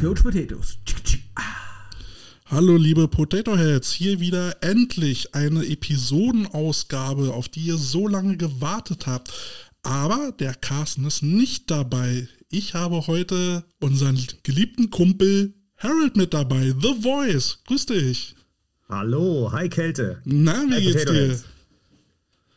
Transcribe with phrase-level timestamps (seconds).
[0.00, 0.78] Coach Potatoes.
[2.46, 9.06] Hallo liebe Potato Heads, hier wieder endlich eine Episodenausgabe, auf die ihr so lange gewartet
[9.06, 9.32] habt.
[9.82, 12.28] Aber der Carsten ist nicht dabei.
[12.48, 17.58] Ich habe heute unseren geliebten Kumpel Harold mit dabei, The Voice.
[17.66, 18.34] Grüß dich.
[18.88, 20.22] Hallo, hi Kälte.
[20.24, 21.28] Na, wie Hi, geht's Potato dir?
[21.28, 21.44] Heads.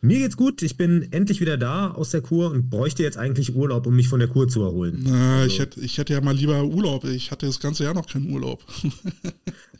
[0.03, 3.55] Mir geht's gut, ich bin endlich wieder da aus der Kur und bräuchte jetzt eigentlich
[3.55, 5.01] Urlaub, um mich von der Kur zu erholen.
[5.05, 7.03] Na, Also- ich hätte, ich hätte ja mal lieber Urlaub.
[7.05, 8.65] Ich hatte das ganze Jahr noch keinen Urlaub.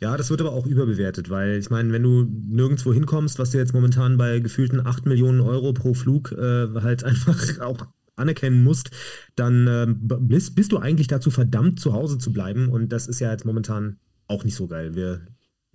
[0.00, 3.58] Ja, das wird aber auch überbewertet, weil ich meine, wenn du nirgendwo hinkommst, was du
[3.58, 7.86] jetzt momentan bei gefühlten 8 Millionen Euro pro Flug äh, halt einfach auch
[8.16, 8.90] anerkennen musst,
[9.36, 13.20] dann ähm, bist, bist du eigentlich dazu verdammt, zu Hause zu bleiben und das ist
[13.20, 14.96] ja jetzt momentan auch nicht so geil.
[14.96, 15.20] Wir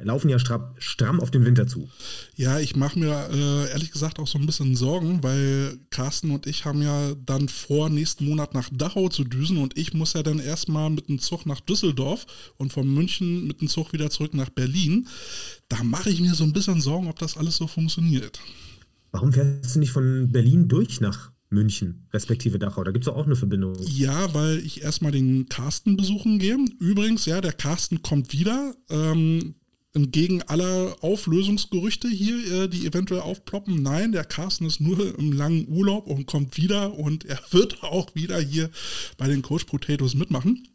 [0.05, 1.89] laufen ja stramm, stramm auf den Winter zu.
[2.35, 6.45] Ja, ich mache mir äh, ehrlich gesagt auch so ein bisschen Sorgen, weil Carsten und
[6.45, 10.21] ich haben ja dann vor, nächsten Monat nach Dachau zu düsen und ich muss ja
[10.21, 12.25] dann erstmal mit dem Zug nach Düsseldorf
[12.57, 15.07] und von München mit dem Zug wieder zurück nach Berlin.
[15.67, 18.39] Da mache ich mir so ein bisschen Sorgen, ob das alles so funktioniert.
[19.11, 22.83] Warum fährst du nicht von Berlin durch nach München, respektive Dachau?
[22.83, 23.75] Da gibt es auch eine Verbindung.
[23.87, 26.57] Ja, weil ich erstmal den Carsten besuchen gehe.
[26.79, 28.75] Übrigens, ja, der Carsten kommt wieder.
[28.89, 29.55] Ähm,
[29.97, 33.81] entgegen aller Auflösungsgerüchte hier, äh, die eventuell aufploppen.
[33.81, 38.13] Nein, der Carsten ist nur im langen Urlaub und kommt wieder und er wird auch
[38.15, 38.69] wieder hier
[39.17, 40.67] bei den Coach Potatoes mitmachen.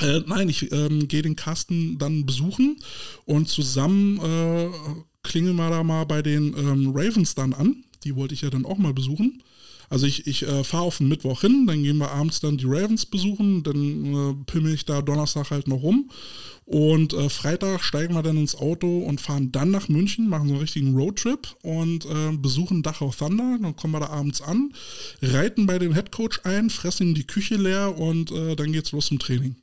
[0.00, 2.76] Äh, nein, ich ähm, gehe den Carsten dann besuchen
[3.24, 4.68] und zusammen äh,
[5.22, 7.84] klingeln wir da mal bei den ähm, Ravens dann an.
[8.04, 9.42] Die wollte ich ja dann auch mal besuchen.
[9.88, 12.66] Also ich, ich äh, fahre auf den Mittwoch hin, dann gehen wir abends dann die
[12.66, 16.10] Ravens besuchen, dann äh, pimmel ich da Donnerstag halt noch rum.
[16.64, 20.54] Und äh, Freitag steigen wir dann ins Auto und fahren dann nach München, machen so
[20.54, 23.58] einen richtigen Roadtrip und äh, besuchen Dachau Thunder.
[23.62, 24.72] Dann kommen wir da abends an,
[25.22, 29.20] reiten bei dem Headcoach ein, fressen die Küche leer und äh, dann geht's los zum
[29.20, 29.54] Training.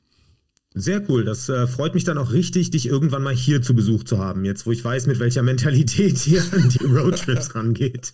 [0.76, 1.24] Sehr cool.
[1.24, 4.44] Das äh, freut mich dann auch richtig, dich irgendwann mal hier zu Besuch zu haben.
[4.44, 8.12] Jetzt, wo ich weiß, mit welcher Mentalität hier an die Roadtrips rangeht.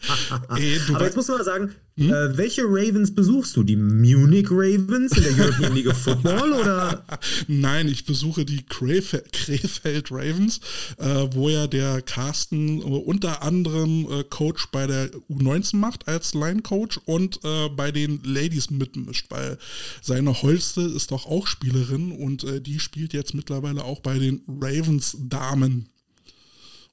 [0.54, 3.62] Ey, du Aber jetzt muss man mal sagen, äh, welche Ravens besuchst du?
[3.62, 7.04] Die Munich Ravens in der European League of Football oder?
[7.48, 10.60] Nein, ich besuche die Krefeld, Krefeld Ravens,
[10.98, 16.32] äh, wo ja der Carsten äh, unter anderem äh, Coach bei der U19 macht als
[16.34, 19.59] Line-Coach und äh, bei den Ladies mitmischt, weil
[20.00, 24.43] seine Holste ist doch auch Spielerin und äh, die spielt jetzt mittlerweile auch bei den
[24.47, 25.88] Ravens Damen.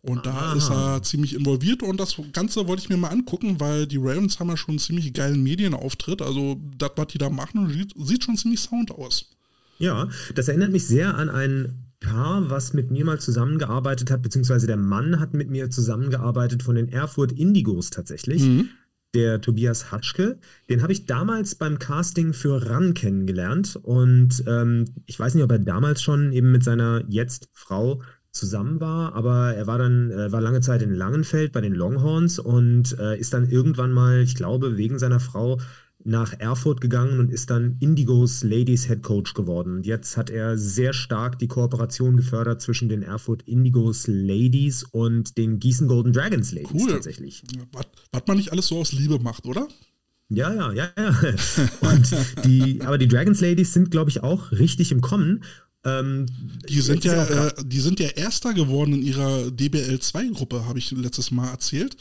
[0.01, 0.53] Und da Aha.
[0.53, 4.40] ist er ziemlich involviert und das Ganze wollte ich mir mal angucken, weil die Ravens
[4.40, 6.22] haben ja schon einen ziemlich geilen Medienauftritt.
[6.22, 9.31] Also das, was die da machen, sieht, sieht schon ziemlich sound aus.
[9.79, 14.67] Ja, das erinnert mich sehr an ein Paar, was mit mir mal zusammengearbeitet hat, beziehungsweise
[14.67, 18.44] der Mann hat mit mir zusammengearbeitet von den Erfurt Indigos tatsächlich.
[18.44, 18.69] Mhm.
[19.13, 20.40] Der Tobias Hatschke.
[20.69, 25.51] Den habe ich damals beim Casting für RAN kennengelernt und ähm, ich weiß nicht, ob
[25.51, 28.01] er damals schon eben mit seiner jetzt Frau
[28.31, 32.40] zusammen war, aber er war dann, äh, war lange Zeit in Langenfeld bei den Longhorns
[32.40, 35.59] und äh, ist dann irgendwann mal, ich glaube, wegen seiner Frau
[36.07, 39.75] nach Erfurt gegangen und ist dann Indigos Ladies Head Coach geworden.
[39.75, 45.38] Und jetzt hat er sehr stark die Kooperation gefördert zwischen den Erfurt Indigos Ladies und
[45.38, 46.91] den Gießen Golden Dragons Ladies Cool.
[46.91, 47.44] tatsächlich.
[47.73, 49.67] Was, was man nicht alles so aus Liebe macht, oder?
[50.29, 51.16] Ja, ja, ja, ja.
[51.90, 52.12] Und
[52.44, 55.44] die, aber die Dragons Ladies sind, glaube ich, auch richtig im Kommen.
[55.88, 56.25] Ähm,
[56.70, 61.31] Die sind ja, äh, die sind ja Erster geworden in ihrer DBL2-Gruppe, habe ich letztes
[61.31, 61.96] Mal erzählt.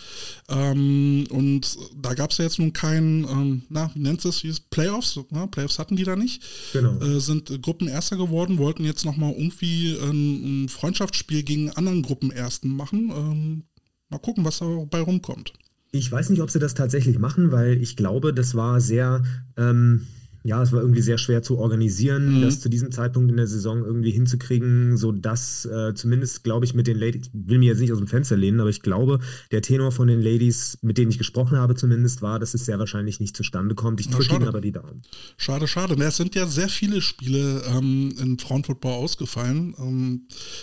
[0.48, 4.60] Ähm, und da gab es ja jetzt nun keinen, ähm, na, wie nennt es das?
[4.60, 5.18] Playoffs?
[5.30, 5.48] Ne?
[5.50, 6.42] Playoffs hatten die da nicht.
[6.72, 6.98] Genau.
[7.00, 13.10] Äh, sind Gruppenerster geworden, wollten jetzt nochmal irgendwie ein, ein Freundschaftsspiel gegen anderen Gruppenersten machen.
[13.14, 13.62] Ähm,
[14.08, 15.52] mal gucken, was dabei rumkommt.
[15.92, 19.22] Ich weiß nicht, ob sie das tatsächlich machen, weil ich glaube, das war sehr,
[19.56, 20.06] ähm,
[20.46, 22.42] ja, es war irgendwie sehr schwer zu organisieren, Mhm.
[22.42, 26.86] das zu diesem Zeitpunkt in der Saison irgendwie hinzukriegen, sodass äh, zumindest, glaube ich, mit
[26.86, 29.18] den Ladies, ich will mir jetzt nicht aus dem Fenster lehnen, aber ich glaube,
[29.50, 32.78] der Tenor von den Ladies, mit denen ich gesprochen habe zumindest, war, dass es sehr
[32.78, 34.00] wahrscheinlich nicht zustande kommt.
[34.00, 35.02] Ich Na, drücke ihnen aber die Daumen.
[35.36, 35.94] Schade, schade.
[36.02, 39.74] Es sind ja sehr viele Spiele ähm, im Frauenfootball ausgefallen.
[39.78, 40.22] Ähm,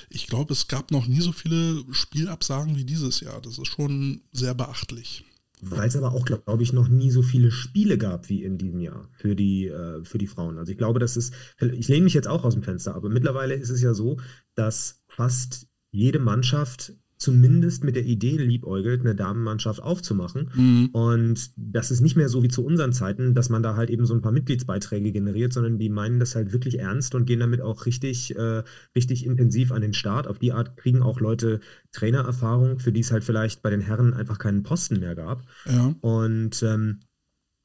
[0.09, 3.41] ich glaube, es gab noch nie so viele Spielabsagen wie dieses Jahr.
[3.41, 5.25] Das ist schon sehr beachtlich.
[5.69, 8.79] Weil es aber auch, glaube ich, noch nie so viele Spiele gab wie in diesem
[8.79, 10.57] Jahr für die, äh, für die Frauen.
[10.57, 13.53] Also ich glaube, das ist, ich lehne mich jetzt auch aus dem Fenster, aber mittlerweile
[13.53, 14.17] ist es ja so,
[14.55, 20.51] dass fast jede Mannschaft zumindest mit der Idee liebäugelt, eine Damenmannschaft aufzumachen.
[20.53, 20.89] Mhm.
[20.91, 24.05] Und das ist nicht mehr so wie zu unseren Zeiten, dass man da halt eben
[24.05, 27.61] so ein paar Mitgliedsbeiträge generiert, sondern die meinen das halt wirklich ernst und gehen damit
[27.61, 30.27] auch richtig, äh, richtig intensiv an den Start.
[30.27, 31.61] Auf die Art kriegen auch Leute
[31.93, 35.43] Trainererfahrung, für die es halt vielleicht bei den Herren einfach keinen Posten mehr gab.
[35.65, 35.95] Ja.
[36.01, 36.99] Und ähm,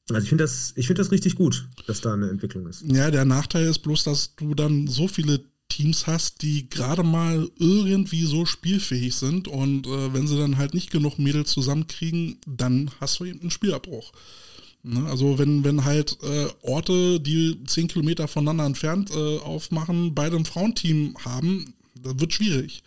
[0.09, 2.83] also ich finde das, ich finde das richtig gut, dass da eine Entwicklung ist.
[2.87, 5.41] Ja, der Nachteil ist bloß, dass du dann so viele
[5.79, 10.73] Teams hast, die gerade mal irgendwie so spielfähig sind und äh, wenn sie dann halt
[10.73, 14.11] nicht genug Mädels zusammenkriegen, dann hast du eben einen Spielabbruch.
[14.83, 15.05] Ne?
[15.09, 20.43] Also wenn, wenn halt äh, Orte, die zehn Kilometer voneinander entfernt äh, aufmachen, beide ein
[20.45, 21.73] Frauenteam haben,
[22.03, 22.83] das wird schwierig.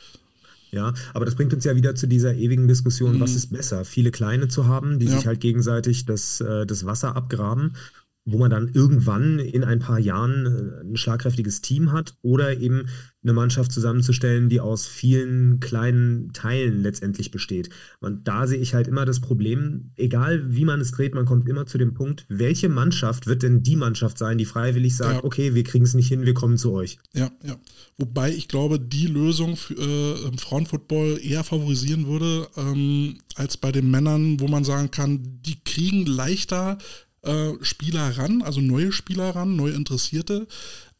[0.70, 3.20] Ja, aber das bringt uns ja wieder zu dieser ewigen Diskussion, Mhm.
[3.20, 5.16] was ist besser, viele kleine zu haben, die Ja.
[5.16, 7.74] sich halt gegenseitig das, äh, das Wasser abgraben,
[8.24, 12.86] wo man dann irgendwann in ein paar Jahren äh, ein schlagkräftiges Team hat oder eben
[13.24, 17.70] eine Mannschaft zusammenzustellen, die aus vielen kleinen Teilen letztendlich besteht.
[18.00, 21.48] Und da sehe ich halt immer das Problem, egal wie man es dreht, man kommt
[21.48, 25.24] immer zu dem Punkt, welche Mannschaft wird denn die Mannschaft sein, die freiwillig sagt, Ja.
[25.24, 26.98] okay, wir kriegen es nicht hin, wir kommen zu euch.
[27.14, 27.56] Ja, ja.
[27.98, 33.72] Wobei ich glaube, die Lösung für, äh, im Frauenfootball eher favorisieren würde, ähm, als bei
[33.72, 36.78] den Männern, wo man sagen kann, die kriegen leichter
[37.22, 40.46] äh, Spieler ran, also neue Spieler ran, neue Interessierte,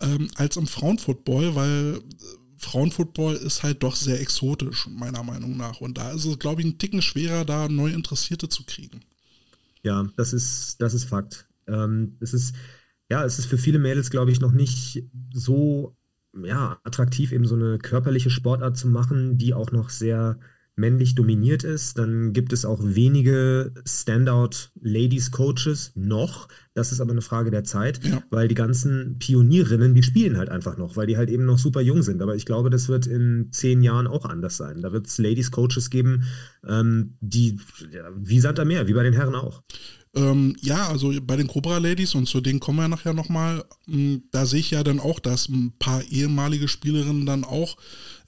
[0.00, 2.00] ähm, als im Frauenfootball, weil äh,
[2.58, 5.80] Frauenfootball ist halt doch sehr exotisch, meiner Meinung nach.
[5.80, 9.00] Und da ist es, glaube ich, ein Ticken schwerer, da neue Interessierte zu kriegen.
[9.82, 11.48] Ja, das ist, das ist Fakt.
[11.66, 12.54] Ähm, es ist,
[13.10, 15.02] ja, es ist für viele Mädels, glaube ich, noch nicht
[15.32, 15.96] so,
[16.40, 20.38] ja, attraktiv, eben so eine körperliche Sportart zu machen, die auch noch sehr
[20.74, 21.98] männlich dominiert ist.
[21.98, 26.48] Dann gibt es auch wenige Standout-Ladies-Coaches noch.
[26.74, 28.22] Das ist aber eine Frage der Zeit, Ja.
[28.30, 31.80] weil die ganzen Pionierinnen, die spielen halt einfach noch, weil die halt eben noch super
[31.80, 32.22] jung sind.
[32.22, 34.80] Aber ich glaube, das wird in zehn Jahren auch anders sein.
[34.80, 36.24] Da wird es Ladies-Coaches geben,
[36.66, 37.58] ähm, die
[37.92, 39.62] ja, wie Sand am Meer, wie bei den Herren auch.
[40.14, 43.64] Ähm, ja, also bei den Cobra Ladies, und zu denen kommen wir nachher nochmal,
[44.30, 47.76] da sehe ich ja dann auch, dass ein paar ehemalige Spielerinnen dann auch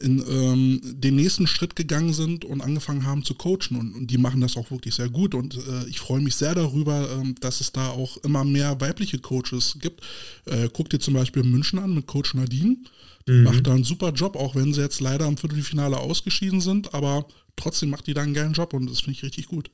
[0.01, 3.77] in ähm, den nächsten Schritt gegangen sind und angefangen haben zu coachen.
[3.79, 5.35] Und, und die machen das auch wirklich sehr gut.
[5.35, 9.19] Und äh, ich freue mich sehr darüber, ähm, dass es da auch immer mehr weibliche
[9.19, 10.03] Coaches gibt.
[10.47, 12.79] Äh, guck dir zum Beispiel München an mit Coach Nadine.
[13.27, 13.45] Mhm.
[13.45, 16.93] macht da einen super Job, auch wenn sie jetzt leider im Viertelfinale ausgeschieden sind.
[16.93, 17.27] Aber
[17.57, 19.71] trotzdem macht die da einen geilen Job und das finde ich richtig gut.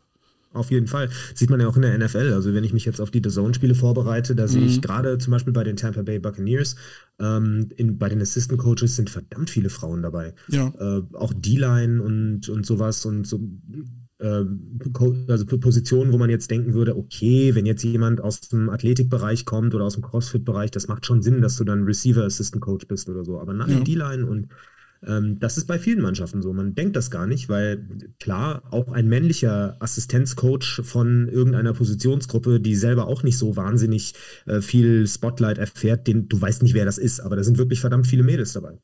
[0.53, 1.09] Auf jeden Fall.
[1.35, 2.33] Sieht man ja auch in der NFL.
[2.33, 5.31] Also wenn ich mich jetzt auf die The Zone-Spiele vorbereite, da sehe ich gerade zum
[5.31, 6.75] Beispiel bei den Tampa Bay Buccaneers,
[7.21, 10.35] ähm, in, bei den Assistant Coaches sind verdammt viele Frauen dabei.
[10.49, 10.73] Ja.
[10.79, 13.41] Äh, auch D-Line und, und sowas und so.
[14.19, 14.43] äh,
[15.29, 19.75] Also Positionen, wo man jetzt denken würde, okay, wenn jetzt jemand aus dem Athletikbereich kommt
[19.77, 23.09] oder aus dem Crossfit-Bereich, das macht schon Sinn, dass du dann Receiver Assistant Coach bist
[23.09, 23.39] oder so.
[23.39, 23.81] Aber nein, Ja.
[23.85, 24.49] D-Line und
[25.03, 26.53] das ist bei vielen Mannschaften so.
[26.53, 27.89] Man denkt das gar nicht, weil
[28.19, 34.15] klar, auch ein männlicher Assistenzcoach von irgendeiner Positionsgruppe, die selber auch nicht so wahnsinnig
[34.45, 37.81] äh, viel Spotlight erfährt, den du weißt nicht, wer das ist, aber da sind wirklich
[37.81, 38.79] verdammt viele Mädels dabei.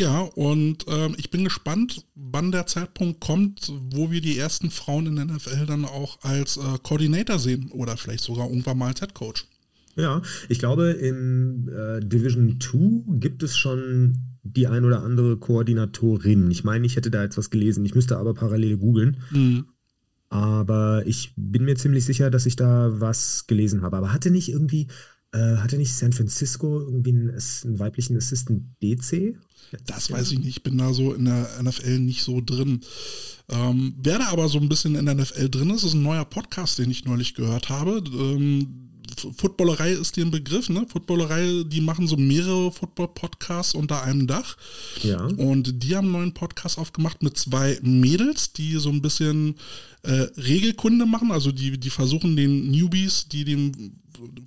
[0.00, 5.06] Ja, und ähm, ich bin gespannt, wann der Zeitpunkt kommt, wo wir die ersten Frauen
[5.06, 9.00] in der NFL dann auch als äh, Coordinator sehen oder vielleicht sogar irgendwann mal als
[9.00, 9.46] Head Coach.
[9.94, 16.50] Ja, ich glaube, in äh, Division 2 gibt es schon die ein oder andere Koordinatorin.
[16.50, 19.18] Ich meine, ich hätte da jetzt was gelesen, ich müsste aber parallel googeln.
[19.30, 19.66] Mhm.
[20.28, 23.98] Aber ich bin mir ziemlich sicher, dass ich da was gelesen habe.
[23.98, 24.88] Aber hatte nicht irgendwie,
[25.32, 29.36] äh, hatte nicht San Francisco irgendwie einen, einen weiblichen Assistant DC?
[29.86, 32.80] Das weiß ich nicht, ich bin da so in der NFL nicht so drin.
[33.48, 36.24] Ähm, wer da aber so ein bisschen in der NFL drin ist, ist ein neuer
[36.24, 38.02] Podcast, den ich neulich gehört habe.
[38.12, 38.91] Ähm,
[39.36, 40.86] Footballerei ist dir ein Begriff, ne?
[40.88, 44.56] Footballerei, die machen so mehrere Football-Podcasts unter einem Dach.
[45.02, 45.24] Ja.
[45.24, 49.56] Und die haben einen neuen Podcast aufgemacht mit zwei Mädels, die so ein bisschen
[50.02, 51.30] äh, Regelkunde machen.
[51.30, 53.92] Also die, die versuchen den Newbies, die dem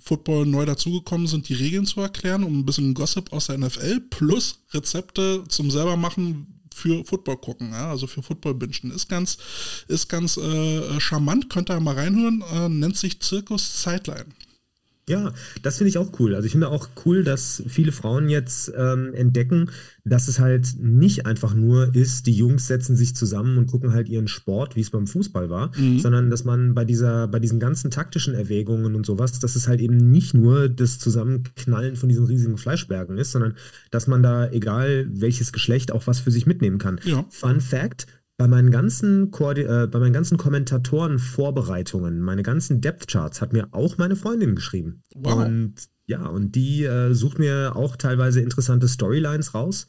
[0.02, 4.00] Football neu dazugekommen sind, die Regeln zu erklären, um ein bisschen Gossip aus der NFL
[4.10, 6.46] plus Rezepte zum selber machen
[6.76, 8.90] für Football gucken, ja, also für Football bingen.
[8.94, 9.38] Ist ganz,
[9.88, 14.26] ist ganz äh, charmant, könnt ihr mal reinhören, äh, nennt sich Zirkus Sideline.
[15.08, 15.32] Ja,
[15.62, 16.34] das finde ich auch cool.
[16.34, 19.70] Also ich finde auch cool, dass viele Frauen jetzt ähm, entdecken,
[20.04, 24.08] dass es halt nicht einfach nur ist, die Jungs setzen sich zusammen und gucken halt
[24.08, 26.00] ihren Sport, wie es beim Fußball war, Mhm.
[26.00, 29.80] sondern dass man bei dieser, bei diesen ganzen taktischen Erwägungen und sowas, dass es halt
[29.80, 33.54] eben nicht nur das Zusammenknallen von diesen riesigen Fleischbergen ist, sondern
[33.92, 37.00] dass man da, egal welches Geschlecht, auch was für sich mitnehmen kann.
[37.04, 37.24] Ja.
[37.30, 43.52] Fun Fact: bei meinen ganzen, Koordi äh, bei meinen ganzen Kommentatoren-Vorbereitungen, meine ganzen Depth-Charts hat
[43.52, 45.02] mir auch meine Freundin geschrieben.
[45.14, 45.46] Wow.
[45.46, 45.74] Und
[46.06, 49.88] ja, und die äh, sucht mir auch teilweise interessante Storylines raus.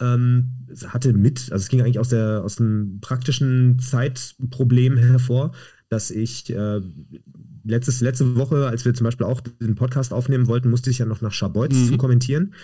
[0.00, 5.52] Ähm, hatte mit, also es ging eigentlich aus, der, aus dem praktischen Zeitproblem hervor,
[5.88, 6.80] dass ich äh,
[7.64, 11.06] letztes, letzte Woche, als wir zum Beispiel auch den Podcast aufnehmen wollten, musste ich ja
[11.06, 11.98] noch nach Schabolz mhm.
[11.98, 12.54] Kommentieren.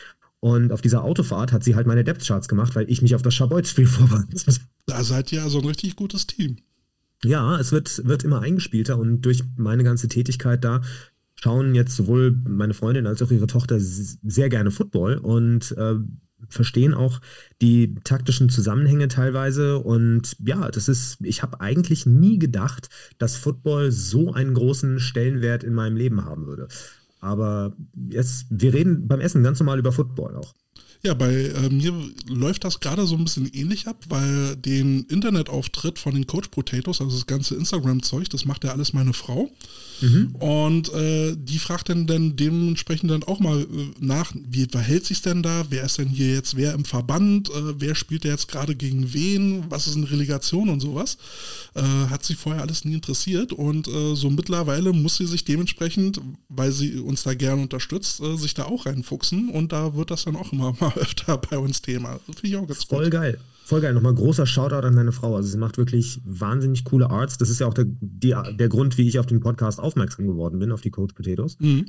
[0.44, 3.32] Und auf dieser Autofahrt hat sie halt meine Depth-Charts gemacht, weil ich mich auf das
[3.32, 6.58] Schabolz-Spiel vorbereitet Da seid ihr also ein richtig gutes Team.
[7.24, 10.82] Ja, es wird, wird immer eingespielter und durch meine ganze Tätigkeit da
[11.36, 15.94] schauen jetzt sowohl meine Freundin als auch ihre Tochter sehr gerne Football und äh,
[16.50, 17.22] verstehen auch
[17.62, 19.78] die taktischen Zusammenhänge teilweise.
[19.78, 25.64] Und ja, das ist, ich habe eigentlich nie gedacht, dass Football so einen großen Stellenwert
[25.64, 26.68] in meinem Leben haben würde.
[27.24, 27.74] Aber
[28.10, 30.52] jetzt, wir reden beim Essen ganz normal über Football auch.
[31.04, 31.92] Ja, bei äh, mir
[32.28, 37.02] läuft das gerade so ein bisschen ähnlich ab, weil den Internetauftritt von den Coach Potatoes,
[37.02, 39.50] also das ganze Instagram-Zeug, das macht ja alles meine Frau.
[40.00, 40.34] Mhm.
[40.36, 43.66] Und äh, die fragt dann, dann dementsprechend dann auch mal äh,
[44.00, 45.66] nach, wie verhält sich denn da?
[45.68, 47.50] Wer ist denn hier jetzt wer im Verband?
[47.50, 49.64] Äh, wer spielt jetzt gerade gegen wen?
[49.68, 51.18] Was ist eine Relegation und sowas?
[51.74, 56.20] Äh, hat sie vorher alles nie interessiert und äh, so mittlerweile muss sie sich dementsprechend,
[56.48, 60.36] weil sie uns da gerne unterstützt, sich da auch reinfuchsen und da wird das dann
[60.36, 62.20] auch immer mal öfter bei uns Thema.
[62.88, 63.12] Voll gut.
[63.12, 63.38] geil.
[63.64, 63.94] Voll geil.
[63.94, 65.36] Nochmal großer Shoutout an meine Frau.
[65.36, 67.38] Also sie macht wirklich wahnsinnig coole Arts.
[67.38, 70.58] Das ist ja auch der, die, der Grund, wie ich auf den Podcast aufmerksam geworden
[70.58, 71.58] bin, auf die Coach Potatoes.
[71.60, 71.86] Mhm.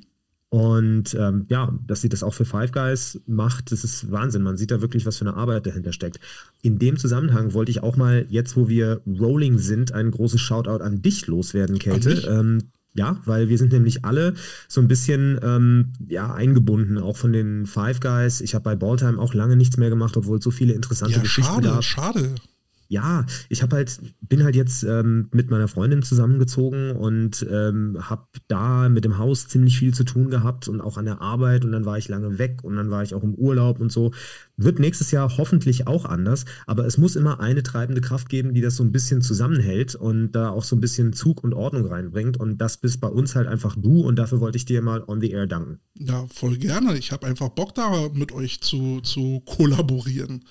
[0.49, 4.41] Und ähm, ja, dass sie das auch für Five Guys macht, das ist Wahnsinn.
[4.41, 6.19] Man sieht da wirklich, was für eine Arbeit dahinter steckt.
[6.61, 10.81] In dem Zusammenhang wollte ich auch mal, jetzt wo wir Rolling sind, ein großes Shoutout
[10.81, 12.11] an dich loswerden, Kälte.
[12.29, 14.33] Ähm, ja, weil wir sind nämlich alle
[14.67, 18.41] so ein bisschen ähm, ja, eingebunden, auch von den Five Guys.
[18.41, 21.21] Ich habe bei Balltime auch lange nichts mehr gemacht, obwohl es so viele interessante ja,
[21.21, 21.83] Geschichten schade, gab.
[21.83, 22.54] Schade, schade
[22.87, 28.27] ja, ich habe halt, bin halt jetzt ähm, mit meiner Freundin zusammengezogen und ähm, habe
[28.47, 31.71] da mit dem Haus ziemlich viel zu tun gehabt und auch an der Arbeit und
[31.71, 34.11] dann war ich lange weg und dann war ich auch im Urlaub und so.
[34.57, 38.61] Wird nächstes Jahr hoffentlich auch anders, aber es muss immer eine treibende Kraft geben, die
[38.61, 42.37] das so ein bisschen zusammenhält und da auch so ein bisschen Zug und Ordnung reinbringt
[42.37, 45.21] und das bist bei uns halt einfach du und dafür wollte ich dir mal on
[45.21, 45.79] the air danken.
[45.97, 46.97] Ja, voll gerne.
[46.97, 50.43] Ich habe einfach Bock da mit euch zu, zu kollaborieren.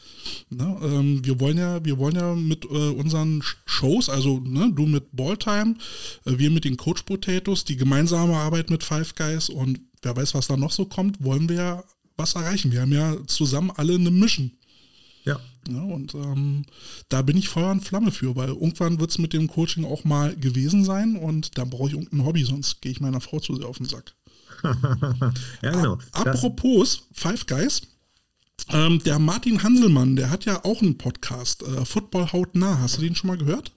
[0.50, 0.76] Ne?
[0.82, 5.04] Ähm, wir wollen ja, wir wollen ja mit äh, unseren Shows, also ne, du mit
[5.12, 5.76] Balltime,
[6.24, 10.34] äh, wir mit den Coach Potatoes, die gemeinsame Arbeit mit Five Guys und wer weiß,
[10.34, 11.84] was da noch so kommt, wollen wir ja
[12.16, 12.72] was erreichen.
[12.72, 14.52] Wir haben ja zusammen alle eine Mission.
[15.24, 15.40] Ja.
[15.68, 16.64] ja und ähm,
[17.08, 20.04] da bin ich Feuer und Flamme für, weil irgendwann wird es mit dem Coaching auch
[20.04, 23.56] mal gewesen sein und dann brauche ich irgendein Hobby, sonst gehe ich meiner Frau zu
[23.56, 24.14] sehr auf den Sack.
[25.62, 25.98] ja, genau.
[26.12, 27.82] Apropos Five Guys,
[28.70, 32.80] ähm, der Martin Hanselmann, der hat ja auch einen Podcast, äh, Football hautnah.
[32.80, 33.72] Hast du den schon mal gehört?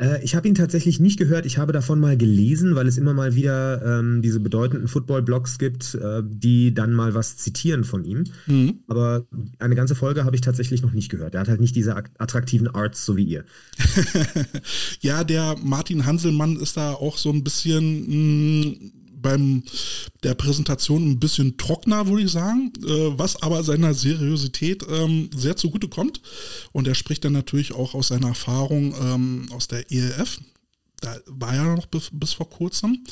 [0.00, 1.44] Äh, ich habe ihn tatsächlich nicht gehört.
[1.44, 5.94] Ich habe davon mal gelesen, weil es immer mal wieder ähm, diese bedeutenden Football-Blogs gibt,
[5.96, 8.24] äh, die dann mal was zitieren von ihm.
[8.46, 8.80] Mhm.
[8.86, 9.26] Aber
[9.58, 11.34] eine ganze Folge habe ich tatsächlich noch nicht gehört.
[11.34, 13.44] Er hat halt nicht diese attraktiven Arts, so wie ihr.
[15.00, 19.62] ja, der Martin Hanselmann ist da auch so ein bisschen mh, mm, beim
[20.22, 25.56] der Präsentation ein bisschen trockener, würde ich sagen, äh, was aber seiner Seriosität ähm, sehr
[25.56, 26.20] zugute kommt.
[26.72, 30.40] Und er spricht dann natürlich auch aus seiner Erfahrung ähm, aus der ELF.
[31.00, 33.04] Da war er noch bis, bis vor kurzem.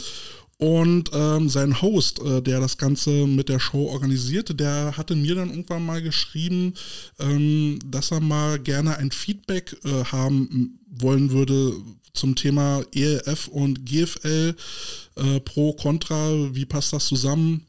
[0.58, 5.34] Und ähm, sein Host, äh, der das Ganze mit der Show organisierte, der hatte mir
[5.34, 6.72] dann irgendwann mal geschrieben,
[7.18, 11.75] ähm, dass er mal gerne ein Feedback äh, haben wollen würde
[12.14, 14.54] zum Thema ELF und GFL,
[15.16, 17.66] äh, Pro, Contra, wie passt das zusammen?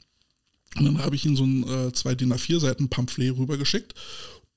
[0.78, 3.96] Und dann habe ich ihm so ein äh, zwei DIN A4 Seiten Pamphlet rübergeschickt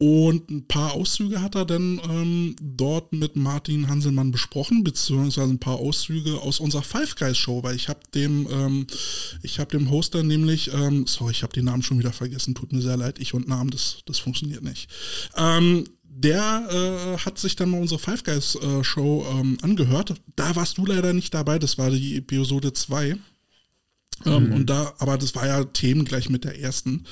[0.01, 5.59] und ein paar Auszüge hat er dann ähm, dort mit Martin Hanselmann besprochen, beziehungsweise ein
[5.59, 8.87] paar Auszüge aus unserer Five Guys Show, weil ich habe dem, ähm,
[9.43, 12.73] ich habe dem Hoster nämlich, ähm, sorry, ich habe den Namen schon wieder vergessen, tut
[12.73, 14.89] mir sehr leid, ich und Namen, das, das funktioniert nicht.
[15.37, 20.15] Ähm, der äh, hat sich dann mal unsere Five Guys äh, Show ähm, angehört.
[20.35, 23.17] Da warst du leider nicht dabei, das war die Episode 2.
[24.27, 24.53] Ähm, mhm.
[24.53, 27.05] Und da, aber das war ja Themen gleich mit der ersten.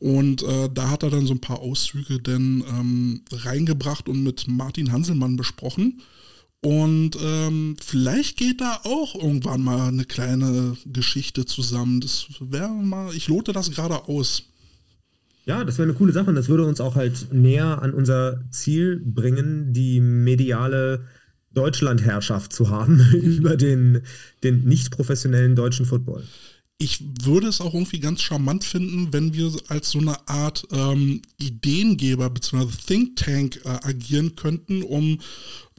[0.00, 4.48] Und äh, da hat er dann so ein paar Auszüge dann ähm, reingebracht und mit
[4.48, 6.00] Martin Hanselmann besprochen.
[6.60, 12.00] Und ähm, vielleicht geht da auch irgendwann mal eine kleine Geschichte zusammen.
[12.00, 14.42] Das wäre mal, ich lote das gerade aus.
[15.44, 18.44] Ja, das wäre eine coole Sache und das würde uns auch halt näher an unser
[18.50, 21.06] Ziel bringen, die mediale
[21.54, 24.02] Deutschlandherrschaft zu haben über den,
[24.42, 26.24] den nicht professionellen deutschen Football.
[26.80, 31.22] Ich würde es auch irgendwie ganz charmant finden, wenn wir als so eine Art ähm,
[31.36, 32.68] Ideengeber bzw.
[32.86, 35.18] Think Tank äh, agieren könnten, um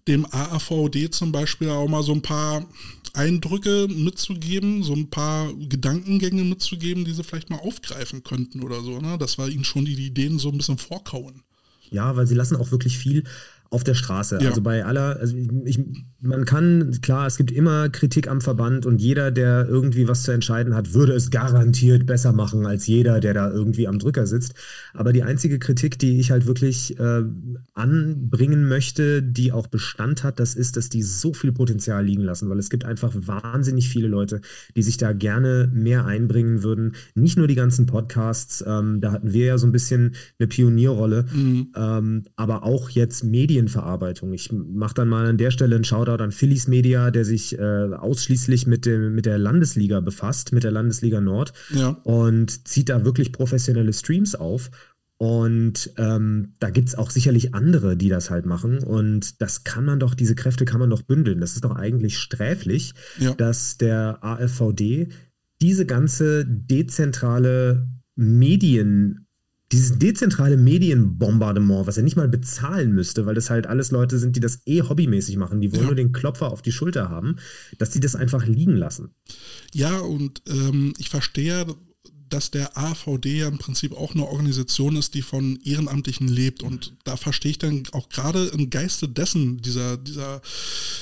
[0.09, 2.65] dem AAVD zum Beispiel auch mal so ein paar
[3.13, 8.99] Eindrücke mitzugeben, so ein paar Gedankengänge mitzugeben, die sie vielleicht mal aufgreifen könnten oder so,
[8.99, 9.17] ne?
[9.17, 11.43] dass wir ihnen schon die Ideen so ein bisschen vorkauen.
[11.91, 13.23] Ja, weil sie lassen auch wirklich viel
[13.71, 14.39] auf der Straße.
[14.41, 14.49] Ja.
[14.49, 15.35] Also bei aller, also
[15.65, 15.79] ich,
[16.21, 20.31] man kann, klar, es gibt immer Kritik am Verband und jeder, der irgendwie was zu
[20.31, 24.55] entscheiden hat, würde es garantiert besser machen als jeder, der da irgendwie am Drücker sitzt.
[24.93, 27.23] Aber die einzige Kritik, die ich halt wirklich äh,
[27.73, 32.49] anbringen möchte, die auch Bestand hat, das ist, dass die so viel Potenzial liegen lassen,
[32.49, 34.41] weil es gibt einfach wahnsinnig viele Leute,
[34.75, 36.95] die sich da gerne mehr einbringen würden.
[37.15, 41.25] Nicht nur die ganzen Podcasts, ähm, da hatten wir ja so ein bisschen eine Pionierrolle,
[41.31, 41.67] Mhm.
[41.75, 43.23] ähm, aber auch jetzt
[43.63, 44.33] Medienverarbeitung.
[44.33, 47.61] Ich mache dann mal an der Stelle einen Shoutout an Phillies Media, der sich äh,
[47.93, 51.89] ausschließlich mit, dem, mit der Landesliga befasst, mit der Landesliga Nord Ja.
[52.03, 54.71] und zieht da wirklich professionelle Streams auf.
[55.17, 58.79] Und ähm, da gibt es auch sicherlich andere, die das halt machen.
[58.79, 61.41] Und das kann man doch, diese Kräfte kann man doch bündeln.
[61.41, 63.33] Das ist doch eigentlich sträflich, Ja.
[63.33, 65.09] dass der AfVD
[65.61, 67.85] diese ganze dezentrale
[68.15, 69.25] Medien,
[69.71, 74.35] dieses dezentrale Medienbombardement, was er nicht mal bezahlen müsste, weil das halt alles Leute sind,
[74.35, 75.87] die das eh hobbymäßig machen, die wollen Ja.
[75.87, 77.35] nur den Klopfer auf die Schulter haben,
[77.77, 79.11] dass die das einfach liegen lassen.
[79.73, 81.67] Ja, und ähm, ich verstehe,
[82.29, 86.61] dass der AVD ja im Prinzip auch eine Organisation ist, die von Ehrenamtlichen lebt.
[86.61, 90.41] Und da verstehe ich dann auch gerade im Geiste dessen, dieser, dieser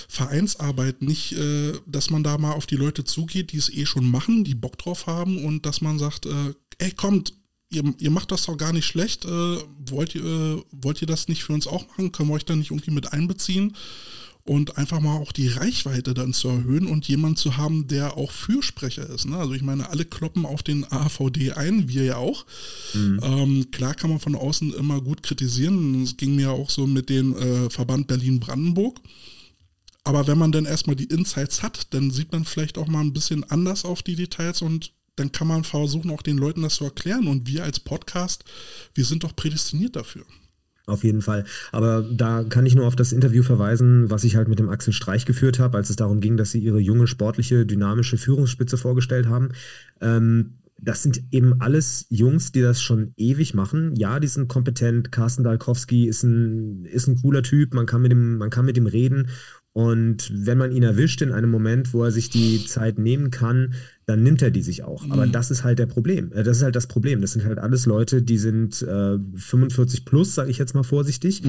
[0.08, 4.10] Vereinsarbeit nicht, äh, dass man da mal auf die Leute zugeht, die es eh schon
[4.10, 7.34] machen, die Bock drauf haben und dass man sagt, äh, ey, kommt,
[7.70, 9.58] ihr, ihr macht das doch gar nicht schlecht, äh,
[9.90, 12.12] wollt, ihr, äh, wollt ihr das nicht für uns auch machen?
[12.12, 13.76] Können wir euch da nicht irgendwie mit einbeziehen?
[14.48, 18.32] und einfach mal auch die Reichweite dann zu erhöhen und jemanden zu haben, der auch
[18.32, 19.26] Fürsprecher ist.
[19.26, 19.38] Ne?
[19.38, 22.46] Also ich meine, alle kloppen auf den AVD ein, wir ja auch.
[23.22, 26.02] Ähm, klar kann man von außen immer gut kritisieren.
[26.02, 29.02] Es ging mir auch so mit dem äh, Verband Berlin-Brandenburg.
[30.06, 33.12] Aber wenn man dann erstmal die Insights hat, dann sieht man vielleicht auch mal ein
[33.12, 36.86] bisschen anders auf die Details und dann kann man versuchen, auch den Leuten das zu
[36.86, 37.28] erklären.
[37.28, 38.46] Und wir als Podcast,
[38.94, 40.24] wir sind doch prädestiniert dafür.
[40.86, 41.44] Auf jeden Fall.
[41.74, 44.94] Aber da kann ich nur auf das Interview verweisen, was ich halt mit dem Axel
[44.94, 49.28] Streich geführt habe, als es darum ging, dass sie ihre junge, sportliche, dynamische Führungsspitze vorgestellt
[49.28, 49.50] haben.
[50.00, 53.96] Ähm, das sind eben alles Jungs, die das schon ewig machen.
[53.96, 55.12] Ja, die sind kompetent.
[55.12, 57.74] Carsten Dalkowski ist ein, ist ein cooler Typ.
[57.74, 59.30] Man kann mit dem, man kann mit ihm reden.
[59.78, 63.76] Und wenn man ihn erwischt in einem Moment, wo er sich die Zeit nehmen kann,
[64.08, 65.08] dann nimmt er die sich auch.
[65.12, 66.32] Aber das ist halt der Problem.
[66.34, 67.22] Äh, Das ist halt das Problem.
[67.22, 71.44] Das sind halt alles Leute, die sind äh, 45 plus, sage ich jetzt mal vorsichtig.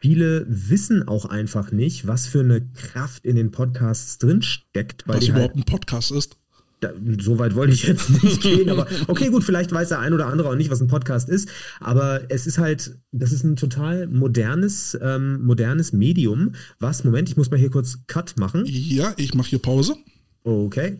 [0.00, 5.24] Viele wissen auch einfach nicht, was für eine Kraft in den Podcasts drinsteckt, weil Was
[5.24, 6.36] halt überhaupt ein Podcast ist.
[6.84, 10.12] Da, so weit wollte ich jetzt nicht gehen, aber okay, gut, vielleicht weiß der ein
[10.12, 11.48] oder andere auch nicht, was ein Podcast ist,
[11.80, 17.36] aber es ist halt, das ist ein total modernes, ähm, modernes Medium, was, Moment, ich
[17.36, 18.64] muss mal hier kurz Cut machen.
[18.66, 19.96] Ja, ich mache hier Pause.
[20.44, 20.98] Okay.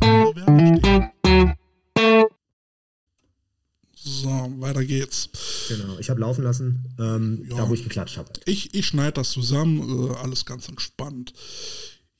[4.08, 5.28] So, weiter geht's.
[5.68, 7.58] Genau, ich habe laufen lassen, ähm, Ja.
[7.58, 8.30] da wo ich geklatscht habe.
[8.46, 11.34] Ich, ich schneide das zusammen, äh, alles ganz entspannt.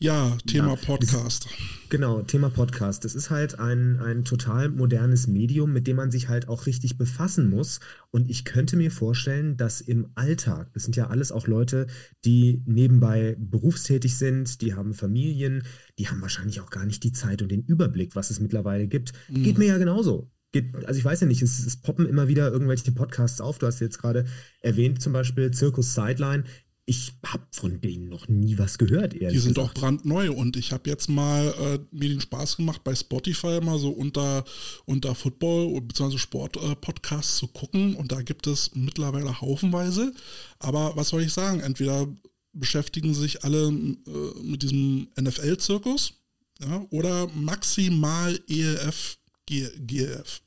[0.01, 1.49] Ja, Thema Ja, Podcast.
[1.89, 3.05] Genau, Thema Podcast.
[3.05, 6.99] Das ist halt ein, ein total modernes Medium, mit dem man sich halt auch richtig
[6.99, 7.81] befassen muss.
[8.13, 11.89] Und ich könnte mir vorstellen, dass im Alltag, das sind ja alles auch Leute,
[12.25, 15.65] die nebenbei berufstätig sind, die haben Familien,
[15.99, 19.13] die haben wahrscheinlich auch gar nicht die Zeit und den Überblick, was es mittlerweile gibt.
[19.31, 20.31] Geht mir ja genauso.
[20.53, 23.59] Geht, also ich weiß ja nicht, es, es poppen immer wieder irgendwelche Podcasts auf.
[23.59, 24.25] Du hast jetzt gerade
[24.61, 26.45] erwähnt, zum Beispiel Circus Sideline.
[26.87, 29.77] Ich habe von denen noch nie was gehört, ehrlich Die sind gesagt.
[29.77, 33.79] auch brandneu und ich habe jetzt mal äh, mir den Spaß gemacht, bei Spotify mal
[33.79, 34.43] so unter,
[34.87, 36.17] unter Football- bzw.
[36.17, 40.15] Sport-Podcasts zu gucken und da gibt es mittlerweile haufenweise.
[40.61, 41.61] Aber was soll ich sagen?
[41.61, 42.09] Entweder
[42.55, 46.15] beschäftigen sich alle äh, mit diesem NFL-Zirkus
[46.61, 50.43] ja, oder maximal ELF, G, GLF.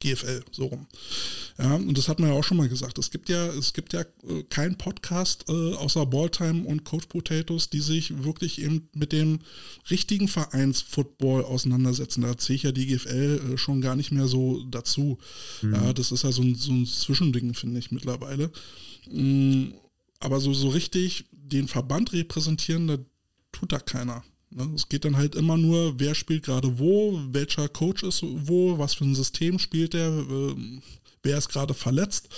[0.00, 0.86] GFL, so rum.
[1.58, 2.98] Ja, und das hat man ja auch schon mal gesagt.
[2.98, 7.70] Es gibt ja, es gibt ja äh, keinen Podcast äh, außer Balltime und Coach Potatoes,
[7.70, 9.40] die sich wirklich eben mit dem
[9.90, 12.22] richtigen Vereinsfootball auseinandersetzen.
[12.22, 15.18] Da zähle ich ja die GFL äh, schon gar nicht mehr so dazu.
[15.62, 18.50] Ja, das ist ja so ein, so ein Zwischending, finde ich mittlerweile.
[19.08, 19.74] Mm,
[20.18, 22.98] aber so, so richtig den Verband repräsentieren, da
[23.52, 24.24] tut da keiner.
[24.54, 24.70] Ne?
[24.74, 28.94] Es geht dann halt immer nur, wer spielt gerade wo, welcher Coach ist wo, was
[28.94, 30.54] für ein System spielt der, äh,
[31.22, 32.28] wer ist gerade verletzt.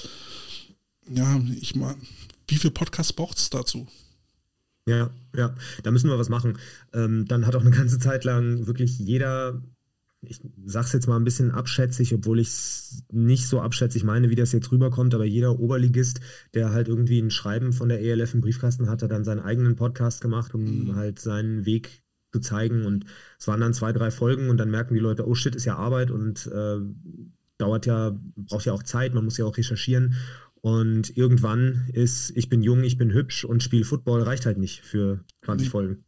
[1.08, 1.96] Ja, ich meine,
[2.48, 3.86] wie viel Podcasts braucht es dazu?
[4.86, 6.58] Ja, ja, da müssen wir was machen.
[6.92, 9.62] Ähm, dann hat auch eine ganze Zeit lang wirklich jeder,
[10.20, 14.34] ich sag's jetzt mal ein bisschen abschätzig, obwohl ich es nicht so abschätzig meine, wie
[14.34, 16.20] das jetzt rüberkommt, aber jeder Oberligist,
[16.52, 19.74] der halt irgendwie ein Schreiben von der ELF im Briefkasten hat, hat dann seinen eigenen
[19.74, 20.96] Podcast gemacht, um mhm.
[20.96, 22.03] halt seinen Weg
[22.34, 22.84] zu zeigen.
[22.84, 23.04] Und
[23.38, 25.76] es waren dann zwei, drei Folgen und dann merken die Leute, oh shit, ist ja
[25.76, 26.78] Arbeit und äh,
[27.58, 30.16] dauert ja, braucht ja auch Zeit, man muss ja auch recherchieren.
[30.60, 34.80] Und irgendwann ist, ich bin jung, ich bin hübsch und spiele Football reicht halt nicht
[34.80, 36.04] für 20 Folgen.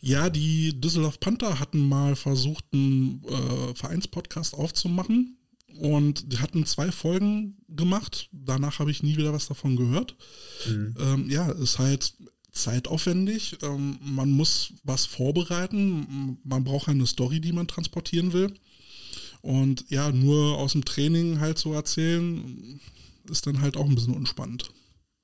[0.00, 5.38] Ja, die Düsseldorf Panther hatten mal versucht, einen äh, Vereinspodcast aufzumachen.
[5.78, 8.28] Und die hatten zwei Folgen gemacht.
[8.32, 10.16] Danach habe ich nie wieder was davon gehört.
[10.68, 10.94] Mhm.
[11.00, 12.14] Ähm, ja, ist halt
[12.54, 13.58] zeitaufwendig.
[13.62, 16.38] Ähm, man muss was vorbereiten.
[16.44, 18.54] Man braucht eine Story, die man transportieren will.
[19.42, 22.80] Und ja, nur aus dem Training halt so erzählen,
[23.30, 24.70] ist dann halt auch ein bisschen unspannend.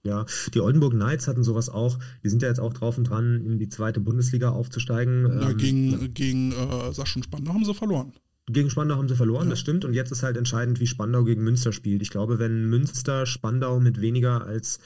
[0.02, 1.98] Ja, die Oldenburg Knights hatten sowas auch.
[2.24, 5.26] Die sind ja jetzt auch drauf und dran, in die zweite Bundesliga aufzusteigen.
[5.26, 6.06] Ja, ähm, gegen, ja.
[6.06, 8.12] gegen äh, Sachsen Spandau haben sie verloren.
[8.46, 9.50] Gegen Spandau haben sie verloren, ja.
[9.50, 9.84] das stimmt.
[9.84, 12.02] Und jetzt ist halt entscheidend, wie Spandau gegen Münster spielt.
[12.02, 14.80] Ich glaube, wenn Münster Spandau mit weniger als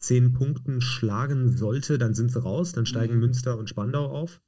[0.00, 2.72] zehn Punkten schlagen sollte, dann sind sie raus.
[2.72, 3.20] Dann steigen mhm.
[3.20, 4.40] Münster und Spandau auf.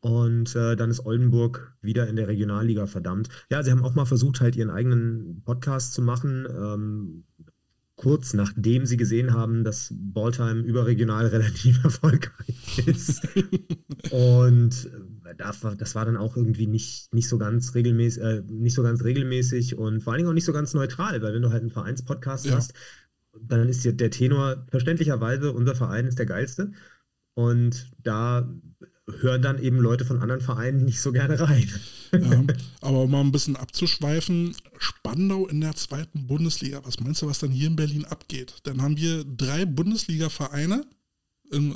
[0.00, 3.30] Und äh, dann ist Oldenburg wieder in der Regionalliga verdammt.
[3.50, 6.46] Ja, sie haben auch mal versucht, halt ihren eigenen Podcast zu machen.
[6.46, 7.24] Ähm,
[7.96, 13.26] kurz nachdem sie gesehen haben, dass Balltime überregional relativ erfolgreich ist.
[14.10, 14.90] Und
[15.24, 19.02] äh, das war dann auch irgendwie nicht, nicht, so ganz regelmäßig, äh, nicht so ganz
[19.02, 21.70] regelmäßig und vor allen Dingen auch nicht so ganz neutral, weil wenn du halt einen
[21.70, 22.56] Vereinspodcast ja.
[22.56, 22.74] hast,
[23.40, 26.72] dann ist der Tenor verständlicherweise, unser Verein ist der geilste.
[27.34, 28.48] Und da
[29.06, 31.68] hören dann eben Leute von anderen Vereinen nicht so gerne rein.
[32.12, 32.44] Ja,
[32.80, 37.40] aber um mal ein bisschen abzuschweifen, Spandau in der zweiten Bundesliga, was meinst du, was
[37.40, 38.54] dann hier in Berlin abgeht?
[38.62, 40.86] Dann haben wir drei Bundesliga-Vereine,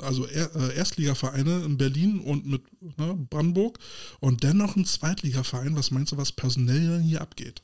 [0.01, 2.63] also äh, Erstligavereine in Berlin und mit
[2.97, 3.77] ne, Brandenburg
[4.19, 5.75] und dennoch ein Zweitligaverein.
[5.75, 7.61] Was meinst du, was personell hier abgeht?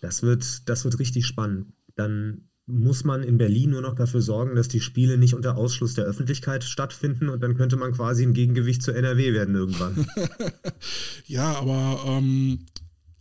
[0.00, 1.72] Das wird, das wird richtig spannend.
[1.94, 5.94] Dann muss man in Berlin nur noch dafür sorgen, dass die Spiele nicht unter Ausschluss
[5.94, 10.06] der Öffentlichkeit stattfinden und dann könnte man quasi ein Gegengewicht zu NRW werden irgendwann.
[11.26, 12.60] ja, aber ähm,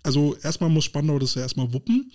[0.03, 2.11] also erstmal muss Spandau das ja erstmal wuppen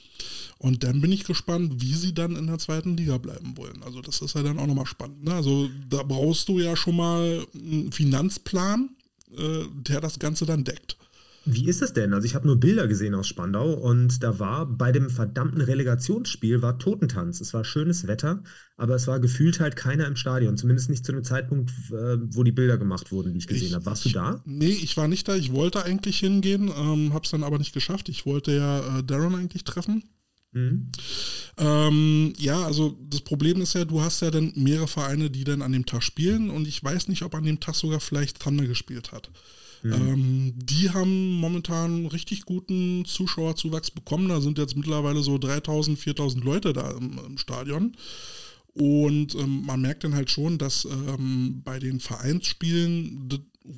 [0.59, 3.83] und dann bin ich gespannt, wie sie dann in der zweiten Liga bleiben wollen.
[3.83, 5.25] Also das ist ja dann auch nochmal spannend.
[5.25, 5.35] Ne?
[5.35, 8.91] Also da brauchst du ja schon mal einen Finanzplan,
[9.37, 10.97] äh, der das Ganze dann deckt.
[11.47, 12.15] Wie ist es denn?
[12.15, 16.63] Also ich habe nur Bilder gesehen aus Spandau und da war bei dem verdammten Relegationsspiel
[16.63, 17.41] war Totentanz.
[17.41, 18.43] Es war schönes Wetter,
[18.77, 20.57] aber es war gefühlt halt keiner im Stadion.
[20.57, 23.85] Zumindest nicht zu dem Zeitpunkt, wo die Bilder gemacht wurden, die ich gesehen habe.
[23.87, 24.43] Warst du da?
[24.47, 25.37] Nee, ich war nicht da.
[25.37, 28.09] Ich wollte eigentlich hingehen, ähm, habe es dann aber nicht geschafft.
[28.09, 30.03] Ich wollte ja äh, Darren eigentlich treffen.
[30.53, 30.93] Mhm.
[31.59, 35.63] Ähm, ja, also das Problem ist ja, du hast ja dann mehrere Vereine, die dann
[35.63, 38.67] an dem Tag spielen und ich weiß nicht, ob an dem Tag sogar vielleicht Thunder
[38.67, 39.31] gespielt hat.
[39.85, 39.93] Mhm.
[39.93, 44.29] Ähm, die haben momentan richtig guten Zuschauerzuwachs bekommen.
[44.31, 47.93] Da sind jetzt mittlerweile so 3000, 4000 Leute da im, im Stadion.
[48.73, 53.29] Und ähm, man merkt dann halt schon, dass ähm, bei den Vereinsspielen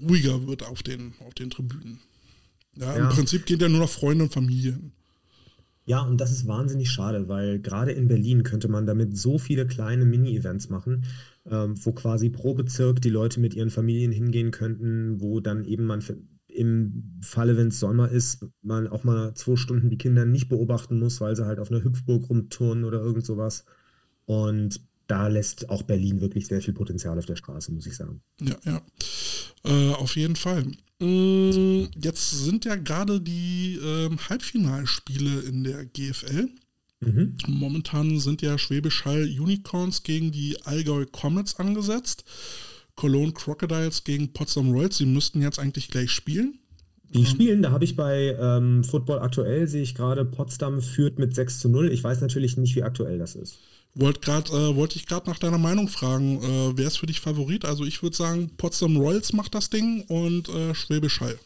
[0.08, 1.98] ruhiger wird auf den, auf den Tribünen.
[2.76, 3.02] Ja, ja.
[3.02, 4.92] Im Prinzip gehen ja nur noch Freunde und Familien.
[5.86, 9.66] Ja, und das ist wahnsinnig schade, weil gerade in Berlin könnte man damit so viele
[9.66, 11.04] kleine Mini-Events machen
[11.50, 15.84] ähm, wo quasi pro Bezirk die Leute mit ihren Familien hingehen könnten, wo dann eben
[15.84, 16.02] man
[16.48, 20.98] im Falle, wenn es Sommer ist, man auch mal zwei Stunden die Kinder nicht beobachten
[20.98, 23.64] muss, weil sie halt auf einer Hüpfburg rumturnen oder irgend sowas.
[24.24, 28.22] Und da lässt auch Berlin wirklich sehr viel Potenzial auf der Straße, muss ich sagen.
[28.40, 28.82] Ja, ja.
[29.66, 30.64] Äh, auf jeden Fall.
[31.00, 36.48] Mm, jetzt sind ja gerade die äh, Halbfinalspiele in der GFL.
[37.00, 37.36] Mhm.
[37.46, 42.24] Momentan sind ja Schwäbisch Hall Unicorns gegen die Allgäu Comets angesetzt.
[42.94, 44.96] Cologne Crocodiles gegen Potsdam Royals.
[44.96, 46.58] Sie müssten jetzt eigentlich gleich spielen.
[47.12, 51.18] Die ähm, spielen, da habe ich bei ähm, Football aktuell, sehe ich gerade, Potsdam führt
[51.18, 51.92] mit 6 zu 0.
[51.92, 53.58] Ich weiß natürlich nicht, wie aktuell das ist.
[53.98, 57.20] Wollt grad, äh, wollte ich gerade nach deiner Meinung fragen, äh, wer ist für dich
[57.20, 57.64] Favorit?
[57.64, 61.38] Also ich würde sagen, Potsdam Royals macht das Ding und äh, Schwäbisch Hall.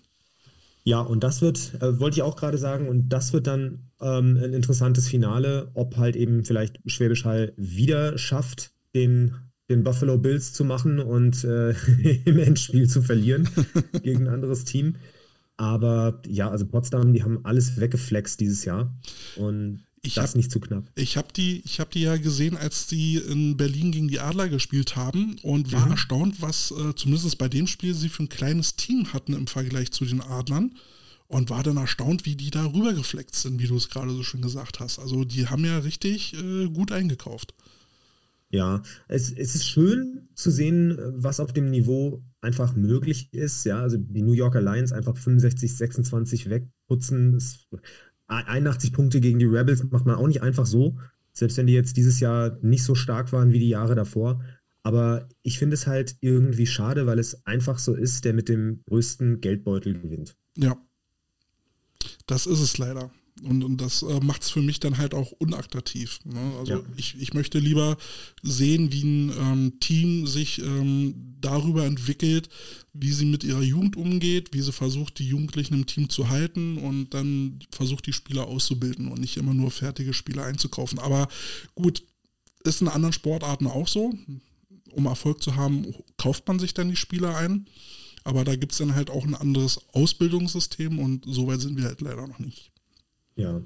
[0.82, 4.36] Ja, und das wird, äh, wollte ich auch gerade sagen, und das wird dann ähm,
[4.36, 9.32] ein interessantes Finale, ob halt eben vielleicht Schwäbisch Hall wieder schafft, den,
[9.68, 11.70] den Buffalo Bills zu machen und äh,
[12.24, 13.48] im Endspiel zu verlieren
[14.02, 14.96] gegen ein anderes Team.
[15.56, 18.92] Aber ja, also Potsdam, die haben alles weggeflext dieses Jahr.
[19.36, 20.84] Und ich das hab, nicht zu knapp.
[20.94, 24.96] Ich habe die, hab die ja gesehen, als die in Berlin gegen die Adler gespielt
[24.96, 25.92] haben und war mhm.
[25.92, 29.90] erstaunt, was äh, zumindest bei dem Spiel sie für ein kleines Team hatten im Vergleich
[29.92, 30.74] zu den Adlern.
[31.28, 34.42] Und war dann erstaunt, wie die da rübergefleckt sind, wie du es gerade so schön
[34.42, 34.98] gesagt hast.
[34.98, 37.54] Also die haben ja richtig äh, gut eingekauft.
[38.52, 43.64] Ja, es, es ist schön zu sehen, was auf dem Niveau einfach möglich ist.
[43.64, 47.32] Ja, also die New Yorker Lions einfach 65, 26 wegputzen.
[47.32, 47.68] Das,
[48.30, 50.98] 81 Punkte gegen die Rebels macht man auch nicht einfach so.
[51.32, 54.42] Selbst wenn die jetzt dieses Jahr nicht so stark waren wie die Jahre davor.
[54.82, 58.82] Aber ich finde es halt irgendwie schade, weil es einfach so ist, der mit dem
[58.88, 60.36] größten Geldbeutel gewinnt.
[60.56, 60.76] Ja.
[62.26, 63.10] Das ist es leider.
[63.42, 66.18] Und, und das äh, macht es für mich dann halt auch unattraktiv.
[66.24, 66.52] Ne?
[66.58, 66.82] Also ja.
[66.96, 67.96] ich, ich möchte lieber
[68.42, 72.48] sehen, wie ein ähm, Team sich ähm, darüber entwickelt,
[72.92, 76.78] wie sie mit ihrer Jugend umgeht, wie sie versucht, die Jugendlichen im Team zu halten
[76.78, 80.98] und dann versucht, die Spieler auszubilden und nicht immer nur fertige Spieler einzukaufen.
[80.98, 81.28] Aber
[81.74, 82.02] gut,
[82.64, 84.12] ist in anderen Sportarten auch so.
[84.92, 87.66] Um Erfolg zu haben, kauft man sich dann die Spieler ein.
[88.24, 91.84] Aber da gibt es dann halt auch ein anderes Ausbildungssystem und so weit sind wir
[91.84, 92.70] halt leider noch nicht.
[93.40, 93.62] Ja.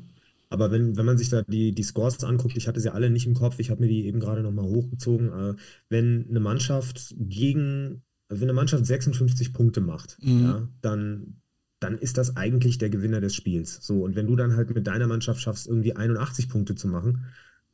[0.50, 3.26] Aber wenn, wenn man sich da die, die Scores anguckt, ich hatte sie alle nicht
[3.26, 5.32] im Kopf, ich habe mir die eben gerade nochmal hochgezogen.
[5.32, 5.54] Äh,
[5.88, 10.42] wenn eine Mannschaft gegen, wenn eine Mannschaft 56 Punkte macht, mhm.
[10.42, 11.40] ja, dann,
[11.80, 13.78] dann ist das eigentlich der Gewinner des Spiels.
[13.82, 17.24] So, und wenn du dann halt mit deiner Mannschaft schaffst, irgendwie 81 Punkte zu machen,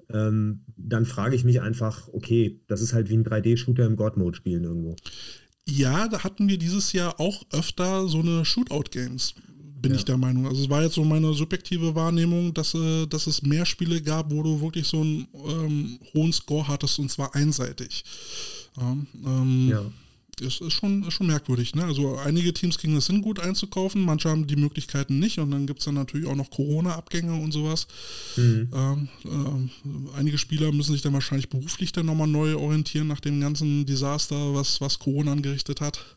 [0.09, 4.37] ähm, dann frage ich mich einfach, okay, das ist halt wie ein 3D-Shooter im God-Mode
[4.37, 4.97] spielen irgendwo.
[5.69, 9.35] Ja, da hatten wir dieses Jahr auch öfter so eine Shootout-Games
[9.81, 9.99] bin ja.
[9.99, 10.47] ich der Meinung.
[10.47, 14.31] Also es war jetzt so meine subjektive Wahrnehmung, dass, äh, dass es mehr Spiele gab,
[14.31, 18.05] wo du wirklich so einen ähm, hohen Score hattest und zwar einseitig.
[18.77, 19.83] Ja, ähm, ja.
[20.40, 21.75] Ist, ist, schon, ist schon merkwürdig.
[21.75, 21.85] Ne?
[21.85, 25.66] Also einige Teams kriegen das hin, gut einzukaufen, manche haben die Möglichkeiten nicht und dann
[25.66, 27.87] gibt es dann natürlich auch noch Corona-Abgänge und sowas.
[28.37, 28.69] Mhm.
[28.73, 33.38] Ähm, äh, einige Spieler müssen sich dann wahrscheinlich beruflich dann nochmal neu orientieren nach dem
[33.38, 36.16] ganzen Desaster, was, was Corona angerichtet hat.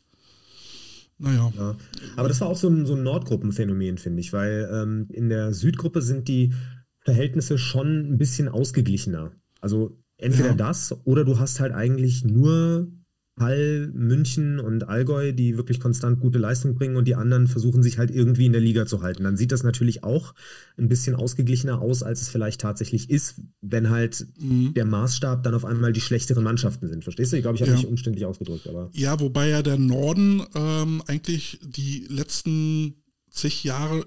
[1.23, 1.53] Naja.
[1.57, 1.75] Ja.
[2.17, 5.53] Aber das war auch so ein, so ein Nordgruppenphänomen, finde ich, weil ähm, in der
[5.53, 6.53] Südgruppe sind die
[6.99, 9.31] Verhältnisse schon ein bisschen ausgeglichener.
[9.62, 10.55] Also entweder ja.
[10.55, 12.91] das oder du hast halt eigentlich nur
[13.39, 17.98] Hall, München und Allgäu, die wirklich konstant gute Leistung bringen und die anderen versuchen sich
[17.98, 19.24] halt irgendwie in der Liga zu halten.
[19.24, 20.36] Dann sieht das natürlich auch
[20.78, 24.74] ein bisschen ausgeglichener aus, als es vielleicht tatsächlich ist, wenn halt mhm.
[24.76, 27.04] der Maßstab dann auf einmal die schlechteren Mannschaften sind.
[27.04, 27.38] Verstehst du?
[27.38, 27.78] Ich glaube, ich habe ja.
[27.78, 28.67] mich umständlich ausgedrückt.
[28.67, 34.06] Aber ja, wobei ja der Norden ähm, eigentlich die letzten zig Jahre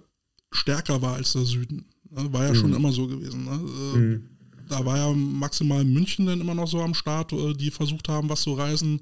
[0.52, 1.86] stärker war als der Süden.
[2.10, 2.56] War ja mhm.
[2.56, 3.44] schon immer so gewesen.
[3.44, 3.60] Ne?
[3.94, 4.35] Äh, mhm
[4.68, 8.28] da war ja maximal München dann immer noch so am Start, äh, die versucht haben,
[8.28, 9.00] was zu reisen,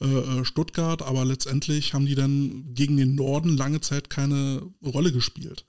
[0.00, 5.12] äh, äh, Stuttgart, aber letztendlich haben die dann gegen den Norden lange Zeit keine Rolle
[5.12, 5.64] gespielt.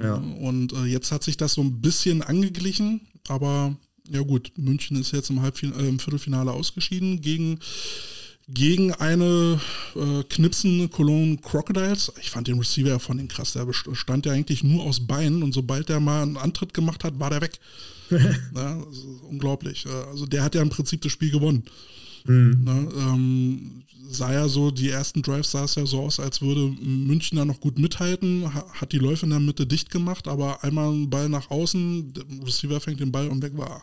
[0.00, 0.14] Ja.
[0.14, 3.76] Und jetzt hat sich das so ein bisschen angeglichen, aber
[4.10, 7.58] ja gut, München ist jetzt im, Halbfin äh, im Viertelfinale ausgeschieden gegen
[8.48, 9.60] gegen eine
[9.94, 12.12] äh, knipsende Cologne Crocodiles.
[12.20, 13.52] Ich fand den Receiver von den krass.
[13.52, 17.18] Der bestand ja eigentlich nur aus Beinen und sobald der mal einen Antritt gemacht hat,
[17.18, 17.58] war der weg.
[18.10, 18.82] ja,
[19.28, 19.86] unglaublich.
[19.86, 21.64] Also der hat ja im Prinzip das Spiel gewonnen.
[22.24, 22.64] Mhm.
[22.64, 26.74] Ne, ähm, sah ja so, die ersten Drives sah es ja so aus, als würde
[26.82, 30.92] München da noch gut mithalten, hat die Läufe in der Mitte dicht gemacht, aber einmal
[30.92, 33.82] ein Ball nach außen, der Receiver fängt den Ball und weg war.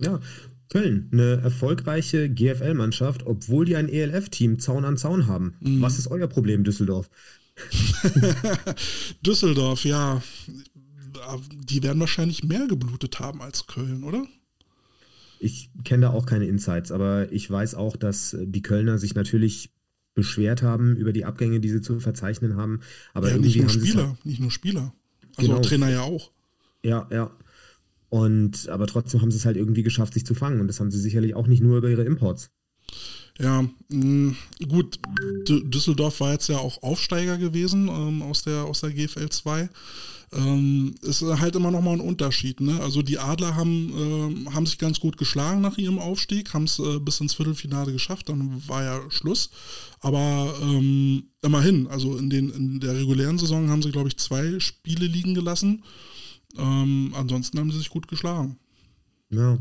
[0.00, 0.20] Ja,
[0.68, 5.54] Köln, eine erfolgreiche GFL-Mannschaft, obwohl die ein ELF-Team Zaun an Zaun haben.
[5.60, 5.80] Mhm.
[5.80, 7.10] Was ist euer Problem, Düsseldorf?
[9.26, 10.22] Düsseldorf, ja.
[11.52, 14.26] Die werden wahrscheinlich mehr geblutet haben als Köln, oder?
[15.40, 19.70] Ich kenne da auch keine Insights, aber ich weiß auch, dass die Kölner sich natürlich
[20.14, 22.80] beschwert haben über die Abgänge, die sie zu verzeichnen haben.
[23.14, 24.92] Aber ja, nicht nur Spieler, halt nicht nur Spieler.
[25.36, 25.62] Also genau.
[25.62, 26.32] Trainer ja auch.
[26.82, 27.30] Ja, ja.
[28.10, 30.60] Und aber trotzdem haben sie es halt irgendwie geschafft, sich zu fangen.
[30.60, 32.50] Und das haben sie sicherlich auch nicht nur über ihre Imports.
[33.40, 34.34] Ja, mh,
[34.68, 34.98] gut,
[35.48, 39.68] D Düsseldorf war jetzt ja auch Aufsteiger gewesen ähm, aus, der, aus der GFL 2.
[40.30, 42.60] Ähm, ist halt immer noch mal ein Unterschied.
[42.60, 42.80] Ne?
[42.82, 46.78] Also die Adler haben, äh, haben sich ganz gut geschlagen nach ihrem Aufstieg, haben es
[46.80, 49.50] äh, bis ins Viertelfinale geschafft, dann war ja Schluss.
[50.00, 54.60] Aber ähm, immerhin, also in, den, in der regulären Saison haben sie, glaube ich, zwei
[54.60, 55.82] Spiele liegen gelassen.
[56.56, 58.58] Ähm, ansonsten haben sie sich gut geschlagen.
[59.30, 59.58] Ja.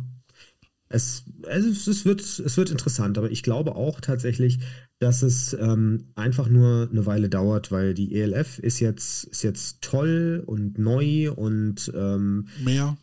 [0.90, 4.60] Es, es, es, wird, es wird interessant, aber ich glaube auch tatsächlich,
[5.00, 9.82] dass es ähm, einfach nur eine Weile dauert, weil die ELF ist jetzt, ist jetzt
[9.82, 12.98] toll und neu und ähm, mehr.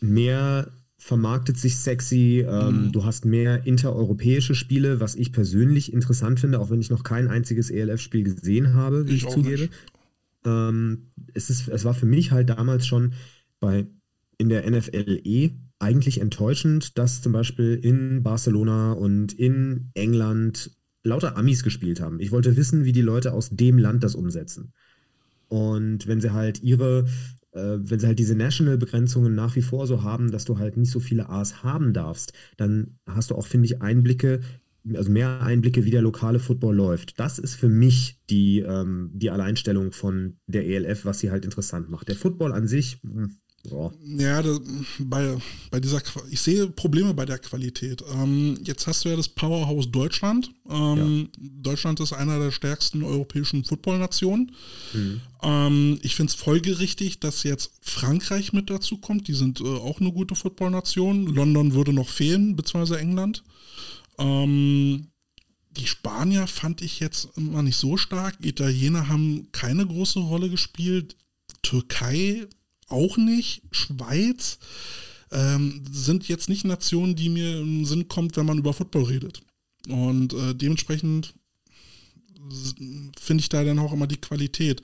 [0.00, 2.44] Mehr vermarktet sich sexy.
[2.46, 2.92] Ähm, mhm.
[2.92, 7.28] Du hast mehr intereuropäische Spiele, was ich persönlich interessant finde, auch wenn ich noch kein
[7.28, 9.68] einziges ELF-Spiel gesehen habe, wie ich, ich zugebe.
[10.44, 13.14] Ähm, es, ist, es war für mich halt damals schon
[13.60, 13.86] bei
[14.38, 20.70] in der NFLE eigentlich enttäuschend, dass zum Beispiel in Barcelona und in England
[21.04, 22.20] lauter Amis gespielt haben.
[22.20, 24.72] Ich wollte wissen, wie die Leute aus dem Land das umsetzen.
[25.48, 27.06] Und wenn sie halt ihre,
[27.52, 30.90] äh, wenn sie halt diese National-Begrenzungen nach wie vor so haben, dass du halt nicht
[30.90, 34.40] so viele A's haben darfst, dann hast du auch, finde ich, Einblicke,
[34.94, 37.18] also mehr Einblicke, wie der lokale Football läuft.
[37.18, 41.90] Das ist für mich die, ähm, die Alleinstellung von der ELF, was sie halt interessant
[41.90, 42.08] macht.
[42.08, 43.36] Der Football an sich, hm,
[43.68, 43.92] Boah.
[44.04, 44.60] Ja, das,
[45.00, 45.36] bei,
[45.70, 48.02] bei dieser, ich sehe Probleme bei der Qualität.
[48.14, 50.50] Ähm, jetzt hast du ja das Powerhouse Deutschland.
[50.70, 51.48] Ähm, ja.
[51.62, 54.52] Deutschland ist einer der stärksten europäischen Footballnationen.
[54.92, 55.20] Mhm.
[55.42, 59.28] Ähm, ich finde es folgerichtig, dass jetzt Frankreich mit dazu kommt.
[59.28, 61.26] Die sind äh, auch eine gute Footballnation.
[61.26, 63.42] London würde noch fehlen, beziehungsweise England.
[64.18, 65.08] Ähm,
[65.70, 68.36] die Spanier fand ich jetzt immer nicht so stark.
[68.42, 71.16] Italiener haben keine große Rolle gespielt.
[71.62, 72.46] Türkei
[72.88, 73.62] auch nicht.
[73.70, 74.58] Schweiz
[75.30, 79.42] ähm, sind jetzt nicht Nationen, die mir im Sinn kommt, wenn man über Football redet.
[79.88, 81.34] Und äh, dementsprechend
[83.20, 84.82] finde ich da dann auch immer die Qualität.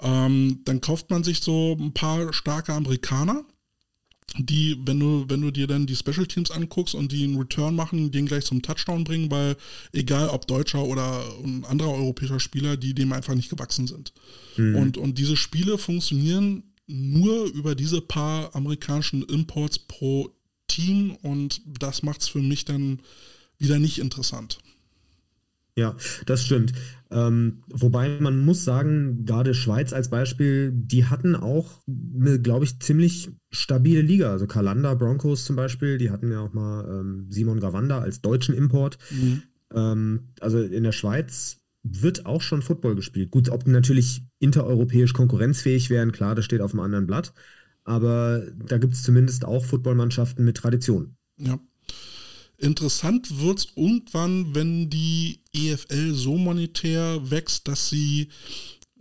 [0.00, 3.44] Ähm, dann kauft man sich so ein paar starke Amerikaner,
[4.36, 7.74] die, wenn du, wenn du dir dann die Special Teams anguckst und die einen Return
[7.74, 9.56] machen, den gleich zum Touchdown bringen, weil
[9.92, 14.12] egal ob deutscher oder ein anderer europäischer Spieler, die dem einfach nicht gewachsen sind.
[14.56, 14.76] Mhm.
[14.76, 20.34] Und, und diese Spiele funktionieren nur über diese paar amerikanischen Imports pro
[20.66, 23.00] Team und das macht es für mich dann
[23.58, 24.58] wieder nicht interessant.
[25.76, 26.72] Ja, das stimmt.
[27.10, 32.80] Ähm, wobei man muss sagen, gerade Schweiz als Beispiel, die hatten auch eine, glaube ich,
[32.80, 34.30] ziemlich stabile Liga.
[34.30, 38.54] Also Kalanda Broncos zum Beispiel, die hatten ja auch mal ähm, Simon Gawanda als deutschen
[38.54, 38.98] Import.
[39.10, 39.42] Mhm.
[39.74, 43.30] Ähm, also in der Schweiz wird auch schon Football gespielt.
[43.30, 47.32] Gut, ob die natürlich intereuropäisch konkurrenzfähig wären, klar, das steht auf einem anderen Blatt.
[47.84, 51.16] Aber da gibt es zumindest auch Footballmannschaften mit Tradition.
[51.38, 51.58] Ja.
[52.58, 58.28] Interessant wird es irgendwann, wenn die EFL so monetär wächst, dass sie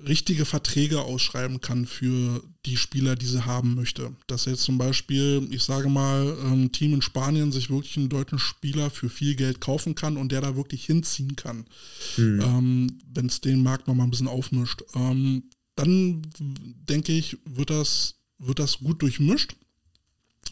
[0.06, 4.16] richtige Verträge ausschreiben kann für die Spieler, die sie haben möchte.
[4.28, 8.38] Dass jetzt zum Beispiel, ich sage mal, ein Team in Spanien sich wirklich einen deutschen
[8.38, 11.66] Spieler für viel Geld kaufen kann und der da wirklich hinziehen kann,
[12.18, 12.42] mhm.
[12.42, 14.84] ähm, wenn es den Markt nochmal ein bisschen aufmischt.
[14.94, 19.56] Ähm, dann denke ich, wird das, wird das gut durchmischt.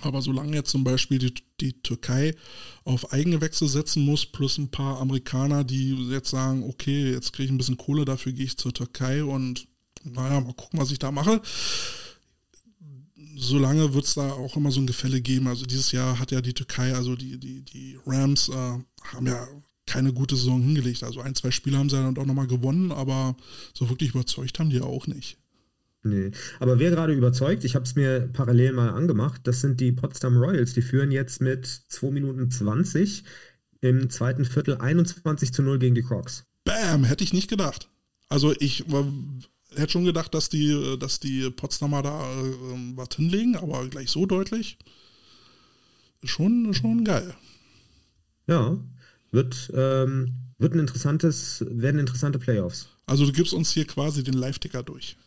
[0.01, 2.35] Aber solange jetzt zum Beispiel die, die Türkei
[2.83, 7.45] auf eigene Wechsel setzen muss, plus ein paar Amerikaner, die jetzt sagen, okay, jetzt kriege
[7.45, 9.67] ich ein bisschen Kohle, dafür gehe ich zur Türkei und
[10.03, 11.41] naja, mal gucken, was ich da mache.
[13.37, 15.47] Solange wird es da auch immer so ein Gefälle geben.
[15.47, 19.47] Also dieses Jahr hat ja die Türkei, also die, die, die Rams, äh, haben ja
[19.85, 21.03] keine gute Saison hingelegt.
[21.03, 23.35] Also ein, zwei Spiele haben sie dann auch nochmal gewonnen, aber
[23.73, 25.37] so wirklich überzeugt haben die ja auch nicht.
[26.05, 26.29] Nee.
[26.59, 30.37] Aber wer gerade überzeugt, ich habe es mir parallel mal angemacht, das sind die Potsdam
[30.37, 30.75] Royals.
[30.75, 33.23] Die führen jetzt mit 2 Minuten 20
[33.81, 36.45] im zweiten Viertel 21 zu 0 gegen die Crocs.
[36.63, 37.89] Bam, hätte ich nicht gedacht.
[38.29, 39.11] Also ich war,
[39.75, 42.53] hätte schon gedacht, dass die, dass die Potsdamer da äh,
[42.95, 44.77] was hinlegen, aber gleich so deutlich.
[46.23, 47.33] Schon, schon geil.
[48.45, 48.77] Ja,
[49.31, 52.89] wird, ähm, wird ein interessantes, werden interessante Playoffs.
[53.07, 55.17] Also du gibst uns hier quasi den Live-Ticker durch.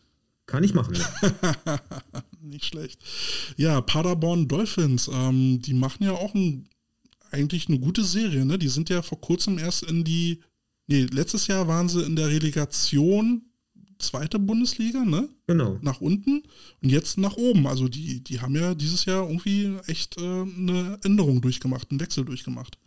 [0.48, 1.80] Kann ich machen, ja.
[2.40, 3.00] Nicht schlecht.
[3.58, 6.66] Ja, Paderborn Dolphins, ähm, die machen ja auch ein,
[7.30, 8.58] eigentlich eine gute Serie, ne?
[8.58, 10.40] Die sind ja vor kurzem erst in die,
[10.87, 13.42] nee, letztes Jahr waren sie in der Relegation
[13.98, 15.28] zweite Bundesliga, ne?
[15.46, 15.78] Genau.
[15.82, 16.42] Nach unten
[16.82, 17.66] und jetzt nach oben.
[17.66, 22.24] Also die, die haben ja dieses Jahr irgendwie echt äh, eine Änderung durchgemacht, einen Wechsel
[22.24, 22.78] durchgemacht.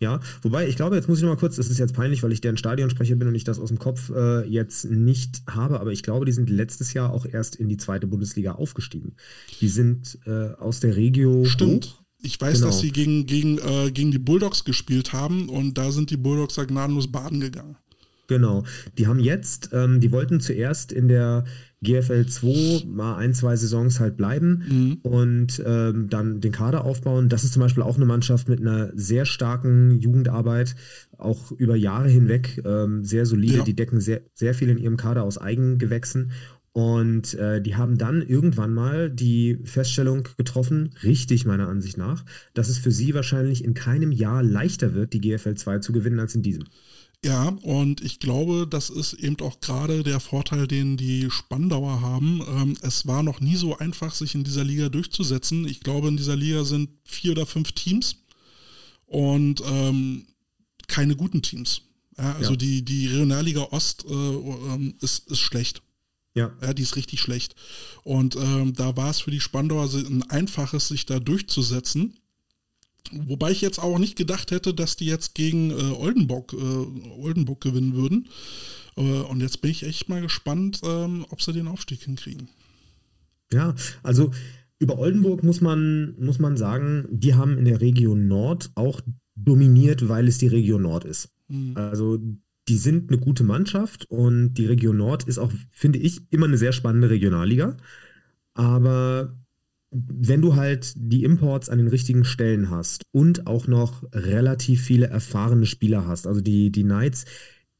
[0.00, 2.32] Ja, wobei ich glaube, jetzt muss ich noch mal kurz, das ist jetzt peinlich, weil
[2.32, 5.92] ich deren Stadionsprecher bin und ich das aus dem Kopf äh, jetzt nicht habe, aber
[5.92, 9.16] ich glaube, die sind letztes Jahr auch erst in die zweite Bundesliga aufgestiegen.
[9.60, 11.44] Die sind äh, aus der Regio.
[11.44, 11.86] Stimmt.
[11.86, 12.00] Hoch.
[12.22, 12.66] Ich weiß, genau.
[12.66, 16.56] dass sie gegen, gegen, äh, gegen die Bulldogs gespielt haben und da sind die Bulldogs
[16.56, 17.76] ja gnadenlos baden gegangen.
[18.26, 18.64] Genau.
[18.96, 21.44] Die haben jetzt, ähm, die wollten zuerst in der
[21.82, 24.98] GFL 2 mal ein, zwei Saisons halt bleiben mhm.
[25.02, 27.28] und ähm, dann den Kader aufbauen.
[27.30, 30.76] Das ist zum Beispiel auch eine Mannschaft mit einer sehr starken Jugendarbeit,
[31.16, 33.58] auch über Jahre hinweg ähm, sehr solide.
[33.58, 33.64] Ja.
[33.64, 36.32] Die decken sehr, sehr viel in ihrem Kader aus Eigengewächsen.
[36.72, 42.68] Und äh, die haben dann irgendwann mal die Feststellung getroffen, richtig meiner Ansicht nach, dass
[42.68, 46.36] es für sie wahrscheinlich in keinem Jahr leichter wird, die GFL 2 zu gewinnen als
[46.36, 46.64] in diesem.
[47.22, 52.40] Ja, und ich glaube, das ist eben auch gerade der Vorteil, den die Spandauer haben.
[52.48, 55.66] Ähm, es war noch nie so einfach, sich in dieser Liga durchzusetzen.
[55.68, 58.16] Ich glaube, in dieser Liga sind vier oder fünf Teams
[59.04, 60.28] und ähm,
[60.86, 61.82] keine guten Teams.
[62.16, 62.56] Ja, also ja.
[62.56, 65.82] Die, die Regionalliga Ost äh, ähm, ist, ist schlecht.
[66.34, 66.52] Ja.
[66.62, 66.72] ja.
[66.72, 67.54] Die ist richtig schlecht.
[68.02, 72.19] Und ähm, da war es für die Spandauer ein einfaches, sich da durchzusetzen.
[73.12, 77.60] Wobei ich jetzt auch nicht gedacht hätte, dass die jetzt gegen äh, Oldenburg, äh, Oldenburg
[77.60, 78.28] gewinnen würden.
[78.96, 82.48] Äh, und jetzt bin ich echt mal gespannt, ähm, ob sie den Aufstieg hinkriegen.
[83.52, 84.30] Ja, also
[84.78, 89.00] über Oldenburg muss man, muss man sagen, die haben in der Region Nord auch
[89.34, 91.30] dominiert, weil es die Region Nord ist.
[91.48, 91.76] Mhm.
[91.76, 92.18] Also
[92.68, 96.58] die sind eine gute Mannschaft und die Region Nord ist auch, finde ich, immer eine
[96.58, 97.76] sehr spannende Regionalliga.
[98.54, 99.36] Aber
[99.90, 105.08] wenn du halt die Imports an den richtigen Stellen hast und auch noch relativ viele
[105.08, 107.24] erfahrene Spieler hast, also die, die Knights,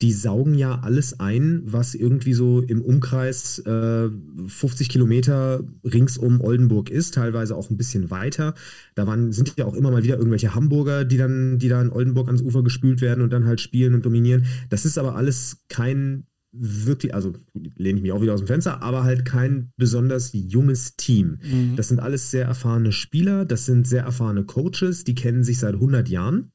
[0.03, 4.09] die saugen ja alles ein, was irgendwie so im Umkreis äh,
[4.47, 8.55] 50 Kilometer rings um Oldenburg ist, teilweise auch ein bisschen weiter.
[8.95, 11.93] Da waren, sind ja auch immer mal wieder irgendwelche Hamburger, die dann, die da in
[11.93, 14.47] Oldenburg ans Ufer gespült werden und dann halt spielen und dominieren.
[14.71, 18.83] Das ist aber alles kein wirklich, also lehne ich mich auch wieder aus dem Fenster,
[18.83, 21.39] aber halt kein besonders junges Team.
[21.43, 21.77] Mhm.
[21.77, 25.75] Das sind alles sehr erfahrene Spieler, das sind sehr erfahrene Coaches, die kennen sich seit
[25.75, 26.53] 100 Jahren.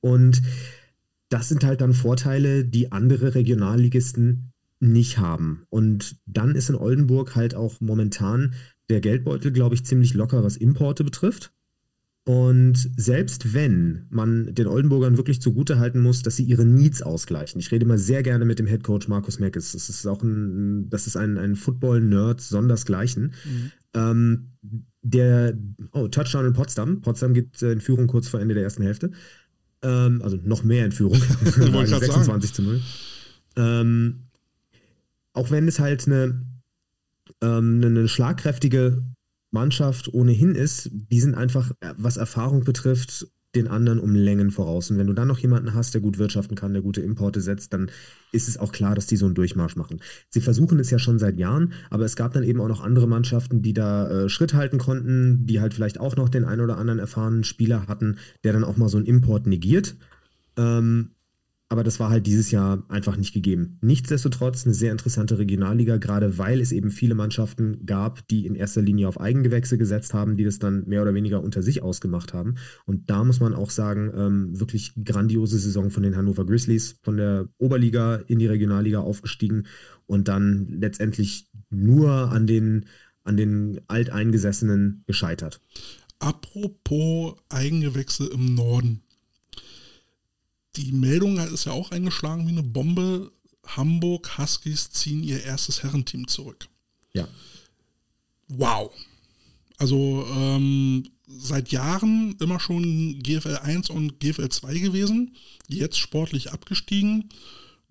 [0.00, 0.42] Und
[1.28, 5.64] das sind halt dann Vorteile, die andere Regionalligisten nicht haben.
[5.70, 8.54] Und dann ist in Oldenburg halt auch momentan
[8.90, 11.52] der Geldbeutel, glaube ich, ziemlich locker, was Importe betrifft.
[12.24, 17.58] Und selbst wenn man den Oldenburgern wirklich zugute halten muss, dass sie ihre Needs ausgleichen.
[17.58, 19.72] Ich rede immer sehr gerne mit dem Head Coach Markus Meckes.
[19.72, 23.32] Das ist auch ein, das ist ein, ein Football-Nerd sondersgleichen.
[23.44, 23.72] Mhm.
[23.94, 24.48] Ähm,
[25.02, 25.58] der,
[25.90, 27.00] oh, Touchdown in Potsdam.
[27.00, 29.10] Potsdam geht in Führung kurz vor Ende der ersten Hälfte.
[29.82, 31.18] Ähm, also noch mehr in Führung.
[31.44, 32.80] 26 zu 0.
[33.56, 34.28] Ähm,
[35.32, 36.46] auch wenn es halt eine,
[37.40, 39.02] ähm, eine schlagkräftige
[39.52, 44.90] Mannschaft ohnehin ist, die sind einfach, äh, was Erfahrung betrifft, den anderen um Längen voraus.
[44.90, 47.74] Und wenn du dann noch jemanden hast, der gut wirtschaften kann, der gute Importe setzt,
[47.74, 47.90] dann
[48.32, 50.00] ist es auch klar, dass die so einen Durchmarsch machen.
[50.30, 53.06] Sie versuchen es ja schon seit Jahren, aber es gab dann eben auch noch andere
[53.06, 56.78] Mannschaften, die da äh, Schritt halten konnten, die halt vielleicht auch noch den einen oder
[56.78, 59.96] anderen erfahrenen Spieler hatten, der dann auch mal so einen Import negiert.
[60.56, 61.10] Ähm,
[61.72, 63.78] aber das war halt dieses Jahr einfach nicht gegeben.
[63.80, 68.82] Nichtsdestotrotz eine sehr interessante Regionalliga, gerade weil es eben viele Mannschaften gab, die in erster
[68.82, 72.56] Linie auf Eigengewächse gesetzt haben, die das dann mehr oder weniger unter sich ausgemacht haben.
[72.84, 77.16] Und da muss man auch sagen, ähm, wirklich grandiose Saison von den Hannover Grizzlies, von
[77.16, 79.62] der Oberliga in die Regionalliga aufgestiegen
[80.04, 82.84] und dann letztendlich nur an den,
[83.24, 85.62] an den Alteingesessenen gescheitert.
[86.18, 89.00] Apropos Eigengewächse im Norden
[90.76, 93.32] die Meldung ist ja auch eingeschlagen wie eine Bombe.
[93.66, 96.68] Hamburg Huskies ziehen ihr erstes Herrenteam zurück.
[97.12, 97.28] Ja.
[98.48, 98.92] Wow.
[99.78, 105.36] Also ähm, seit Jahren immer schon GFL 1 und GFL 2 gewesen,
[105.68, 107.28] jetzt sportlich abgestiegen.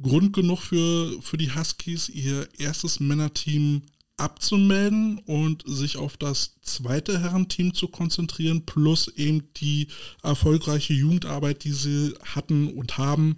[0.01, 3.83] Grund genug für, für die Huskies, ihr erstes Männerteam
[4.17, 9.87] abzumelden und sich auf das zweite Herrenteam zu konzentrieren, plus eben die
[10.21, 13.37] erfolgreiche Jugendarbeit, die sie hatten und haben,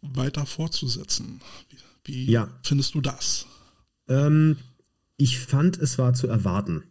[0.00, 1.40] weiter fortzusetzen.
[2.04, 2.48] Wie, wie ja.
[2.62, 3.46] findest du das?
[4.08, 4.56] Ähm,
[5.16, 6.84] ich fand, es war zu erwarten,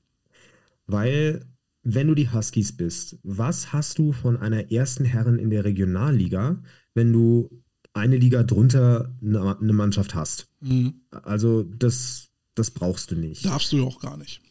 [0.88, 1.46] weil
[1.84, 6.64] wenn du die Huskies bist, was hast du von einer ersten Herren in der Regionalliga,
[6.94, 7.62] wenn du
[7.94, 10.48] eine Liga drunter eine Mannschaft hast?
[10.62, 11.02] Mhm.
[11.12, 12.23] Also das
[12.56, 13.46] das brauchst du nicht.
[13.46, 14.42] Darfst du ja auch gar nicht.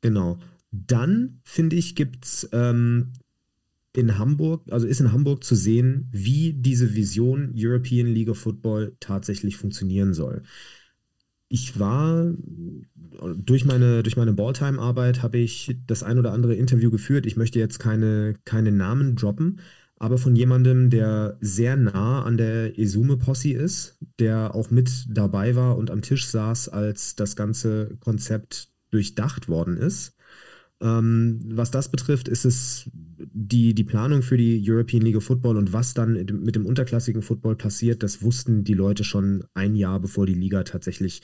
[0.00, 0.38] Genau.
[0.70, 3.12] Dann, finde ich, gibt es ähm,
[3.94, 8.96] in Hamburg, also ist in Hamburg zu sehen, wie diese Vision European League of Football
[9.00, 10.42] tatsächlich funktionieren soll.
[11.48, 12.34] Ich war
[13.36, 17.24] durch meine, durch meine Balltime-Arbeit habe ich das ein oder andere Interview geführt.
[17.24, 19.60] Ich möchte jetzt keine, keine Namen droppen,
[19.98, 25.76] aber von jemandem, der sehr nah an der Esume-Posse ist, der auch mit dabei war
[25.76, 30.14] und am Tisch saß, als das ganze Konzept durchdacht worden ist.
[30.80, 35.56] Ähm, was das betrifft, ist es die, die Planung für die European League of Football
[35.56, 39.98] und was dann mit dem unterklassigen Football passiert, das wussten die Leute schon ein Jahr,
[39.98, 41.22] bevor die Liga tatsächlich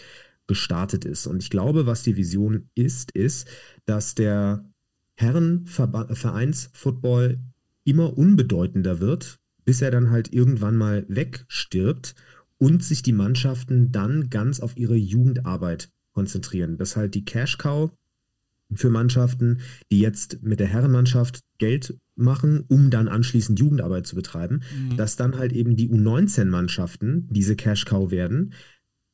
[0.48, 1.28] gestartet ist.
[1.28, 3.48] Und ich glaube, was die Vision ist, ist,
[3.86, 4.68] dass der
[5.16, 7.38] Herrenvereins-Football
[7.85, 12.14] immer unbedeutender wird, bis er dann halt irgendwann mal wegstirbt
[12.59, 16.78] und sich die Mannschaften dann ganz auf ihre Jugendarbeit konzentrieren.
[16.78, 17.91] Das halt die Cash Cow
[18.72, 19.61] für Mannschaften,
[19.91, 24.97] die jetzt mit der Herrenmannschaft Geld machen, um dann anschließend Jugendarbeit zu betreiben, mhm.
[24.97, 28.53] dass dann halt eben die U19-Mannschaften diese Cash Cow werden,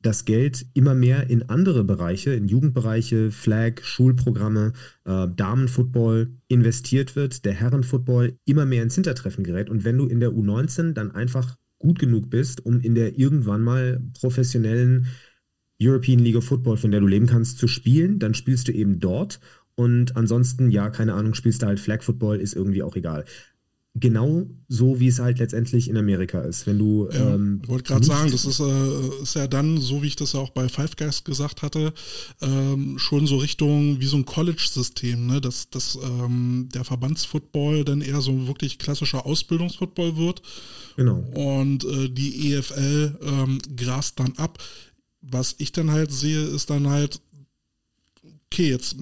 [0.01, 4.73] das Geld immer mehr in andere Bereiche, in Jugendbereiche, Flag, Schulprogramme,
[5.05, 9.69] äh, Damenfootball investiert wird, der Herrenfootball immer mehr ins Hintertreffen gerät.
[9.69, 13.61] Und wenn du in der U19 dann einfach gut genug bist, um in der irgendwann
[13.61, 15.07] mal professionellen
[15.81, 18.99] European League of Football, von der du leben kannst, zu spielen, dann spielst du eben
[18.99, 19.39] dort.
[19.75, 23.25] Und ansonsten, ja, keine Ahnung, spielst du halt Flag Football, ist irgendwie auch egal.
[23.93, 26.65] Genau so, wie es halt letztendlich in Amerika ist.
[26.65, 27.09] Wenn du.
[27.11, 30.15] Ja, ähm, ich wollte gerade sagen, das ist, äh, ist ja dann, so wie ich
[30.15, 31.93] das ja auch bei Five Guys gesagt hatte,
[32.41, 35.41] ähm, schon so Richtung wie so ein College-System, ne?
[35.41, 40.41] dass, dass ähm, der Verbandsfootball dann eher so ein wirklich klassischer Ausbildungsfootball wird.
[40.95, 41.19] Genau.
[41.33, 44.57] Und äh, die EFL ähm, grast dann ab.
[45.21, 47.21] Was ich dann halt sehe, ist dann halt,
[48.47, 48.95] okay, jetzt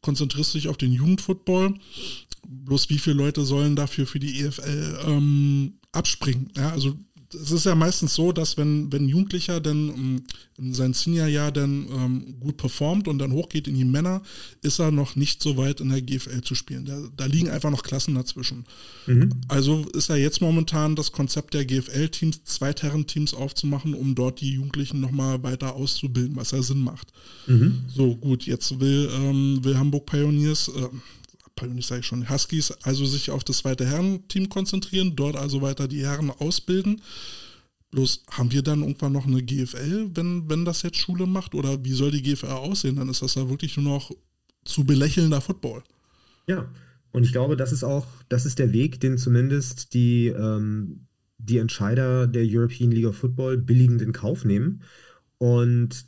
[0.00, 1.74] konzentrierst du dich auf den Jugendfootball
[2.48, 6.50] bloß wie viele Leute sollen dafür für die EFL ähm, abspringen?
[6.56, 6.96] Ja, also
[7.34, 10.22] es ist ja meistens so, dass wenn, wenn ein Jugendlicher dann ähm,
[10.56, 14.22] in sein Seniorjahr dann ähm, gut performt und dann hochgeht in die Männer,
[14.62, 16.86] ist er noch nicht so weit in der GFL zu spielen.
[16.86, 18.64] Da, da liegen einfach noch Klassen dazwischen.
[19.06, 19.30] Mhm.
[19.48, 25.00] Also ist ja jetzt momentan das Konzept der GFL-Teams, Zweitherren-Teams aufzumachen, um dort die Jugendlichen
[25.00, 27.12] nochmal weiter auszubilden, was ja Sinn macht.
[27.46, 27.84] Mhm.
[27.94, 30.88] So, gut, jetzt will, ähm, will Hamburg Pioneers, äh,
[31.58, 35.88] Pioneers sage ich schon, Huskies also sich auf das zweite Herrenteam konzentrieren, dort also weiter
[35.88, 37.02] die Herren ausbilden.
[37.90, 41.54] Bloß haben wir dann irgendwann noch eine GFL, wenn, wenn das jetzt Schule macht?
[41.54, 42.96] Oder wie soll die GFL aussehen?
[42.96, 44.10] Dann ist das ja wirklich nur noch
[44.64, 45.82] zu belächelnder Football.
[46.46, 46.70] Ja,
[47.12, 51.06] und ich glaube, das ist auch, das ist der Weg, den zumindest die, ähm,
[51.38, 54.82] die Entscheider der European League of Football billigend in Kauf nehmen.
[55.38, 56.06] Und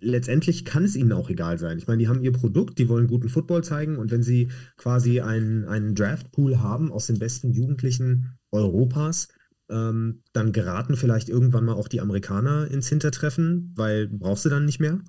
[0.00, 1.78] letztendlich kann es ihnen auch egal sein.
[1.78, 5.20] Ich meine, die haben ihr Produkt, die wollen guten Football zeigen und wenn sie quasi
[5.20, 9.28] einen, einen Draftpool haben aus den besten Jugendlichen Europas,
[9.68, 14.64] ähm, dann geraten vielleicht irgendwann mal auch die Amerikaner ins Hintertreffen, weil brauchst du dann
[14.64, 15.00] nicht mehr.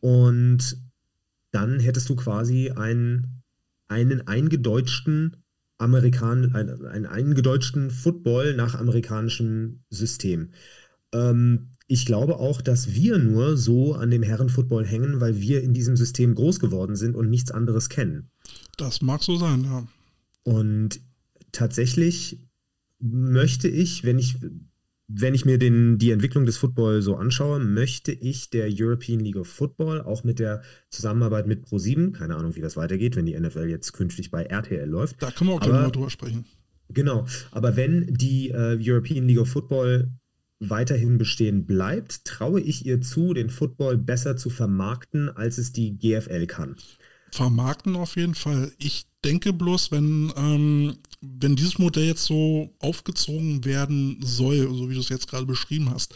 [0.00, 0.78] Und
[1.52, 3.42] dann hättest du quasi einen,
[3.88, 5.36] einen eingedeutschten
[5.78, 10.50] Amerikan einen, einen eingedeutschten Football nach amerikanischem System.
[11.16, 15.72] Ähm, ich glaube auch, dass wir nur so an dem Herrenfootball hängen, weil wir in
[15.72, 18.30] diesem System groß geworden sind und nichts anderes kennen.
[18.76, 19.86] Das mag so sein, ja.
[20.42, 21.00] Und
[21.52, 22.40] tatsächlich
[22.98, 24.36] möchte ich, wenn ich,
[25.06, 29.36] wenn ich mir den, die Entwicklung des Football so anschaue, möchte ich der European League
[29.36, 33.38] of Football auch mit der Zusammenarbeit mit Pro7, keine Ahnung, wie das weitergeht, wenn die
[33.38, 35.22] NFL jetzt künftig bei RTL läuft.
[35.22, 36.44] Da können wir auch gleich mal drüber sprechen.
[36.88, 40.10] Genau, aber wenn die äh, European League of Football
[40.60, 45.98] weiterhin bestehen bleibt, traue ich ihr zu, den Football besser zu vermarkten, als es die
[45.98, 46.76] GFL kann.
[47.30, 48.72] Vermarkten auf jeden Fall.
[48.78, 50.96] Ich denke bloß, wenn, ähm,
[51.40, 55.90] wenn dieses Modell jetzt so aufgezogen werden soll, so wie du es jetzt gerade beschrieben
[55.90, 56.14] hast,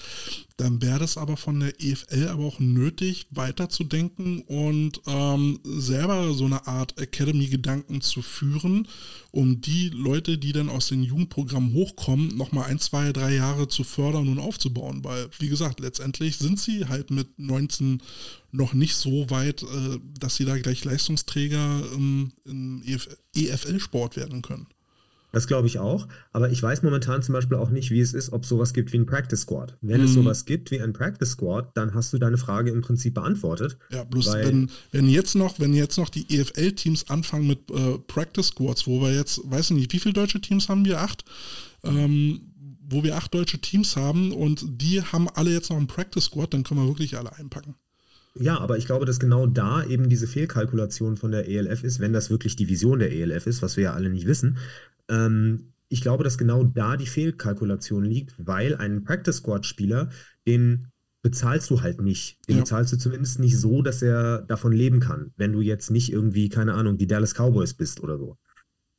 [0.61, 6.45] dann wäre das aber von der EFL aber auch nötig, weiterzudenken und ähm, selber so
[6.45, 8.87] eine Art Academy-Gedanken zu führen,
[9.31, 13.85] um die Leute, die dann aus den Jugendprogrammen hochkommen, nochmal ein, zwei, drei Jahre zu
[13.85, 15.03] fördern und aufzubauen.
[15.03, 18.03] Weil, wie gesagt, letztendlich sind sie halt mit 19
[18.53, 22.83] noch nicht so weit, äh, dass sie da gleich Leistungsträger ähm, im
[23.35, 24.67] EFL-Sport werden können.
[25.33, 26.09] Das glaube ich auch.
[26.33, 28.93] Aber ich weiß momentan zum Beispiel auch nicht, wie es ist, ob es sowas gibt
[28.93, 29.77] wie ein Practice Squad.
[29.81, 30.07] Wenn mhm.
[30.07, 33.79] es sowas gibt wie ein Practice Squad, dann hast du deine Frage im Prinzip beantwortet.
[33.91, 38.49] Ja, bloß wenn, wenn jetzt noch, wenn jetzt noch die EFL-Teams anfangen mit äh, Practice
[38.49, 41.01] Squads, wo wir jetzt, weiß ich nicht, wie viele deutsche Teams haben wir?
[41.01, 41.25] Acht?
[41.85, 42.41] Ähm,
[42.91, 46.53] wo wir acht deutsche Teams haben und die haben alle jetzt noch einen Practice Squad,
[46.53, 47.77] dann können wir wirklich alle einpacken.
[48.39, 52.13] Ja, aber ich glaube, dass genau da eben diese Fehlkalkulation von der ELF ist, wenn
[52.13, 54.59] das wirklich die Vision der ELF ist, was wir ja alle nicht wissen.
[55.11, 60.11] Ähm, ich glaube, dass genau da die Fehlkalkulation liegt, weil ein Practice Squad Spieler,
[60.47, 60.87] den
[61.23, 62.39] bezahlst du halt nicht.
[62.49, 62.63] Den ja.
[62.63, 66.49] bezahlst du zumindest nicht so, dass er davon leben kann, wenn du jetzt nicht irgendwie,
[66.49, 68.39] keine Ahnung, die Dallas Cowboys bist oder so.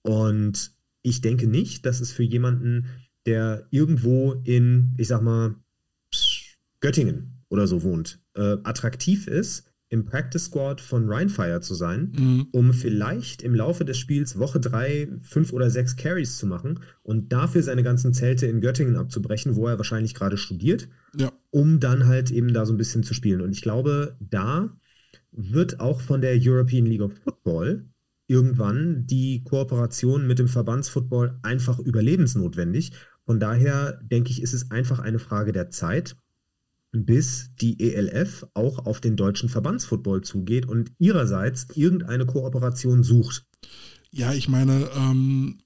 [0.04, 2.88] Und ich denke nicht, dass es für jemanden,
[3.26, 5.56] der irgendwo in, ich sag mal,
[6.80, 12.48] Göttingen oder so wohnt, äh, attraktiv ist, im Practice Squad von Rhinefire zu sein, mhm.
[12.52, 17.34] um vielleicht im Laufe des Spiels Woche drei, fünf oder sechs Carries zu machen und
[17.34, 20.88] dafür seine ganzen Zelte in Göttingen abzubrechen, wo er wahrscheinlich gerade studiert,
[21.18, 21.30] ja.
[21.50, 23.42] um dann halt eben da so ein bisschen zu spielen.
[23.42, 24.78] Und ich glaube, da
[25.34, 27.86] wird auch von der European League of Football
[28.28, 32.94] irgendwann die Kooperation mit dem Verbandsfootball einfach überlebensnotwendig.
[33.26, 36.16] Von daher denke ich, ist es einfach eine Frage der Zeit,
[36.92, 43.46] bis die ELF auch auf den deutschen Verbandsfootball zugeht und ihrerseits irgendeine Kooperation sucht.
[44.12, 45.60] Ja, ich meine, ähm,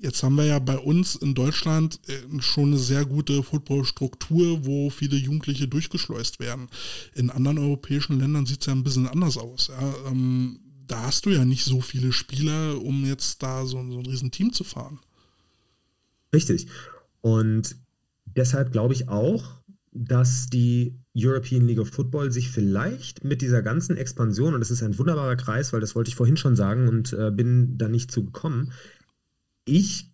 [0.00, 4.88] jetzt haben wir ja bei uns in Deutschland äh, schon eine sehr gute Footballstruktur, wo
[4.88, 6.68] viele Jugendliche durchgeschleust werden.
[7.14, 9.68] In anderen europäischen Ländern sieht es ja ein bisschen anders aus.
[9.68, 9.94] Ja.
[10.10, 14.06] Ähm, da hast du ja nicht so viele Spieler, um jetzt da so, so ein
[14.06, 14.98] Riesenteam zu fahren.
[16.32, 16.68] Richtig.
[17.20, 17.76] Und
[18.24, 19.57] deshalb glaube ich auch,
[19.92, 24.82] dass die European League of Football sich vielleicht mit dieser ganzen Expansion, und das ist
[24.82, 28.10] ein wunderbarer Kreis, weil das wollte ich vorhin schon sagen und äh, bin da nicht
[28.10, 28.72] zugekommen,
[29.64, 30.12] ich,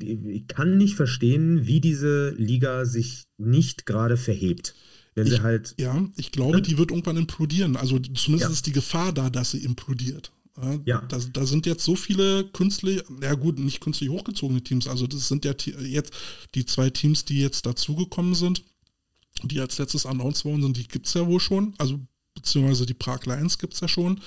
[0.00, 4.74] ich kann nicht verstehen, wie diese Liga sich nicht gerade verhebt.
[5.14, 5.74] Wenn ich, sie halt.
[5.78, 6.60] Ja, ich glaube, ja.
[6.60, 7.76] die wird irgendwann implodieren.
[7.76, 8.52] Also zumindest ja.
[8.52, 10.32] ist die Gefahr da, dass sie implodiert.
[10.84, 11.00] Ja.
[11.08, 14.88] Da, da, sind jetzt so viele künstlich, ja gut, nicht künstlich hochgezogene Teams.
[14.88, 16.12] Also das sind ja jetzt
[16.54, 18.62] die zwei Teams, die jetzt dazugekommen sind,
[19.42, 21.74] die als letztes announced worden sind, die gibt es ja wohl schon.
[21.78, 22.00] Also
[22.34, 24.20] beziehungsweise die Prag Lions gibt es ja schon.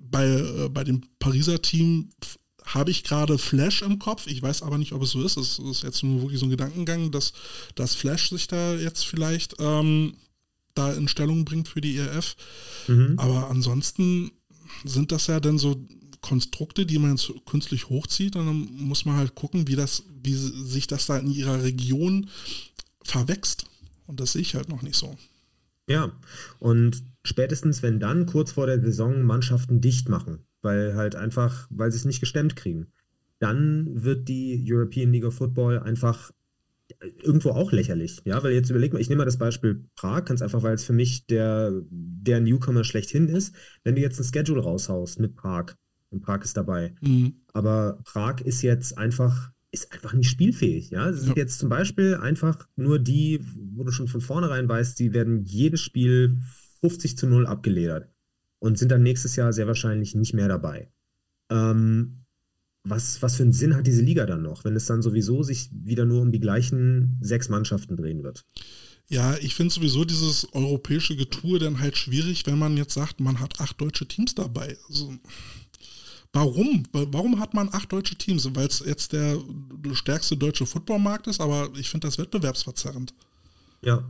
[0.00, 2.10] Bei, äh, bei dem Pariser Team
[2.64, 4.26] habe ich gerade Flash im Kopf.
[4.26, 5.36] Ich weiß aber nicht, ob es so ist.
[5.36, 7.32] Es ist jetzt nur wirklich so ein Gedankengang, dass,
[7.74, 10.14] dass Flash sich da jetzt vielleicht ähm,
[10.74, 12.36] da in Stellung bringt für die ERF.
[12.88, 13.14] Mhm.
[13.18, 14.32] Aber ansonsten
[14.84, 15.86] sind das ja dann so
[16.20, 18.34] Konstrukte, die man jetzt künstlich hochzieht.
[18.34, 22.28] Und dann muss man halt gucken, wie, das, wie sich das da in ihrer Region
[23.02, 23.66] verwächst.
[24.06, 25.16] Und das sehe ich halt noch nicht so.
[25.88, 26.12] Ja,
[26.58, 31.92] und spätestens, wenn dann kurz vor der Saison Mannschaften dicht machen, weil halt einfach, weil
[31.92, 32.88] sie es nicht gestemmt kriegen.
[33.38, 36.32] Dann wird die European League of Football einfach
[37.22, 40.40] irgendwo auch lächerlich, ja, weil jetzt überleg mal, ich nehme mal das Beispiel Prag, ganz
[40.40, 43.54] einfach, weil es für mich der, der Newcomer schlechthin ist.
[43.84, 45.74] Wenn du jetzt ein Schedule raushaust mit Prag
[46.10, 47.42] und Prag ist dabei, mhm.
[47.52, 51.08] aber Prag ist jetzt einfach, ist einfach nicht spielfähig, ja.
[51.08, 51.42] Es sind ja.
[51.42, 53.40] jetzt zum Beispiel einfach nur die,
[53.74, 56.40] wo du schon von vornherein weißt, die werden jedes Spiel
[56.80, 58.08] 50 zu 0 abgeledert
[58.58, 60.90] und sind dann nächstes Jahr sehr wahrscheinlich nicht mehr dabei.
[61.50, 62.26] Ähm,
[62.84, 65.70] was, was für einen Sinn hat diese Liga dann noch, wenn es dann sowieso sich
[65.72, 68.44] wieder nur um die gleichen sechs Mannschaften drehen wird?
[69.08, 73.38] Ja, ich finde sowieso dieses europäische Getue dann halt schwierig, wenn man jetzt sagt, man
[73.38, 74.76] hat acht deutsche Teams dabei.
[74.88, 75.14] Also,
[76.36, 76.84] warum?
[76.92, 78.48] Warum hat man acht deutsche Teams?
[78.54, 79.38] Weil es jetzt der
[79.92, 83.12] stärkste deutsche Footballmarkt ist, aber ich finde das wettbewerbsverzerrend.
[83.82, 84.04] Ja,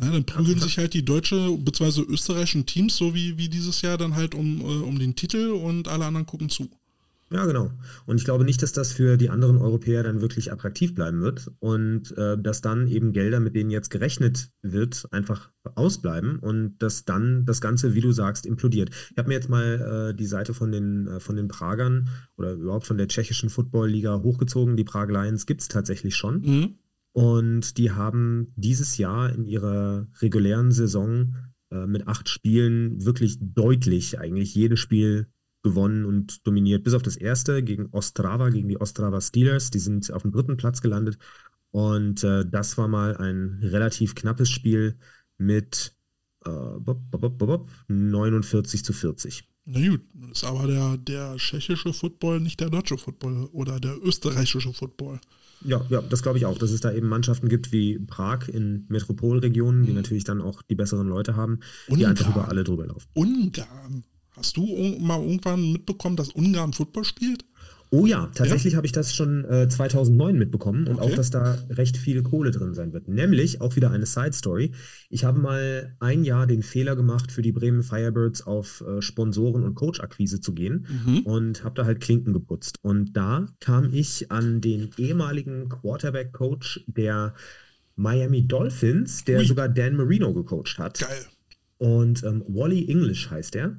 [0.00, 2.02] ja, dann prügeln sich halt die deutsche bzw.
[2.02, 5.88] österreichischen Teams so wie, wie dieses Jahr dann halt um, äh, um den Titel und
[5.88, 6.70] alle anderen gucken zu.
[7.32, 7.70] Ja, genau.
[8.06, 11.52] Und ich glaube nicht, dass das für die anderen Europäer dann wirklich attraktiv bleiben wird
[11.60, 17.04] und äh, dass dann eben Gelder, mit denen jetzt gerechnet wird, einfach ausbleiben und dass
[17.04, 18.90] dann das Ganze, wie du sagst, implodiert.
[19.12, 22.52] Ich habe mir jetzt mal äh, die Seite von den, äh, von den Pragern oder
[22.52, 24.76] überhaupt von der tschechischen Football-Liga hochgezogen.
[24.76, 26.40] Die Prag Lions gibt es tatsächlich schon.
[26.40, 26.74] Mhm.
[27.12, 31.36] Und die haben dieses Jahr in ihrer regulären Saison
[31.70, 35.28] äh, mit acht Spielen wirklich deutlich eigentlich jedes Spiel
[35.62, 36.84] gewonnen und dominiert.
[36.84, 39.70] Bis auf das erste gegen Ostrava, gegen die Ostrava Steelers.
[39.70, 41.18] Die sind auf dem dritten Platz gelandet.
[41.70, 44.96] Und äh, das war mal ein relativ knappes Spiel
[45.38, 45.94] mit
[46.44, 46.50] äh,
[47.88, 49.48] 49 zu 40.
[49.66, 50.00] Na gut,
[50.32, 55.20] ist aber der, der tschechische Football nicht der deutsche Football oder der österreichische Football.
[55.62, 58.86] Ja, ja, das glaube ich auch, dass es da eben Mannschaften gibt wie Prag in
[58.88, 59.96] Metropolregionen, die mhm.
[59.96, 61.98] natürlich dann auch die besseren Leute haben, Ungarn.
[61.98, 63.06] die einfach über alle drüber laufen.
[63.12, 64.04] Ungarn.
[64.40, 64.64] Hast du
[64.98, 67.44] mal irgendwann mitbekommen, dass Ungarn Football spielt?
[67.90, 68.76] Oh ja, tatsächlich ja?
[68.78, 71.12] habe ich das schon äh, 2009 mitbekommen und okay.
[71.12, 73.08] auch, dass da recht viel Kohle drin sein wird.
[73.08, 74.72] Nämlich auch wieder eine Side Story.
[75.10, 79.62] Ich habe mal ein Jahr den Fehler gemacht, für die Bremen Firebirds auf äh, Sponsoren
[79.62, 81.18] und Coach-Akquise zu gehen mhm.
[81.20, 82.78] und habe da halt Klinken geputzt.
[82.80, 87.34] Und da kam ich an den ehemaligen Quarterback-Coach der
[87.96, 89.44] Miami Dolphins, der Ui.
[89.44, 91.00] sogar Dan Marino gecoacht hat.
[91.00, 91.26] Geil.
[91.78, 93.78] Und ähm, Wally English heißt er.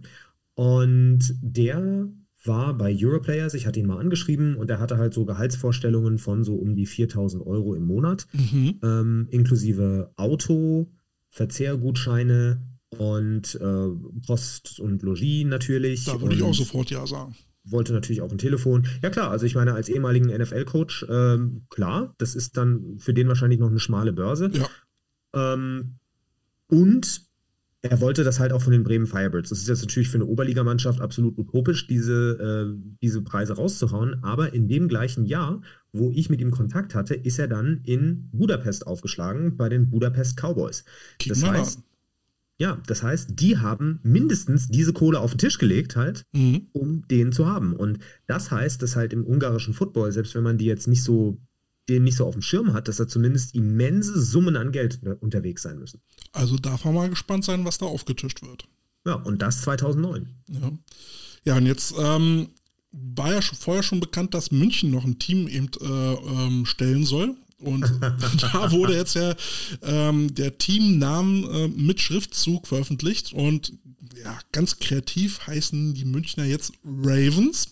[0.62, 2.08] Und der
[2.44, 6.44] war bei Europlayers, ich hatte ihn mal angeschrieben und er hatte halt so Gehaltsvorstellungen von
[6.44, 8.80] so um die 4000 Euro im Monat, mhm.
[8.84, 10.92] ähm, inklusive Auto,
[11.32, 12.62] Verzehrgutscheine
[12.96, 13.88] und äh,
[14.28, 16.06] Post und Logis natürlich.
[16.06, 17.36] Da würde ich auch sofort ja sagen.
[17.64, 18.86] Wollte natürlich auch ein Telefon.
[19.02, 23.28] Ja klar, also ich meine, als ehemaligen NFL-Coach, ähm, klar, das ist dann für den
[23.28, 24.52] wahrscheinlich noch eine schmale Börse.
[24.54, 25.54] Ja.
[25.54, 25.96] Ähm,
[26.68, 27.31] und
[27.84, 29.50] er wollte das halt auch von den Bremen Firebirds.
[29.50, 34.24] Das ist jetzt natürlich für eine Oberligamannschaft absolut utopisch, diese, äh, diese Preise rauszuhauen.
[34.24, 35.62] Aber in dem gleichen Jahr,
[35.92, 40.38] wo ich mit ihm Kontakt hatte, ist er dann in Budapest aufgeschlagen bei den Budapest
[40.38, 40.86] Cowboys.
[41.18, 41.84] Kick das heißt, an.
[42.60, 46.68] ja, das heißt, die haben mindestens diese Kohle auf den Tisch gelegt, halt, mhm.
[46.74, 47.74] um den zu haben.
[47.76, 51.40] Und das heißt, dass halt im ungarischen Football, selbst wenn man die jetzt nicht so
[51.90, 55.64] den nicht so auf dem Schirm hat, dass da zumindest immense Summen an Geld unterwegs
[55.64, 56.02] sein müssen.
[56.32, 58.66] Also darf man mal gespannt sein, was da aufgetischt wird.
[59.06, 60.30] Ja, und das 2009.
[60.50, 60.72] Ja,
[61.44, 62.50] ja und jetzt ähm,
[62.92, 67.06] war ja schon, vorher schon bekannt, dass München noch ein Team eben äh, ähm, stellen
[67.06, 67.36] soll.
[67.58, 67.84] Und
[68.42, 69.36] da wurde jetzt ja
[69.82, 73.34] ähm, der Teamnamen äh, mit Schriftzug veröffentlicht.
[73.34, 73.74] Und
[74.24, 77.70] ja, ganz kreativ heißen die Münchner jetzt Ravens.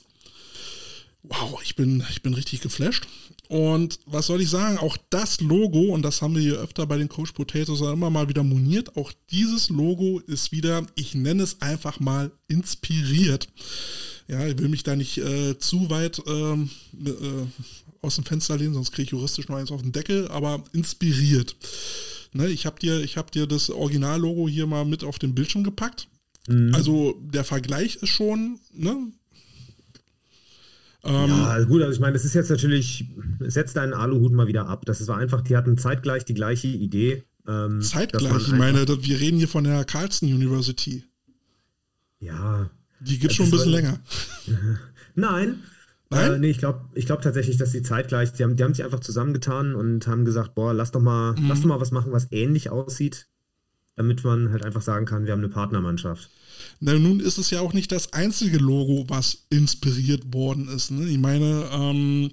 [1.23, 3.07] Wow, ich bin, ich bin richtig geflasht.
[3.49, 6.97] Und was soll ich sagen, auch das Logo, und das haben wir hier öfter bei
[6.97, 11.59] den Coach Potatoes immer mal wieder moniert, auch dieses Logo ist wieder, ich nenne es
[11.59, 13.49] einfach mal, inspiriert.
[14.27, 16.69] Ja, ich will mich da nicht äh, zu weit ähm,
[17.03, 17.47] äh,
[18.03, 21.55] aus dem Fenster lehnen, sonst kriege ich juristisch noch eins auf den Deckel, aber inspiriert.
[22.33, 26.07] Ne, ich habe dir, hab dir das Originallogo hier mal mit auf den Bildschirm gepackt.
[26.47, 26.75] Mhm.
[26.75, 29.11] Also der Vergleich ist schon, ne?
[31.03, 33.05] Ähm, ja, gut, also ich meine, das ist jetzt natürlich,
[33.39, 34.85] setzt deinen Aluhut mal wieder ab.
[34.85, 37.23] Das war einfach, die hatten zeitgleich die gleiche Idee.
[37.47, 41.05] Ähm, zeitgleich, ich meine, wir reden hier von der Carlson University.
[42.19, 42.69] Ja.
[42.99, 43.99] Die gibt schon ein bisschen war, länger.
[45.15, 45.63] Nein.
[46.09, 46.33] Nein?
[46.33, 48.83] Äh, nee, ich glaube ich glaub tatsächlich, dass die zeitgleich, die haben, die haben sich
[48.83, 51.47] einfach zusammengetan und haben gesagt, boah, lass doch mal, mhm.
[51.47, 53.27] lass doch mal was machen, was ähnlich aussieht,
[53.99, 56.29] damit man halt einfach sagen kann, wir haben eine Partnermannschaft.
[56.79, 60.89] Na, nun ist es ja auch nicht das einzige Logo, was inspiriert worden ist.
[60.89, 61.09] Ne?
[61.09, 62.31] Ich meine, ähm,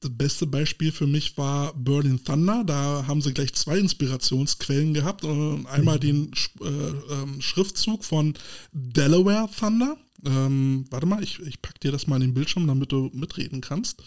[0.00, 2.64] das beste Beispiel für mich war Berlin Thunder.
[2.66, 5.22] Da haben sie gleich zwei Inspirationsquellen gehabt.
[5.22, 8.34] Äh, einmal den äh, ähm, Schriftzug von
[8.72, 9.96] Delaware Thunder.
[10.24, 13.60] Ähm, warte mal, ich, ich pack dir das mal in den Bildschirm, damit du mitreden
[13.60, 14.02] kannst.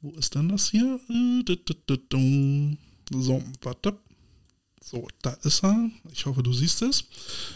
[0.00, 0.98] Wo ist denn das hier?
[1.08, 1.44] Äh,
[3.12, 3.96] so, warte.
[4.88, 5.90] So, da ist er.
[6.12, 7.02] Ich hoffe, du siehst es.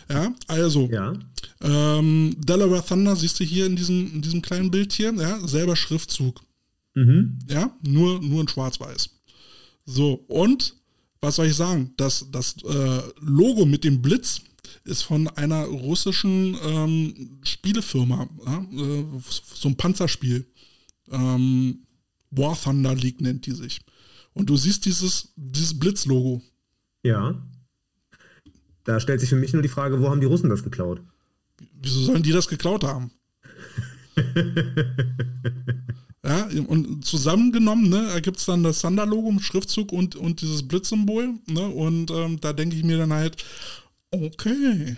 [0.09, 0.89] Ja, also.
[0.91, 1.12] Ja.
[1.61, 5.14] Ähm, Delaware Thunder siehst du hier in diesem, in diesem kleinen Bild hier.
[5.14, 6.41] Ja, selber Schriftzug.
[6.97, 7.39] Mhm.
[7.49, 9.11] Ja, nur, nur in Schwarz-Weiß.
[9.85, 10.74] So, und
[11.20, 11.95] was soll ich sagen?
[11.97, 14.41] Das, das äh, Logo mit dem Blitz
[14.83, 18.28] ist von einer russischen ähm, Spielefirma.
[18.45, 18.59] Ja?
[18.72, 19.05] Äh,
[19.55, 20.51] so ein Panzerspiel.
[21.12, 21.87] Ähm,
[22.33, 23.83] War Thunder League nennt die sich.
[24.33, 26.43] Und du siehst dieses, dieses Blitzlogo.
[27.03, 27.42] Ja.
[28.84, 31.01] Da stellt sich für mich nur die Frage, wo haben die Russen das geklaut?
[31.82, 33.11] Wieso sollen die das geklaut haben?
[36.24, 41.34] ja, und zusammengenommen ne, ergibt es dann das Thunder-Logo mit Schriftzug und, und dieses Blitzsymbol.
[41.46, 43.44] Ne, und ähm, da denke ich mir dann halt,
[44.11, 44.96] okay.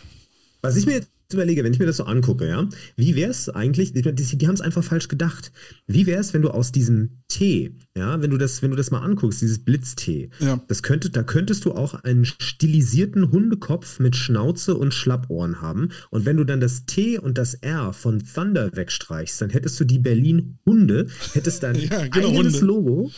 [0.61, 3.49] Was ich mir jetzt überlege, wenn ich mir das so angucke, ja, wie wäre es
[3.49, 5.53] eigentlich, die, die haben es einfach falsch gedacht.
[5.87, 8.91] Wie wäre es, wenn du aus diesem Tee, ja, wenn du das, wenn du das
[8.91, 10.61] mal anguckst, dieses Blitztee, ja.
[10.69, 15.91] das könnte, da könntest du auch einen stilisierten Hundekopf mit Schnauze und Schlappohren haben.
[16.11, 19.85] Und wenn du dann das T und das R von Thunder wegstreichst, dann hättest du
[19.85, 22.67] die Berlin Hunde, hättest dein ja, genau, eigenes Hunde.
[22.67, 23.11] Logo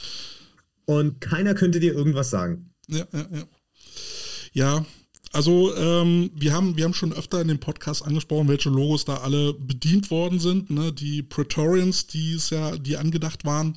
[0.87, 2.71] und keiner könnte dir irgendwas sagen.
[2.89, 3.45] Ja, ja, ja.
[4.53, 4.87] Ja,
[5.35, 9.17] also ähm, wir, haben, wir haben schon öfter in dem Podcast angesprochen, welche Logos da
[9.17, 10.71] alle bedient worden sind.
[10.71, 10.93] Ne?
[10.93, 13.77] Die Praetorians, die es ja, die angedacht waren,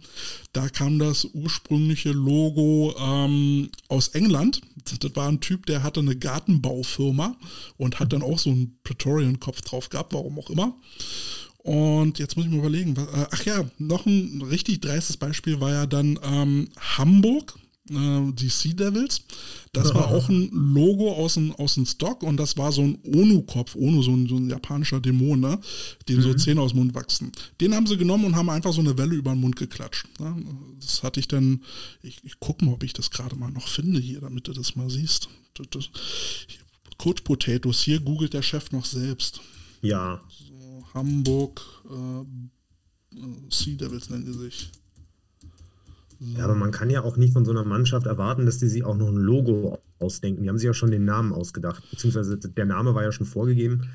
[0.53, 4.61] da kam das ursprüngliche Logo ähm, aus England.
[4.99, 7.35] Das war ein Typ, der hatte eine Gartenbaufirma
[7.77, 10.75] und hat dann auch so einen Praetorian-Kopf drauf gehabt, warum auch immer.
[11.57, 15.59] Und jetzt muss ich mir überlegen, was, äh, ach ja, noch ein richtig dreistes Beispiel
[15.59, 17.57] war ja dann ähm, Hamburg
[17.89, 19.21] die Sea Devils.
[19.73, 22.97] Das war auch ein Logo aus dem, aus dem Stock und das war so ein
[23.03, 25.59] Onu-Kopf, Onu, so ein, so ein japanischer Dämon, ne?
[26.07, 26.21] dem mhm.
[26.21, 27.31] so Zähne aus dem Mund wachsen.
[27.61, 30.07] Den haben sie genommen und haben einfach so eine Welle über den Mund geklatscht.
[30.19, 30.35] Ne?
[30.79, 31.63] Das hatte ich dann,
[32.01, 34.75] ich, ich gucke mal, ob ich das gerade mal noch finde hier, damit du das
[34.75, 35.29] mal siehst.
[35.55, 35.89] Das, das,
[36.97, 39.41] Coach Potatoes, hier googelt der Chef noch selbst.
[39.81, 40.21] Ja.
[40.29, 42.21] So, Hamburg, äh,
[43.19, 44.69] äh Sea Devils nennen die sich.
[46.19, 48.83] Ja, aber man kann ja auch nicht von so einer Mannschaft erwarten, dass die sich
[48.83, 50.43] auch noch ein Logo ausdenken.
[50.43, 53.89] Die haben sich ja schon den Namen ausgedacht, beziehungsweise der Name war ja schon vorgegeben.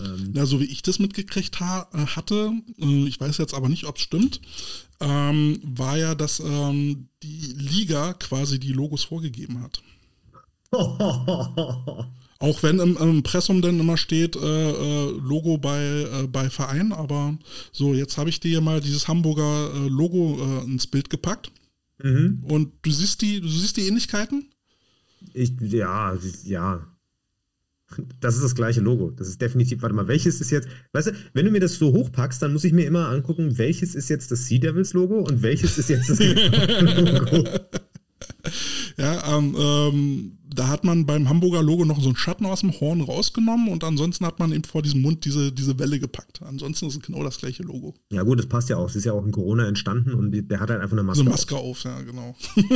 [0.00, 3.68] Ähm Na, so wie ich das mitgekriegt ha äh, hatte, äh, ich weiß jetzt aber
[3.68, 4.40] nicht, ob es stimmt,
[5.00, 9.82] ähm, war ja, dass ähm, die Liga quasi die Logos vorgegeben hat.
[12.42, 16.90] Auch wenn im, im Impressum dann immer steht, äh, äh, Logo bei, äh, bei Verein,
[16.90, 17.38] aber
[17.70, 21.52] so, jetzt habe ich dir mal dieses Hamburger äh, Logo äh, ins Bild gepackt.
[22.02, 22.42] Mhm.
[22.48, 24.48] Und du siehst die, du siehst die Ähnlichkeiten?
[25.34, 26.86] Ich, ja, ja.
[28.20, 29.10] Das ist das gleiche Logo.
[29.10, 31.92] Das ist definitiv, warte mal, welches ist jetzt, weißt du, wenn du mir das so
[31.92, 35.42] hochpackst, dann muss ich mir immer angucken, welches ist jetzt das Sea Devils Logo und
[35.42, 37.44] welches ist jetzt das Logo.
[39.00, 42.78] Ja, ähm, ähm, da hat man beim Hamburger Logo noch so einen Schatten aus dem
[42.78, 46.42] Horn rausgenommen und ansonsten hat man eben vor diesem Mund diese, diese Welle gepackt.
[46.42, 47.94] Ansonsten ist es genau das gleiche Logo.
[48.12, 48.90] Ja, gut, das passt ja auch.
[48.90, 51.16] Es ist ja auch in Corona entstanden und der hat halt einfach eine Maske.
[51.16, 52.36] So eine Maske auf, auf ja, genau.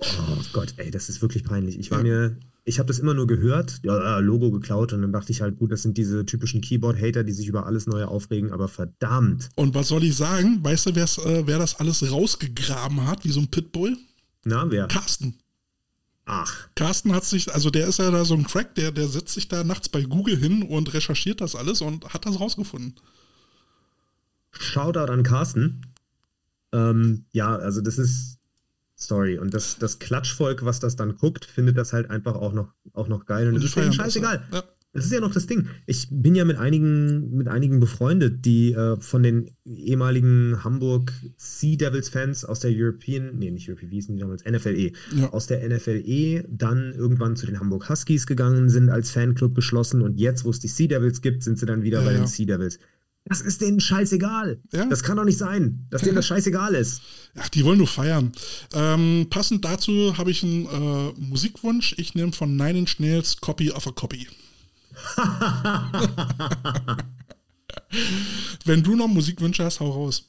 [0.00, 1.78] oh Gott, ey, das ist wirklich peinlich.
[1.78, 2.04] Ich war ja.
[2.04, 5.58] mir, ich habe das immer nur gehört, ja, Logo geklaut und dann dachte ich halt,
[5.58, 9.50] gut, das sind diese typischen Keyboard-Hater, die sich über alles Neue aufregen, aber verdammt.
[9.54, 10.58] Und was soll ich sagen?
[10.64, 13.96] Weißt du, äh, wer das alles rausgegraben hat, wie so ein Pitbull?
[14.44, 14.86] Na, wer?
[14.88, 15.38] Carsten.
[16.26, 16.68] Ach.
[16.74, 19.48] Carsten hat sich, also der ist ja da so ein Crack, der, der setzt sich
[19.48, 22.94] da nachts bei Google hin und recherchiert das alles und hat das rausgefunden.
[24.50, 25.86] Shoutout an Carsten.
[26.72, 28.38] Ähm, ja, also das ist,
[28.94, 32.74] sorry, und das, das Klatschvolk, was das dann guckt, findet das halt einfach auch noch,
[32.92, 33.48] auch noch geil.
[33.48, 34.46] Und, und es ist scheißegal.
[34.52, 34.64] Ja.
[34.98, 35.66] Das ist ja noch das Ding.
[35.86, 41.76] Ich bin ja mit einigen, mit einigen befreundet, die äh, von den ehemaligen Hamburg Sea
[41.76, 45.30] Devils Fans aus der European, nee, nicht European, wie hießen die damals, NFLE, Ja.
[45.32, 50.18] aus der NFLE dann irgendwann zu den Hamburg Huskies gegangen sind, als Fanclub geschlossen und
[50.18, 52.46] jetzt, wo es die Sea Devils gibt, sind sie dann wieder Ja, bei den Sea
[52.46, 52.78] Devils.
[53.24, 54.58] Das ist denen scheißegal.
[54.72, 54.86] Ja.
[54.86, 57.02] Das kann doch nicht sein, dass denen das scheißegal ist.
[57.36, 58.32] Ach, die wollen nur feiern.
[58.72, 61.94] Ähm, passend dazu habe ich einen äh, Musikwunsch.
[61.98, 64.26] Ich nehme von Nine Inch Nails Copy of a Copy.
[68.64, 70.28] Wenn du noch Musikwünsche hast, hau raus.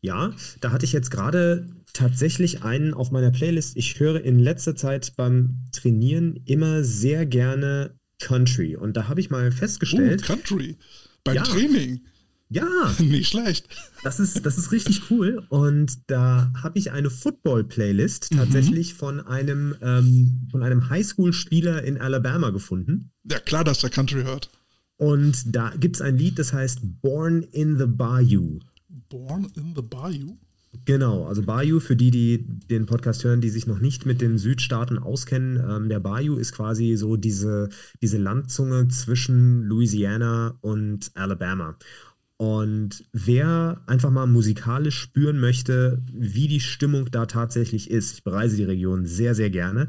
[0.00, 3.76] Ja, da hatte ich jetzt gerade tatsächlich einen auf meiner Playlist.
[3.76, 8.76] Ich höre in letzter Zeit beim Trainieren immer sehr gerne Country.
[8.76, 10.78] Und da habe ich mal festgestellt, Country.
[11.24, 11.42] Beim Ja.
[11.42, 12.00] Training.
[12.52, 13.68] Ja, Nicht schlecht.
[14.02, 15.44] das ist, das ist richtig cool.
[15.48, 22.50] Und da habe ich eine Football-Playlist tatsächlich von einem, ähm, von einem Highschool-Spieler in Alabama
[22.50, 23.10] gefunden.
[23.30, 24.50] Ja, klar, dass der Country hört.
[24.96, 28.60] Und da gibt es ein Lied, das heißt Born in the Bayou.
[29.08, 30.38] Born in the Bayou.
[30.84, 34.38] Genau, also Bayou, für die, die den Podcast hören, die sich noch nicht mit den
[34.38, 37.68] Südstaaten auskennen, ähm, der Bayou ist quasi so diese,
[38.00, 41.76] diese Landzunge zwischen Louisiana und Alabama.
[42.36, 48.56] Und wer einfach mal musikalisch spüren möchte, wie die Stimmung da tatsächlich ist, ich bereise
[48.56, 49.88] die Region sehr, sehr gerne,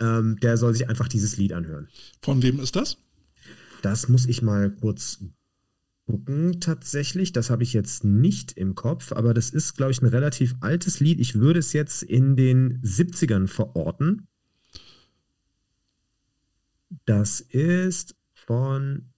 [0.00, 1.88] ähm, der soll sich einfach dieses Lied anhören.
[2.20, 2.98] Von wem ist das?
[3.82, 5.20] Das muss ich mal kurz
[6.06, 7.32] gucken, tatsächlich.
[7.32, 11.00] Das habe ich jetzt nicht im Kopf, aber das ist, glaube ich, ein relativ altes
[11.00, 11.20] Lied.
[11.20, 14.28] Ich würde es jetzt in den 70ern verorten.
[17.06, 19.10] Das ist von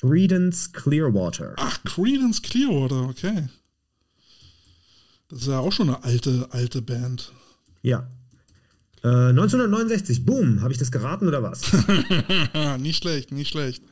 [0.00, 1.54] Credence Clearwater.
[1.56, 3.48] Ach, Creedence Clearwater, okay.
[5.28, 7.32] Das ist ja auch schon eine alte, alte Band.
[7.82, 8.08] Ja.
[9.02, 11.72] Äh, 1969, boom, habe ich das geraten oder was?
[12.78, 13.82] nicht schlecht, nicht schlecht.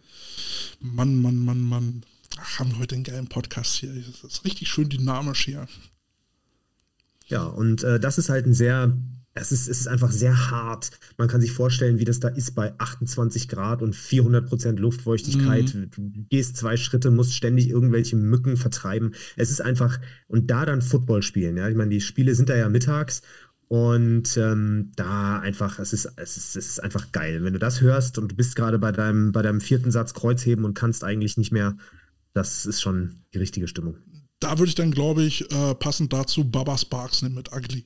[0.79, 2.03] Mann, Mann, Mann, Mann.
[2.39, 3.93] Ach, haben wir heute einen geilen Podcast hier.
[4.23, 5.67] Das ist richtig schön dynamisch hier.
[7.27, 8.97] Ja, und äh, das ist halt ein sehr,
[9.37, 10.91] es ist, es ist einfach sehr hart.
[11.19, 15.75] Man kann sich vorstellen, wie das da ist bei 28 Grad und 400 Prozent Luftfeuchtigkeit.
[15.75, 19.15] Du gehst zwei Schritte, musst ständig irgendwelche Mücken vertreiben.
[19.37, 21.57] Es ist einfach, und da dann Football spielen.
[21.59, 23.23] Ja, ich meine, die Spiele sind da ja mittags
[23.69, 27.45] und ähm, da einfach, es ist, es, ist, es ist einfach geil.
[27.45, 30.65] Wenn du das hörst und du bist gerade bei deinem, bei deinem vierten Satz Kreuzheben
[30.65, 31.77] und kannst eigentlich nicht mehr,
[32.33, 33.99] das ist schon die richtige Stimmung.
[34.41, 37.85] Da würde ich dann, glaube ich, äh, passend dazu Baba Sparks nehmen mit Ugly.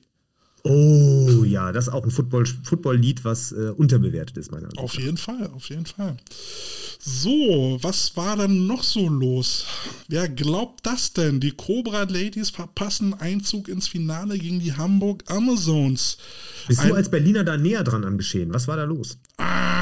[0.63, 4.83] Oh ja, das ist auch ein Football- Football-Lied, was äh, unterbewertet ist, meiner Meinung nach.
[4.83, 6.17] Auf jeden Fall, auf jeden Fall.
[6.99, 9.65] So, was war dann noch so los?
[10.07, 11.39] Wer glaubt das denn?
[11.39, 16.17] Die Cobra Ladies verpassen Einzug ins Finale gegen die Hamburg Amazons.
[16.67, 18.53] Bist Ein- du als Berliner da näher dran am Geschehen?
[18.53, 19.17] Was war da los?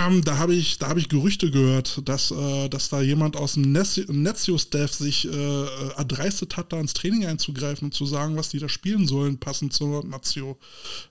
[0.10, 3.53] Ähm, da habe ich, da habe ich Gerüchte gehört, dass, äh, dass da jemand aus
[3.53, 5.66] dem Nezio-Staff sich äh,
[5.97, 9.74] erdreistet hat, da ins Training einzugreifen und zu sagen, was die da spielen sollen, passend
[9.74, 10.57] zur Nazio.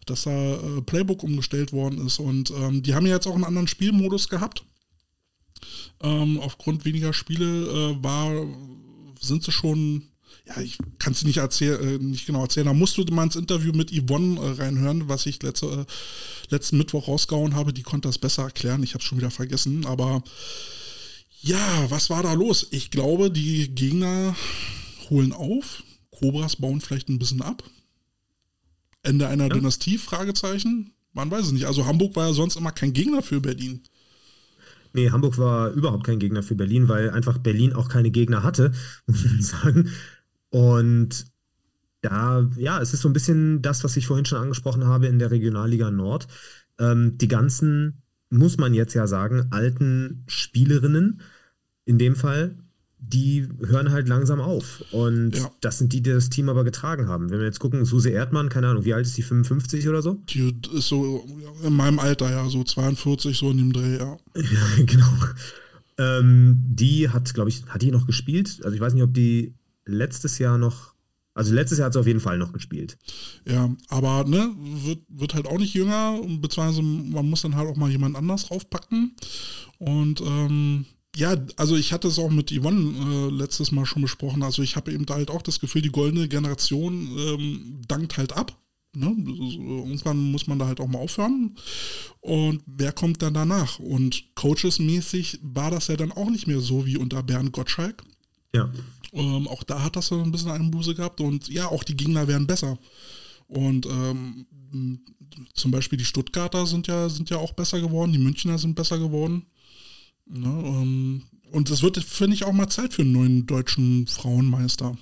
[0.07, 2.19] Dass da äh, Playbook umgestellt worden ist.
[2.19, 4.65] Und ähm, die haben ja jetzt auch einen anderen Spielmodus gehabt.
[6.01, 8.47] Ähm, aufgrund weniger Spiele äh, war,
[9.21, 10.05] sind sie schon,
[10.49, 13.37] ja, ich kann es nicht, erzähl, äh, nicht genau erzählen, da musst du mal ins
[13.37, 15.85] Interview mit Yvonne äh, reinhören, was ich letzte, äh,
[16.51, 19.85] letzten Mittwoch rausgehauen habe, die konnte das besser erklären, ich habe es schon wieder vergessen,
[19.87, 20.23] aber
[21.41, 22.67] ja, was war da los?
[22.71, 24.35] Ich glaube, die Gegner
[25.11, 27.63] holen auf, Cobras bauen vielleicht ein bisschen ab.
[29.03, 29.55] Ende einer Ja.
[29.55, 30.93] Dynastie, Fragezeichen?
[31.13, 31.67] Man weiß es nicht.
[31.67, 33.83] Also Hamburg war ja sonst immer kein Gegner für Berlin.
[34.93, 38.73] Nee, Hamburg war überhaupt kein Gegner für Berlin, weil einfach Berlin auch keine Gegner hatte,
[39.07, 39.91] muss man sagen.
[40.51, 41.27] Und
[42.01, 45.19] da, ja, es ist so ein bisschen das, was ich vorhin schon angesprochen habe in
[45.19, 46.29] der Regionalliga Nord.
[46.79, 51.21] Ähm, die ganzen, muss man jetzt ja sagen, alten Spielerinnen,
[51.85, 52.57] in dem Fall,
[53.01, 54.85] die hören halt langsam auf.
[54.93, 55.51] Und Ja.
[55.61, 57.31] das sind die, die das Team aber getragen haben.
[57.31, 60.23] Wenn wir jetzt gucken, Suse Erdmann, keine Ahnung, wie alt ist die, 55 oder so?
[60.29, 61.27] Die ist so
[61.65, 64.17] in meinem Alter, ja, so 42, so in dem Dreh, ja.
[64.37, 65.13] Ja, genau.
[65.97, 68.61] Ähm, die hat, glaube ich, hat die noch gespielt?
[68.63, 69.55] Also ich weiß nicht, ob die
[69.89, 70.95] letztes Jahr noch,
[71.35, 72.99] also letztes Jahr hat sie auf jeden Fall noch gespielt.
[73.49, 77.77] Ja, aber ne, wird, wird halt auch nicht jünger, beziehungsweise man muss dann halt auch
[77.77, 79.17] mal jemand anders draufpacken.
[79.79, 80.87] Und ähm,
[81.17, 84.43] ja, also ich hatte es auch mit Yvonne äh, letztes Mal schon besprochen.
[84.43, 88.37] Also ich habe eben da halt auch das Gefühl, die goldene Generation ähm, dankt halt
[88.37, 88.57] ab.
[88.95, 89.07] Ne?
[89.07, 91.57] Irgendwann muss man da halt auch mal aufhören.
[92.21, 93.79] Und wer kommt dann danach?
[93.79, 98.03] Und coachesmäßig war das ja dann auch nicht mehr so wie unter Bernd Gottschalk.
[98.55, 98.71] Ja.
[99.13, 101.97] Ähm, auch da hat das so ein bisschen einen Buße gehabt und ja, auch die
[101.97, 102.79] Gegner werden besser.
[103.47, 104.47] Und ähm,
[105.55, 108.99] zum Beispiel die Stuttgarter sind ja, sind ja auch besser geworden, die Münchner sind besser
[108.99, 109.47] geworden.
[110.27, 114.99] Ne, ähm, und es wird, finde ich, auch mal Zeit für einen neuen deutschen Frauenmeister.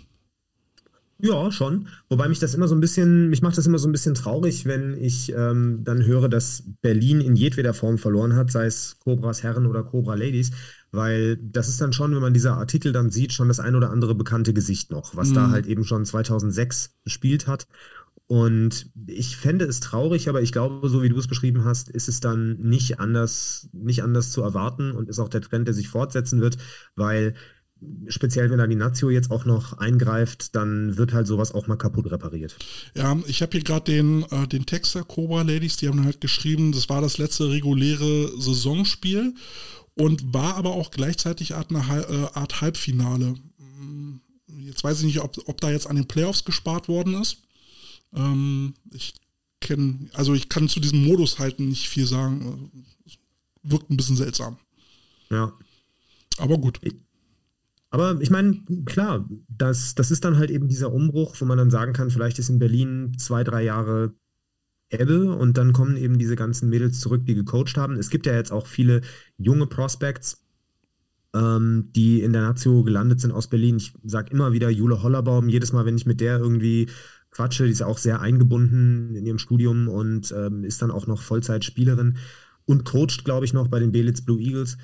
[1.19, 1.89] Ja, schon.
[2.11, 4.67] Wobei mich das immer so ein bisschen, mich macht das immer so ein bisschen traurig,
[4.67, 9.43] wenn ich ähm, dann höre, dass Berlin in jedweder Form verloren hat, sei es Cobras
[9.43, 10.51] Herren oder Cobra Ladies,
[10.93, 13.91] weil das ist dann schon, wenn man diese Artikel dann sieht, schon das ein oder
[13.91, 15.35] andere bekannte Gesicht noch, was mhm.
[15.35, 17.67] da halt eben schon 2006 gespielt hat.
[18.29, 22.09] Und ich fände es traurig, aber ich glaube, so wie du es beschrieben hast, ist
[22.09, 25.89] es dann nicht anders, nicht anders zu erwarten und ist auch der Trend, der sich
[25.89, 26.57] fortsetzen wird,
[26.97, 27.35] weil
[28.09, 31.77] speziell wenn da die Nazio jetzt auch noch eingreift, dann wird halt sowas auch mal
[31.77, 32.57] kaputt repariert.
[32.95, 36.20] Ja, ich habe hier gerade den, äh, den Text der Cobra Ladies, die haben halt
[36.20, 39.35] geschrieben, das war das letzte reguläre Saisonspiel
[39.95, 43.35] und war aber auch gleichzeitig Art, eine äh, Art Halbfinale.
[43.59, 44.20] Hm,
[44.61, 47.43] jetzt weiß ich nicht, ob, ob da jetzt an den Playoffs gespart worden ist.
[48.14, 49.14] Ähm, ich
[49.61, 52.70] kenne, also ich kann zu diesem Modus halt nicht viel sagen.
[53.62, 54.59] Wirkt ein bisschen seltsam.
[55.31, 55.53] Ja.
[56.39, 56.81] Aber gut.
[57.91, 61.70] Aber ich meine, klar, das, das ist dann halt eben dieser Umbruch, wo man dann
[61.70, 64.14] sagen kann, vielleicht ist in Berlin zwei, drei Jahre
[64.89, 67.97] Ebbe und dann kommen eben diese ganzen Mädels zurück, die gecoacht haben.
[67.97, 69.01] Es gibt ja jetzt auch viele
[69.37, 70.45] junge Prospects,
[71.34, 73.76] ähm, die in der Nazio gelandet sind aus Berlin.
[73.76, 76.89] Ich sage immer wieder Jule Hollerbaum, jedes Mal, wenn ich mit der irgendwie
[77.30, 81.20] quatsche, die ist auch sehr eingebunden in ihrem Studium und ähm, ist dann auch noch
[81.20, 82.16] Vollzeitspielerin
[82.64, 84.78] und coacht, glaube ich, noch bei den Belitz Blue Eagles.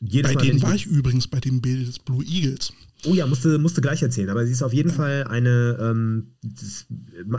[0.00, 2.72] Jedes bei Mal, denen war ich übrigens, bei den Belitz Blue Eagles.
[3.04, 4.94] Oh ja, musste, musste gleich erzählen, aber sie ist auf jeden ja.
[4.94, 6.86] Fall eine, ähm, das,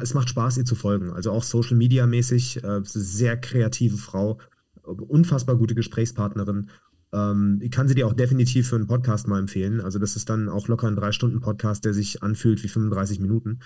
[0.02, 1.12] es macht Spaß, ihr zu folgen.
[1.12, 4.40] Also auch Social Media mäßig, äh, sehr kreative Frau,
[4.84, 6.70] unfassbar gute Gesprächspartnerin.
[7.14, 9.82] Ähm, ich kann sie dir auch definitiv für einen Podcast mal empfehlen.
[9.82, 13.60] Also das ist dann auch locker ein Drei-Stunden-Podcast, der sich anfühlt wie 35 Minuten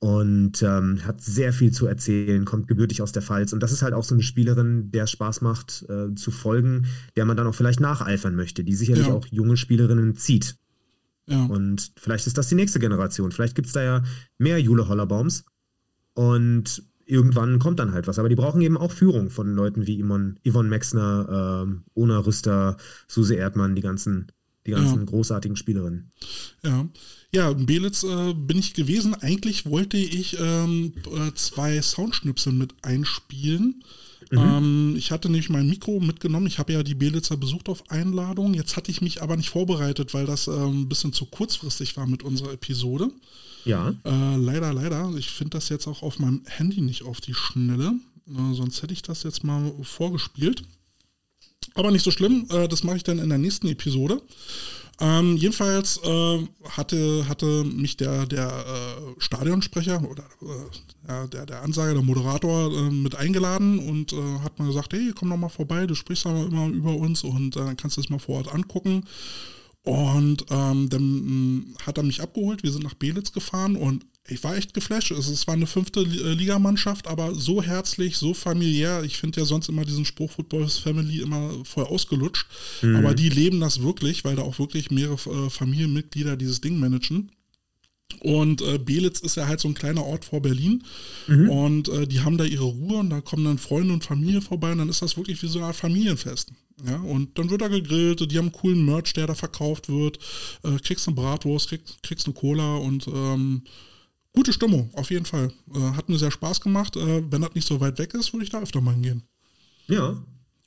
[0.00, 3.52] und ähm, hat sehr viel zu erzählen, kommt gebürtig aus der Pfalz.
[3.52, 6.86] Und das ist halt auch so eine Spielerin, der Spaß macht äh, zu folgen,
[7.16, 9.12] der man dann auch vielleicht nacheifern möchte, die sicherlich ja.
[9.12, 10.56] auch junge Spielerinnen zieht.
[11.26, 11.44] Ja.
[11.46, 13.32] Und vielleicht ist das die nächste Generation.
[13.32, 14.02] Vielleicht gibt es da ja
[14.38, 15.44] mehr Jule Hollerbaums.
[16.14, 18.18] Und irgendwann kommt dann halt was.
[18.18, 22.76] Aber die brauchen eben auch Führung von Leuten wie Yvonne, Yvonne Maxner, ähm, Ona Rüster,
[23.08, 24.30] Suse Erdmann, die ganzen,
[24.66, 25.04] die ganzen ja.
[25.04, 26.12] großartigen Spielerinnen.
[26.62, 26.88] Ja.
[27.32, 29.14] Ja, in Belitz äh, bin ich gewesen.
[29.14, 33.82] Eigentlich wollte ich ähm, äh, zwei Soundschnipsel mit einspielen.
[34.30, 34.38] Mhm.
[34.38, 36.46] Ähm, ich hatte nämlich mein Mikro mitgenommen.
[36.46, 38.54] Ich habe ja die Belitzer besucht auf Einladung.
[38.54, 42.06] Jetzt hatte ich mich aber nicht vorbereitet, weil das ähm, ein bisschen zu kurzfristig war
[42.06, 43.10] mit unserer Episode.
[43.64, 43.94] Ja.
[44.04, 45.12] Äh, leider, leider.
[45.18, 47.94] Ich finde das jetzt auch auf meinem Handy nicht auf die Schnelle.
[48.26, 50.62] Äh, sonst hätte ich das jetzt mal vorgespielt.
[51.74, 52.46] Aber nicht so schlimm.
[52.50, 54.20] Äh, das mache ich dann in der nächsten Episode.
[55.00, 60.24] Ähm, jedenfalls äh, hatte, hatte mich der, der äh, Stadionsprecher oder
[61.06, 65.12] äh, der, der Ansager, der Moderator äh, mit eingeladen und äh, hat mir gesagt, hey,
[65.14, 68.00] komm doch mal vorbei, du sprichst aber immer über uns und äh, dann kannst du
[68.00, 69.04] es mal vor Ort angucken.
[69.84, 74.04] Und ähm, dann mh, hm, hat er mich abgeholt, wir sind nach Belitz gefahren und
[74.28, 75.10] ich war echt geflasht.
[75.10, 79.02] Es war eine fünfte äh, Ligamannschaft, aber so herzlich, so familiär.
[79.04, 82.46] Ich finde ja sonst immer diesen Spruch Football Family immer voll ausgelutscht.
[82.82, 82.96] Mhm.
[82.96, 87.30] Aber die leben das wirklich, weil da auch wirklich mehrere äh, Familienmitglieder dieses Ding managen.
[88.20, 90.82] Und äh, Belitz ist ja halt so ein kleiner Ort vor Berlin.
[91.26, 91.50] Mhm.
[91.50, 94.72] Und äh, die haben da ihre Ruhe und da kommen dann Freunde und Familie vorbei
[94.72, 96.52] und dann ist das wirklich wie so eine Art Familienfest.
[96.86, 100.18] Ja, und dann wird da gegrillt, die haben coolen Merch, der da verkauft wird.
[100.62, 103.62] Äh, kriegst eine Bratwurst, kriegst, kriegst eine Cola und ähm,
[104.38, 105.50] gute Stimmung, auf jeden Fall.
[105.74, 106.94] Äh, hat mir sehr Spaß gemacht.
[106.94, 109.24] Äh, wenn das nicht so weit weg ist, würde ich da öfter mal hingehen.
[109.88, 110.16] Ja.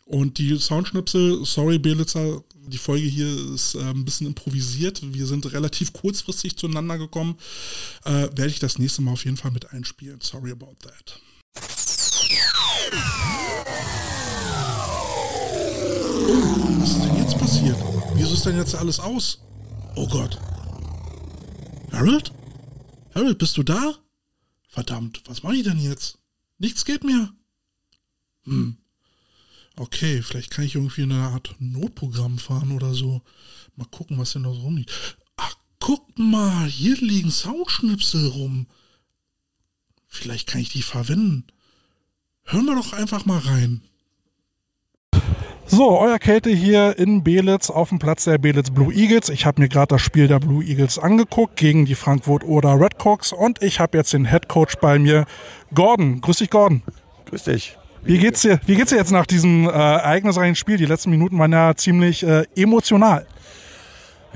[0.04, 5.00] Und die Soundschnipsel, sorry Belitzer, die Folge hier ist äh, ein bisschen improvisiert.
[5.14, 7.38] Wir sind relativ kurzfristig zueinander gekommen.
[8.04, 10.20] Äh, werde ich das nächste Mal auf jeden Fall mit einspielen.
[10.20, 11.22] Sorry about that.
[16.78, 17.78] Was ist denn jetzt passiert?
[18.16, 19.40] Wieso ist denn jetzt alles aus?
[19.96, 20.38] Oh Gott.
[21.94, 22.34] Harold?
[23.14, 23.96] Harold, bist du da?
[24.68, 26.18] Verdammt, was mache ich denn jetzt?
[26.58, 27.34] Nichts geht mehr.
[28.46, 28.78] Hm.
[29.76, 33.22] Okay, vielleicht kann ich irgendwie eine Art Notprogramm fahren oder so.
[33.76, 35.18] Mal gucken, was denn da rumliegt.
[35.36, 38.68] Ach, guck mal, hier liegen Soundschnipsel rum.
[40.08, 41.48] Vielleicht kann ich die verwenden.
[42.44, 43.82] Hören wir doch einfach mal rein.
[45.74, 49.30] So, euer Kälte hier in Belitz auf dem Platz der Belitz Blue Eagles.
[49.30, 53.32] Ich habe mir gerade das Spiel der Blue Eagles angeguckt gegen die Frankfurt Oder Redcocks
[53.32, 55.24] und ich habe jetzt den Head Coach bei mir,
[55.74, 56.20] Gordon.
[56.20, 56.84] Grüß dich, Gordon.
[57.30, 57.78] Grüß dich.
[58.04, 58.60] Wie geht's dir?
[58.66, 60.76] Wie geht's dir jetzt nach diesem äh, ereignisreichen Spiel?
[60.76, 63.26] Die letzten Minuten waren ja ziemlich äh, emotional.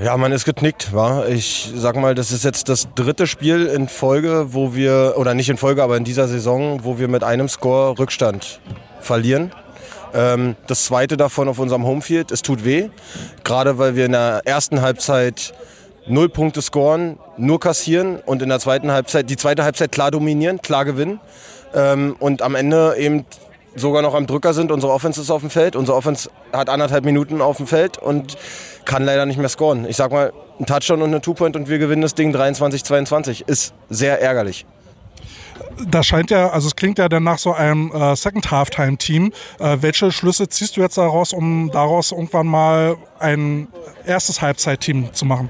[0.02, 1.28] Ja, man ist geknickt, war.
[1.28, 5.50] Ich sag mal, das ist jetzt das dritte Spiel in Folge, wo wir, oder nicht
[5.50, 8.62] in Folge, aber in dieser Saison, wo wir mit einem Score Rückstand
[9.02, 9.52] verlieren.
[10.16, 12.89] Ähm, das zweite davon auf unserem Homefield, es tut weh.
[13.43, 15.53] Gerade weil wir in der ersten Halbzeit
[16.07, 20.61] null Punkte scoren, nur kassieren und in der zweiten Halbzeit, die zweite Halbzeit klar dominieren,
[20.61, 21.20] klar gewinnen.
[21.74, 23.26] Ähm, und am Ende eben
[23.76, 24.72] sogar noch am Drücker sind.
[24.72, 25.76] Unsere Offense ist auf dem Feld.
[25.76, 28.38] Unsere Offense hat anderthalb Minuten auf dem Feld und
[28.86, 29.86] kann leider nicht mehr scoren.
[29.88, 33.47] Ich sag mal, ein Touchdown und eine Two-Point und wir gewinnen das Ding 23-22.
[33.47, 34.66] Ist sehr ärgerlich.
[35.89, 39.32] Das scheint ja, also es klingt ja dann nach so einem äh, Second Halftime Team.
[39.60, 43.68] Äh, welche Schlüsse ziehst du jetzt daraus, um daraus irgendwann mal ein
[44.06, 45.49] erstes Halbzeitteam zu machen?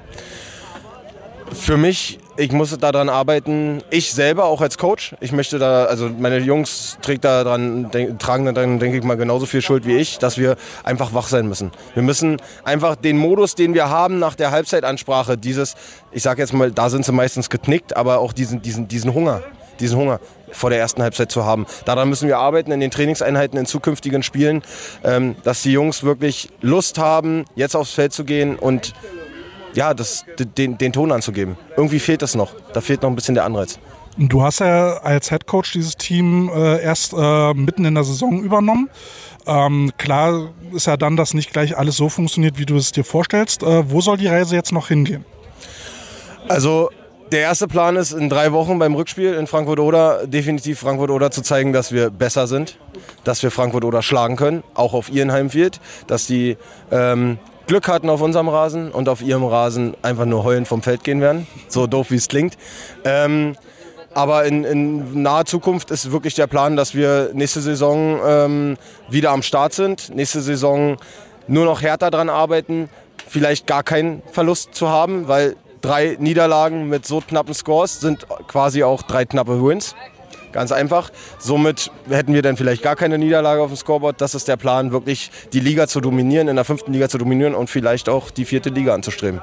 [1.51, 5.15] Für mich, ich muss daran arbeiten, ich selber auch als Coach.
[5.21, 9.03] Ich möchte da, also meine Jungs trägt da dran, denk, tragen da dran, denke ich
[9.03, 11.71] mal, genauso viel Schuld wie ich, dass wir einfach wach sein müssen.
[11.93, 15.75] Wir müssen einfach den Modus, den wir haben nach der Halbzeitansprache, dieses,
[16.11, 19.41] ich sage jetzt mal, da sind sie meistens geknickt, aber auch diesen, diesen, diesen Hunger,
[19.79, 20.19] diesen Hunger
[20.51, 21.65] vor der ersten Halbzeit zu haben.
[21.85, 24.61] Daran müssen wir arbeiten in den Trainingseinheiten, in zukünftigen Spielen,
[25.03, 28.93] ähm, dass die Jungs wirklich Lust haben, jetzt aufs Feld zu gehen und
[29.73, 31.57] ja, das, den, den Ton anzugeben.
[31.75, 32.53] Irgendwie fehlt das noch.
[32.73, 33.77] Da fehlt noch ein bisschen der Anreiz.
[34.17, 38.41] Du hast ja als Head Coach dieses Team äh, erst äh, mitten in der Saison
[38.41, 38.89] übernommen.
[39.45, 43.03] Ähm, klar ist ja dann, dass nicht gleich alles so funktioniert, wie du es dir
[43.03, 43.61] vorstellst.
[43.61, 45.25] Äh, wo soll die Reise jetzt noch hingehen?
[46.47, 46.89] Also
[47.31, 51.73] der erste Plan ist, in drei Wochen beim Rückspiel in Frankfurt-Oder definitiv Frankfurt-Oder zu zeigen,
[51.73, 52.77] dass wir besser sind,
[53.23, 56.57] dass wir Frankfurt-Oder schlagen können, auch auf ihren Heimfield, dass die
[56.91, 61.03] ähm, Glück hatten auf unserem Rasen und auf ihrem Rasen einfach nur heulen vom Feld
[61.03, 61.47] gehen werden.
[61.67, 62.57] So doof wie es klingt.
[63.03, 63.55] Ähm,
[64.13, 68.77] aber in, in, naher Zukunft ist wirklich der Plan, dass wir nächste Saison ähm,
[69.09, 70.15] wieder am Start sind.
[70.15, 70.97] Nächste Saison
[71.47, 72.89] nur noch härter dran arbeiten,
[73.27, 75.55] vielleicht gar keinen Verlust zu haben, weil
[75.85, 79.95] drei Niederlagen mit so knappen Scores sind quasi auch drei knappe Wins.
[80.51, 81.11] Ganz einfach.
[81.37, 84.21] Somit hätten wir dann vielleicht gar keine Niederlage auf dem Scoreboard.
[84.21, 87.55] Das ist der Plan, wirklich die Liga zu dominieren, in der fünften Liga zu dominieren
[87.55, 89.41] und vielleicht auch die vierte Liga anzustreben.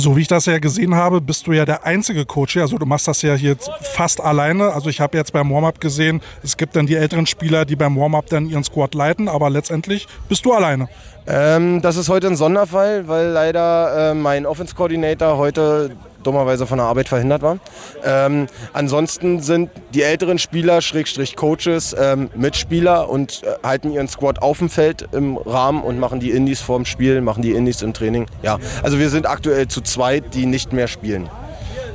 [0.00, 2.62] So wie ich das ja gesehen habe, bist du ja der einzige Coach hier.
[2.62, 4.72] Also du machst das ja hier fast alleine.
[4.72, 7.96] Also ich habe jetzt beim Warm-up gesehen, es gibt dann die älteren Spieler, die beim
[7.96, 10.88] Warm-up dann ihren Squad leiten, aber letztendlich bist du alleine.
[11.26, 16.86] Ähm, das ist heute ein Sonderfall, weil leider äh, mein Offense-Coordinator heute dummerweise von der
[16.86, 17.58] Arbeit verhindert war.
[18.04, 24.42] Ähm, ansonsten sind die älteren Spieler, Schrägstrich Coaches, ähm, Mitspieler und äh, halten ihren Squad
[24.42, 27.92] auf dem Feld im Rahmen und machen die Indies vorm Spiel, machen die Indies im
[27.92, 28.26] Training.
[28.42, 31.28] Ja, also wir sind aktuell zu zweit, die nicht mehr spielen.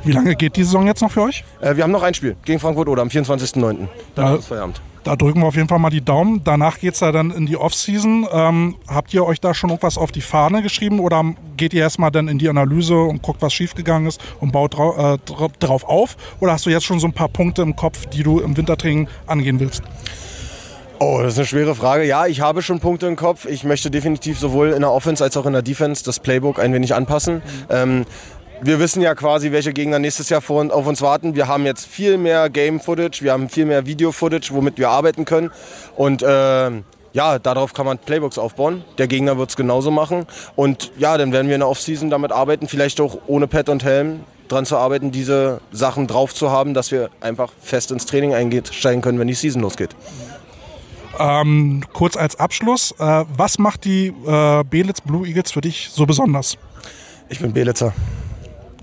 [0.04, 1.44] Wie lange geht die Saison jetzt noch für euch?
[1.60, 3.88] Äh, wir haben noch ein Spiel gegen Frankfurt oder am 24.09.
[4.14, 4.34] Dann ja.
[4.36, 4.80] ist Feierabend.
[5.04, 6.40] Da drücken wir auf jeden Fall mal die Daumen.
[6.44, 8.26] Danach geht es ja dann in die Offseason.
[8.32, 11.22] Ähm, habt ihr euch da schon irgendwas auf die Fahne geschrieben oder
[11.58, 15.18] geht ihr erstmal dann in die Analyse und guckt, was schiefgegangen ist und baut äh,
[15.58, 16.16] drauf auf?
[16.40, 19.08] Oder hast du jetzt schon so ein paar Punkte im Kopf, die du im Wintertraining
[19.26, 19.82] angehen willst?
[21.00, 22.04] Oh, das ist eine schwere Frage.
[22.04, 23.44] Ja, ich habe schon Punkte im Kopf.
[23.44, 26.72] Ich möchte definitiv sowohl in der Offense als auch in der Defense das Playbook ein
[26.72, 27.34] wenig anpassen.
[27.34, 27.42] Mhm.
[27.68, 28.04] Ähm,
[28.64, 31.34] wir wissen ja quasi, welche Gegner nächstes Jahr vor, auf uns warten.
[31.34, 35.50] Wir haben jetzt viel mehr Game-Footage, wir haben viel mehr Video-Footage, womit wir arbeiten können.
[35.96, 36.70] Und äh,
[37.12, 38.82] ja, darauf kann man Playbooks aufbauen.
[38.96, 40.26] Der Gegner wird es genauso machen.
[40.56, 43.84] Und ja, dann werden wir in der Offseason damit arbeiten, vielleicht auch ohne Pad und
[43.84, 48.34] Helm dran zu arbeiten, diese Sachen drauf zu haben, dass wir einfach fest ins Training
[48.34, 49.90] einsteigen können, wenn die Season losgeht.
[51.18, 56.06] Ähm, kurz als Abschluss, äh, was macht die äh, Belitz Blue Eagles für dich so
[56.06, 56.58] besonders?
[57.28, 57.92] Ich bin Belitzer.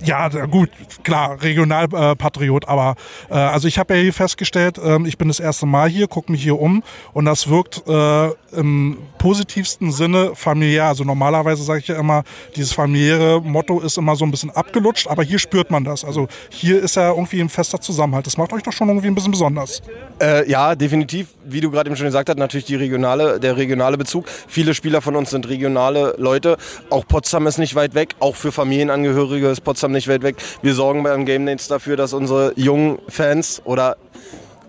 [0.04, 0.70] Ja, gut,
[1.04, 2.96] klar, Regionalpatriot, aber
[3.30, 6.32] äh, also ich habe ja hier festgestellt, äh, ich bin das erste Mal hier, gucke
[6.32, 6.84] mich hier um
[7.14, 10.86] und das wirkt äh, im positivsten Sinne familiär.
[10.86, 12.24] Also normalerweise sage ich ja immer,
[12.56, 16.04] dieses familiäre Motto ist immer so ein bisschen abgelutscht, aber hier spürt man das.
[16.04, 18.26] Also hier ist ja irgendwie ein fester Zusammenhalt.
[18.26, 19.82] Das macht euch doch schon irgendwie ein bisschen besonders.
[20.20, 21.28] Äh, ja, definitiv.
[21.44, 24.26] Wie du gerade eben schon gesagt hast, natürlich die regionale, der regionale Bezug.
[24.48, 26.58] Viele Spieler von uns sind regionale Leute.
[26.90, 28.16] Auch Potsdam ist nicht weit weg.
[28.20, 30.38] Auch für Familienangehörige ist Potsdam Potsdam nicht weit weg.
[30.62, 33.98] Wir sorgen beim Game Nates dafür, dass unsere jungen Fans oder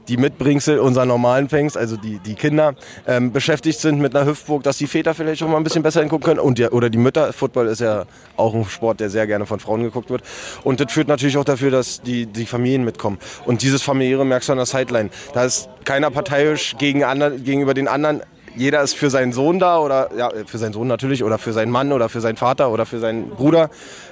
[0.09, 2.75] die Mitbringsel unserer normalen Fans, also die, die Kinder,
[3.07, 6.01] ähm, beschäftigt sind mit einer Hüftburg, dass die Väter vielleicht auch mal ein bisschen besser
[6.01, 6.41] hingucken können.
[6.41, 7.33] Und die, oder die Mütter.
[7.33, 8.05] Football ist ja
[8.37, 10.23] auch ein Sport, der sehr gerne von Frauen geguckt wird.
[10.65, 13.19] Und das führt natürlich auch dafür, dass die, die Familien mitkommen.
[13.47, 15.11] Und dieses familiäre merkst du an der Sideline.
[15.35, 18.23] Da ist keiner parteiisch gegen anderen, gegenüber den anderen
[18.55, 21.71] jeder ist für seinen Sohn da oder ja, für seinen Sohn natürlich oder für seinen
[21.73, 23.71] Mann oder für seinen Vater oder für seinen Bruder.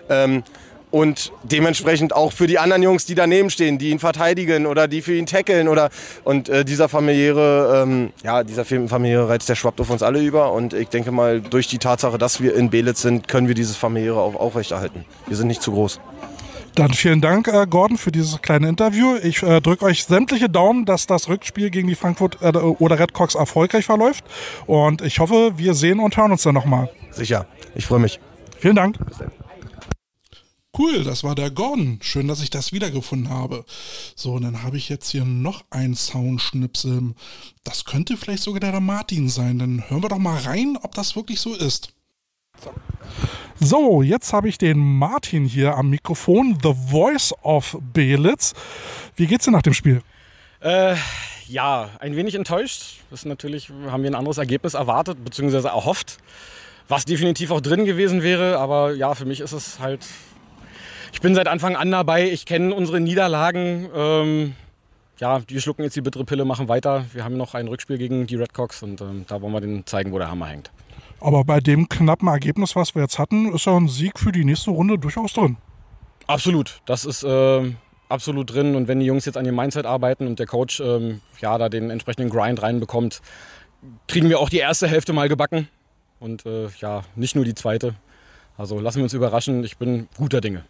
[0.08, 0.42] Ähm,
[0.90, 5.02] und dementsprechend auch für die anderen Jungs, die daneben stehen, die ihn verteidigen oder die
[5.02, 5.90] für ihn tackeln oder
[6.24, 10.52] und äh, dieser familiäre, ähm, ja, dieser familiäre Reiz, der schwappt auf uns alle über
[10.52, 13.76] und ich denke mal, durch die Tatsache, dass wir in Belitz sind, können wir dieses
[13.76, 15.04] familiäre auch aufrechterhalten.
[15.26, 16.00] Wir sind nicht zu groß.
[16.74, 19.16] Dann vielen Dank, äh, Gordon, für dieses kleine Interview.
[19.22, 23.12] Ich äh, drücke euch sämtliche Daumen, dass das Rückspiel gegen die Frankfurt äh, oder Red
[23.12, 24.24] Cox erfolgreich verläuft.
[24.66, 26.88] Und ich hoffe, wir sehen und hören uns dann nochmal.
[27.10, 27.46] Sicher.
[27.74, 28.20] Ich freue mich.
[28.58, 28.96] Vielen Dank.
[30.78, 31.98] Cool, das war der Gordon.
[32.00, 33.64] Schön, dass ich das wiedergefunden habe.
[34.14, 37.14] So, und dann habe ich jetzt hier noch ein Soundschnipsel.
[37.64, 39.58] Das könnte vielleicht sogar der Martin sein.
[39.58, 41.92] Dann hören wir doch mal rein, ob das wirklich so ist.
[42.62, 42.72] So.
[43.62, 48.54] So, jetzt habe ich den Martin hier am Mikrofon, The Voice of Belitz.
[49.16, 50.02] Wie geht's dir nach dem Spiel?
[50.60, 50.94] Äh,
[51.46, 53.00] ja, ein wenig enttäuscht.
[53.10, 56.18] Das ist natürlich, haben wir ein anderes Ergebnis erwartet, beziehungsweise erhofft,
[56.88, 58.58] was definitiv auch drin gewesen wäre.
[58.58, 60.06] Aber ja, für mich ist es halt.
[61.12, 62.30] Ich bin seit Anfang an dabei.
[62.30, 63.88] Ich kenne unsere Niederlagen.
[63.94, 64.54] Ähm,
[65.18, 67.04] ja, die schlucken jetzt die bittere Pille, machen weiter.
[67.12, 70.12] Wir haben noch ein Rückspiel gegen die Redcox und ähm, da wollen wir denen zeigen,
[70.12, 70.70] wo der Hammer hängt.
[71.20, 74.44] Aber bei dem knappen Ergebnis, was wir jetzt hatten, ist ja ein Sieg für die
[74.44, 75.58] nächste Runde durchaus drin.
[76.26, 77.72] Absolut, das ist äh,
[78.08, 78.74] absolut drin.
[78.74, 81.68] Und wenn die Jungs jetzt an ihrem Mindset arbeiten und der Coach ähm, ja, da
[81.68, 83.20] den entsprechenden Grind reinbekommt,
[84.08, 85.68] kriegen wir auch die erste Hälfte mal gebacken.
[86.18, 87.94] Und äh, ja, nicht nur die zweite.
[88.56, 89.64] Also lassen wir uns überraschen.
[89.64, 90.64] Ich bin guter Dinge.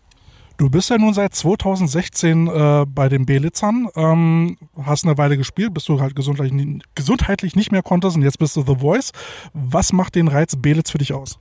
[0.61, 5.73] Du bist ja nun seit 2016 äh, bei den Belitzern, ähm, hast eine Weile gespielt,
[5.73, 9.13] bis du halt gesundheitlich, gesundheitlich nicht mehr konntest und jetzt bist du The Voice.
[9.55, 11.39] Was macht den Reiz Belitz für dich aus?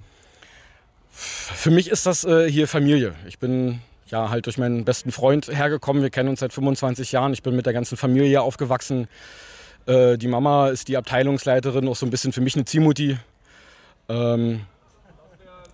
[1.12, 3.14] Für mich ist das äh, hier Familie.
[3.28, 6.02] Ich bin ja halt durch meinen besten Freund hergekommen.
[6.02, 7.34] Wir kennen uns seit 25 Jahren.
[7.34, 9.10] Ich bin mit der ganzen Familie aufgewachsen.
[9.86, 13.18] Äh, die Mama ist die Abteilungsleiterin, auch so ein bisschen für mich eine Ziehmutti.
[14.08, 14.62] Ähm,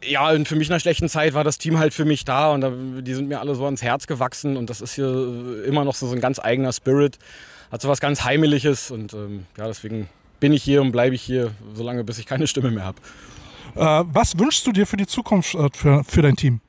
[0.04, 2.52] ja, und für mich in einer schlechten Zeit war das Team halt für mich da
[2.52, 5.84] und da, die sind mir alle so ans Herz gewachsen und das ist hier immer
[5.86, 7.18] noch so, so ein ganz eigener Spirit.
[7.72, 10.08] Hat so was ganz Heimeliges und ähm, ja, deswegen
[10.40, 12.98] bin ich hier und bleibe ich hier, solange bis ich keine Stimme mehr habe.
[13.76, 16.62] Äh, was wünschst du dir für die Zukunft äh, für, für dein Team?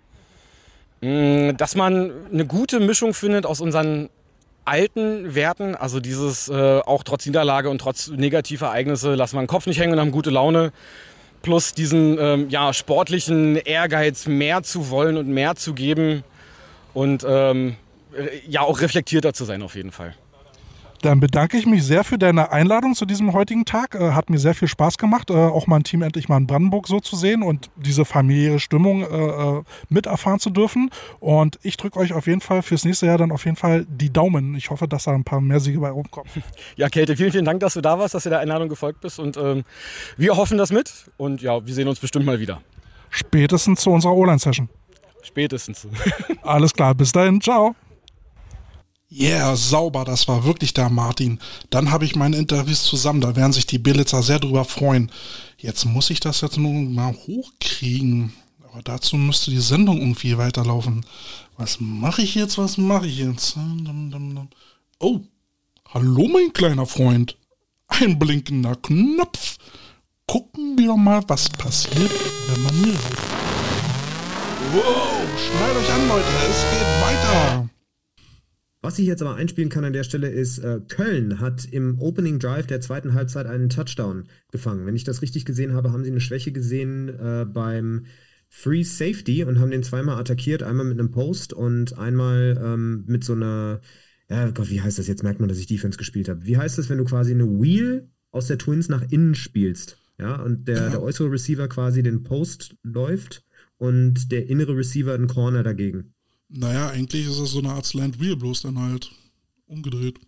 [1.01, 4.09] Mm, dass man eine gute Mischung findet aus unseren
[4.65, 9.47] alten Werten, also dieses äh, auch trotz Niederlage und trotz negativer Ereignisse, lassen wir den
[9.47, 10.73] Kopf nicht hängen und haben gute Laune
[11.47, 16.25] plus diesen ähm, ja, sportlichen Ehrgeiz, mehr zu wollen und mehr zu geben
[16.93, 17.77] und ähm,
[18.49, 20.17] ja auch reflektierter zu sein auf jeden Fall.
[21.03, 23.95] Dann bedanke ich mich sehr für deine Einladung zu diesem heutigen Tag.
[23.95, 26.89] Äh, hat mir sehr viel Spaß gemacht, äh, auch mein Team endlich mal in Brandenburg
[26.89, 30.91] so zu sehen und diese familiäre Stimmung äh, äh miterfahren zu dürfen.
[31.21, 34.13] Und ich drücke euch auf jeden Fall fürs nächste Jahr dann auf jeden Fall die
[34.13, 34.55] Daumen.
[34.55, 36.31] Ich hoffe, dass da ein paar mehr Siege bei rumkommen.
[36.77, 39.19] Ja, Käthe, vielen, vielen Dank, dass du da warst, dass du der Einladung gefolgt bist.
[39.19, 39.65] Und ähm,
[40.17, 40.93] wir hoffen das mit.
[41.17, 42.61] Und ja, wir sehen uns bestimmt mal wieder.
[43.11, 44.69] Spätestens zu unserer O-Line-Session.
[45.23, 45.89] Spätestens.
[46.43, 47.41] Alles klar, bis dahin.
[47.41, 47.75] Ciao.
[49.11, 51.39] Yeah, sauber, das war wirklich der Martin.
[51.71, 55.13] Dann habe ich meine Interviews zusammen, da werden sich die Billitzer sehr drüber freuen.
[55.59, 58.33] Jetzt muss ich das jetzt nur mal hochkriegen.
[58.69, 61.07] Aber dazu müsste die Sendung irgendwie weiterlaufen.
[61.57, 63.57] Was mache ich jetzt, was mache ich jetzt?
[64.99, 65.21] Oh,
[65.89, 67.37] hallo mein kleiner Freund.
[67.87, 69.57] Ein blinkender Knopf.
[70.27, 72.11] Gucken wir mal, was passiert,
[72.49, 72.95] wenn man hier
[74.73, 77.69] Wow, schnallt euch an, Leute, es geht weiter.
[78.87, 82.39] Was ich jetzt aber einspielen kann an der Stelle ist, äh, Köln hat im Opening
[82.39, 84.87] Drive der zweiten Halbzeit einen Touchdown gefangen.
[84.87, 88.07] Wenn ich das richtig gesehen habe, haben sie eine Schwäche gesehen äh, beim
[88.49, 93.25] Free Safety und haben den zweimal attackiert, einmal mit einem Post und einmal ähm, mit
[93.25, 93.81] so einer,
[94.31, 95.09] ja Gott, wie heißt das?
[95.09, 96.47] Jetzt merkt man, dass ich Defense gespielt habe.
[96.47, 99.99] Wie heißt das, wenn du quasi eine Wheel aus der Twins nach innen spielst?
[100.17, 100.89] Ja, und der, ja.
[100.91, 103.43] der äußere Receiver quasi den Post läuft
[103.79, 106.15] und der innere Receiver einen Corner dagegen.
[106.49, 109.11] Naja, eigentlich ist es so eine Art Slant Wheel, bloß dann halt
[109.67, 110.19] umgedreht.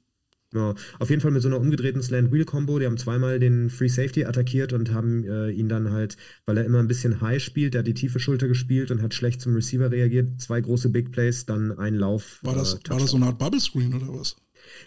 [0.55, 2.78] Ja, auf jeden Fall mit so einer umgedrehten Slant-Wheel-Kombo.
[2.78, 6.16] Die haben zweimal den Free Safety attackiert und haben äh, ihn dann halt,
[6.47, 9.12] weil er immer ein bisschen high spielt, der hat die tiefe Schulter gespielt und hat
[9.12, 10.40] schlecht zum Receiver reagiert.
[10.40, 12.39] Zwei große Big Plays, dann ein Lauf.
[12.43, 14.36] War das, äh, war das so eine Art Bubble Screen oder was?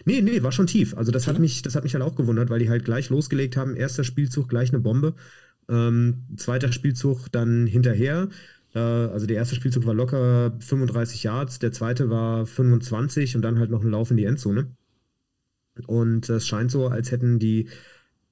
[0.06, 0.98] Nee, nee, war schon tief.
[0.98, 1.36] Also das okay.
[1.36, 3.76] hat mich, das hat mich halt auch gewundert, weil die halt gleich losgelegt haben.
[3.76, 5.14] Erster Spielzug gleich eine Bombe.
[5.70, 8.30] Ähm, zweiter Spielzug dann hinterher.
[8.74, 13.70] Also der erste Spielzug war locker 35 Yards, der zweite war 25 und dann halt
[13.70, 14.68] noch ein Lauf in die Endzone.
[15.88, 17.68] Und es scheint so, als hätten die,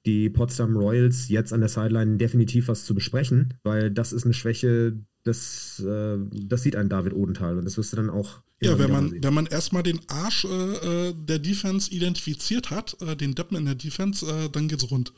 [0.06, 4.34] die Potsdam Royals jetzt an der Sideline definitiv was zu besprechen, weil das ist eine
[4.34, 8.40] Schwäche, das, äh, das sieht ein David Odenthal und das wirst du dann auch.
[8.62, 13.16] Ja, wenn man, wenn man erstmal den Arsch äh, äh, der Defense identifiziert hat, äh,
[13.16, 15.12] den Deppen in der Defense, äh, dann geht's rund.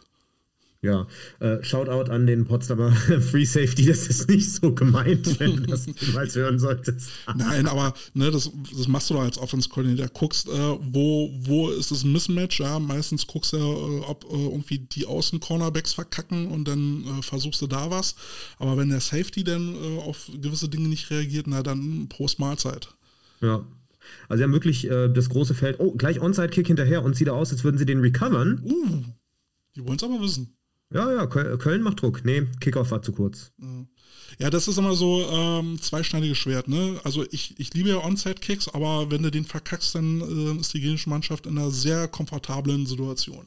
[0.85, 1.07] Ja,
[1.39, 2.91] äh, Shoutout an den Potsdamer
[3.31, 7.09] Free Safety, das ist nicht so gemeint, wenn du das jemals hören solltest.
[7.37, 10.09] Nein, aber ne, das, das machst du doch als Offense-Coordinator.
[10.09, 12.59] Guckst, äh, wo, wo ist das Mismatch?
[12.59, 17.63] Ja, meistens guckst du, äh, ob äh, irgendwie die Außen-Cornerbacks verkacken und dann äh, versuchst
[17.63, 18.17] du da was.
[18.59, 22.89] Aber wenn der Safety dann äh, auf gewisse Dinge nicht reagiert, na dann Prost Mahlzeit.
[23.41, 23.65] Ja.
[24.29, 25.77] Also sie haben wirklich äh, das große Feld.
[25.79, 28.61] Oh, gleich Onside-Kick hinterher und sieht aus, als würden sie den recovern.
[28.65, 29.05] Uh,
[29.77, 30.57] die wollen es aber wissen.
[30.93, 32.24] Ja, ja, Köl- Köln macht Druck.
[32.24, 33.52] Nee, Kickoff war zu kurz.
[34.39, 37.01] Ja, das ist immer so ähm, zweischneidiges Schwert, ne?
[37.05, 40.81] Also ich, ich liebe ja Onside-Kicks, aber wenn du den verkackst, dann äh, ist die
[40.81, 43.47] gegnerische Mannschaft in einer sehr komfortablen Situation.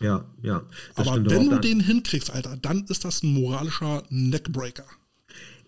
[0.00, 0.62] Ja, ja.
[0.94, 4.84] aber wenn du den hinkriegst, Alter, dann ist das ein moralischer Neckbreaker.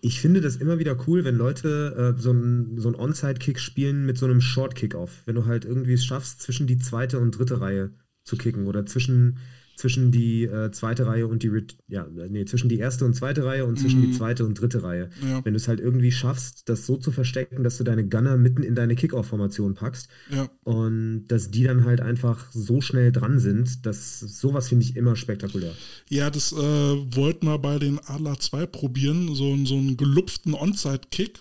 [0.01, 4.05] Ich finde das immer wieder cool, wenn Leute äh, so einen so einen Onside-Kick spielen
[4.05, 5.23] mit so einem Short-Kick-Off.
[5.25, 7.91] Wenn du halt irgendwie es schaffst, zwischen die zweite und dritte Reihe
[8.23, 9.39] zu kicken oder zwischen,
[9.79, 11.51] zwischen die äh, zweite Reihe und die,
[11.87, 15.09] ja, nee, zwischen die erste und zweite Reihe und zwischen die zweite und dritte Reihe.
[15.27, 15.43] Ja.
[15.43, 18.61] Wenn du es halt irgendwie schaffst, das so zu verstecken, dass du deine Gunner mitten
[18.63, 20.49] in deine Kick-Off-Formation packst Ja.
[20.63, 25.15] und dass die dann halt einfach so schnell dran sind, dass sowas finde ich immer
[25.15, 25.73] spektakulär.
[26.09, 30.53] Ja, das äh, wollten wir bei den Adler 2 probieren, so, einen- so einen gelupften
[30.53, 31.39] Onside-Kick,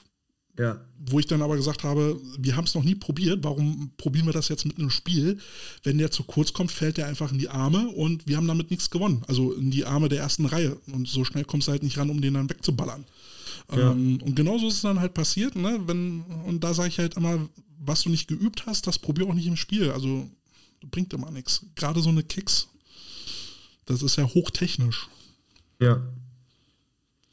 [0.58, 0.80] Ja,
[1.10, 4.32] wo ich dann aber gesagt habe, wir haben es noch nie probiert, warum probieren wir
[4.32, 5.38] das jetzt mit einem Spiel?
[5.82, 8.70] Wenn der zu kurz kommt, fällt der einfach in die Arme und wir haben damit
[8.70, 9.22] nichts gewonnen.
[9.26, 10.76] Also in die Arme der ersten Reihe.
[10.92, 13.04] Und so schnell kommst du halt nicht ran, um den dann wegzuballern.
[13.72, 13.92] Ja.
[13.92, 15.80] Ähm, und genauso ist es dann halt passiert, ne?
[15.86, 17.48] Wenn, und da sage ich halt immer,
[17.78, 19.90] was du nicht geübt hast, das probier auch nicht im Spiel.
[19.90, 20.28] Also
[20.90, 21.64] bringt immer nichts.
[21.76, 22.68] Gerade so eine Kicks,
[23.86, 25.08] das ist ja hochtechnisch.
[25.80, 26.02] Ja.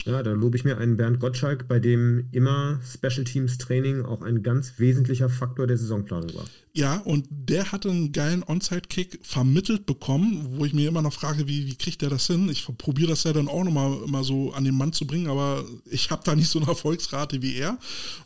[0.06, 4.22] Ja, da lobe ich mir einen Bernd Gottschalk, bei dem immer Special Teams Training auch
[4.22, 6.44] ein ganz wesentlicher Faktor der Saisonplanung war.
[6.72, 11.48] Ja, und der hatte einen geilen Onside-Kick vermittelt bekommen, wo ich mir immer noch frage,
[11.48, 12.48] wie, wie kriegt der das hin?
[12.48, 15.64] Ich probiere das ja dann auch nochmal immer so an den Mann zu bringen, aber
[15.90, 17.76] ich habe da nicht so eine Erfolgsrate wie er.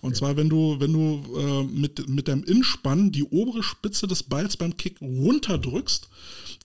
[0.02, 4.22] Und zwar, wenn du, wenn du äh, mit, mit deinem Inspann die obere Spitze des
[4.22, 6.10] Balls beim Kick runterdrückst,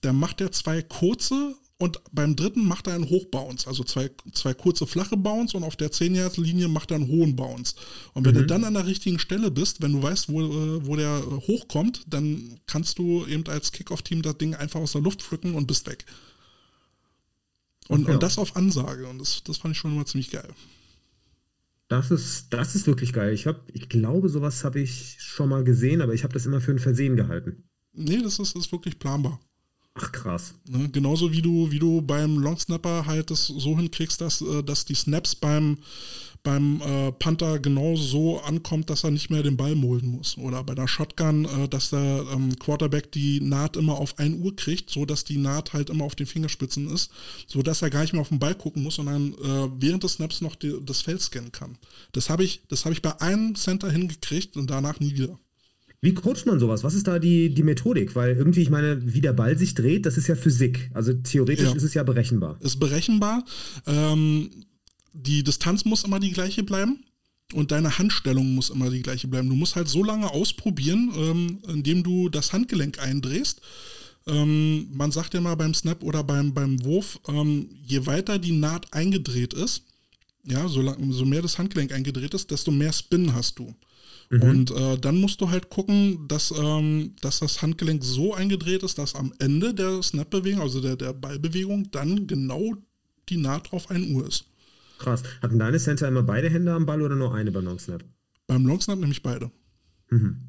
[0.02, 4.54] dann macht er zwei kurze und beim dritten macht er einen Hochbounce, also zwei, zwei
[4.54, 7.74] kurze flache Bounce und auf der 10-Yards-Linie macht er einen hohen Bounce.
[8.14, 10.96] Und wenn du dann an der richtigen Stelle bist, wenn du weißt, wo, äh, wo
[10.96, 15.54] der hochkommt, dann kannst du eben als Kickoff-Team das Ding einfach aus der Luft pflücken
[15.54, 16.06] und bist weg.
[17.88, 18.14] Und, Ja.
[18.14, 19.06] und das auf Ansage.
[19.06, 20.48] Und das, das fand ich schon immer ziemlich geil.
[21.88, 23.32] Das ist, das ist wirklich geil.
[23.32, 26.60] Ich, hab, ich glaube, sowas habe ich schon mal gesehen, aber ich habe das immer
[26.60, 27.64] für ein Versehen gehalten.
[27.92, 29.40] Nee, das ist, ist wirklich planbar.
[29.98, 30.54] Ach krass.
[30.68, 30.88] Ne?
[30.90, 34.94] Genauso wie du, wie du beim Longsnapper halt das so hinkriegst, dass, äh, dass die
[34.94, 35.78] Snaps beim,
[36.42, 40.36] beim äh, Panther genau so ankommt, dass er nicht mehr den Ball molden muss.
[40.36, 44.54] Oder bei der Shotgun, äh, dass der ähm, Quarterback die Naht immer auf 1 Uhr
[44.54, 47.10] kriegt, so dass die Naht halt immer auf den Fingerspitzen ist,
[47.46, 50.14] so dass er gar nicht mehr auf den Ball gucken muss, sondern äh, während des
[50.14, 51.78] Snaps noch die, das Feld scannen kann.
[52.12, 55.38] Das habe ich, das habe ich bei einem Center hingekriegt und danach nie wieder.
[56.06, 56.84] Wie coacht man sowas?
[56.84, 58.14] Was ist da die, die Methodik?
[58.14, 60.88] Weil irgendwie, ich meine, wie der Ball sich dreht, das ist ja Physik.
[60.94, 61.74] Also theoretisch Ja.
[61.74, 62.56] ist es ja berechenbar.
[62.60, 63.44] ist berechenbar.
[63.88, 64.48] Ähm,
[65.12, 67.00] die Distanz muss immer die gleiche bleiben
[67.54, 69.48] und deine Handstellung muss immer die gleiche bleiben.
[69.48, 73.60] Du musst halt so lange ausprobieren, ähm, indem du das Handgelenk eindrehst.
[74.28, 78.52] Ähm, man sagt ja mal beim Snap oder beim, beim Wurf, ähm, je weiter die
[78.52, 79.82] Naht eingedreht ist,
[80.44, 83.74] ja, so, lang, so mehr das Handgelenk eingedreht ist, desto mehr Spin hast du.
[84.30, 88.98] Und äh, dann musst du halt gucken, dass, ähm, dass das Handgelenk so eingedreht ist,
[88.98, 92.74] dass am Ende der Snap-Bewegung, also der, der Ballbewegung, dann genau
[93.28, 94.44] die Naht drauf 1 Uhr ist.
[94.98, 95.22] Krass.
[95.42, 98.02] Hatten deine Center immer beide Hände am Ball oder nur eine beim Long Snap?
[98.46, 99.50] Beim Longsnap nämlich beide.
[100.10, 100.42] Mhm.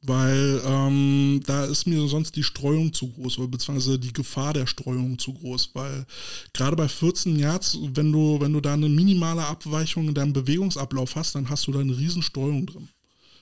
[0.00, 4.66] Weil ähm, da ist mir sonst die Streuung zu groß, oder beziehungsweise die Gefahr der
[4.66, 6.06] Streuung zu groß, weil
[6.52, 11.16] gerade bei 14 Yards, wenn du, wenn du da eine minimale Abweichung in deinem Bewegungsablauf
[11.16, 12.88] hast, dann hast du da eine riesen Streuung drin.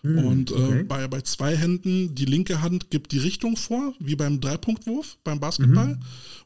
[0.02, 0.82] Und äh, okay.
[0.84, 5.40] bei, bei zwei Händen, die linke Hand gibt die Richtung vor, wie beim Dreipunktwurf, beim
[5.40, 5.98] Basketball.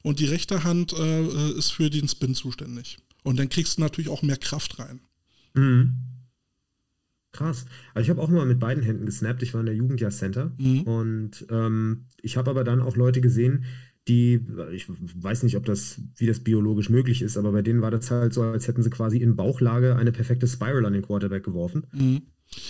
[0.02, 2.98] Und die rechte Hand äh, äh, ist für den Spin zuständig.
[3.22, 5.00] Und dann kriegst du natürlich auch mehr Kraft rein.
[5.54, 5.94] Mhm.
[7.32, 7.66] Krass.
[7.94, 9.42] Also ich habe auch immer mit beiden Händen gesnappt.
[9.42, 10.80] Ich war in der Jugendjahr Center Mhm.
[10.82, 13.64] und ähm, ich habe aber dann auch Leute gesehen,
[14.08, 14.40] die,
[14.72, 18.10] ich weiß nicht, ob das, wie das biologisch möglich ist, aber bei denen war das
[18.10, 21.86] halt so, als hätten sie quasi in Bauchlage eine perfekte Spiral an den Quarterback geworfen.
[21.92, 22.22] Mhm.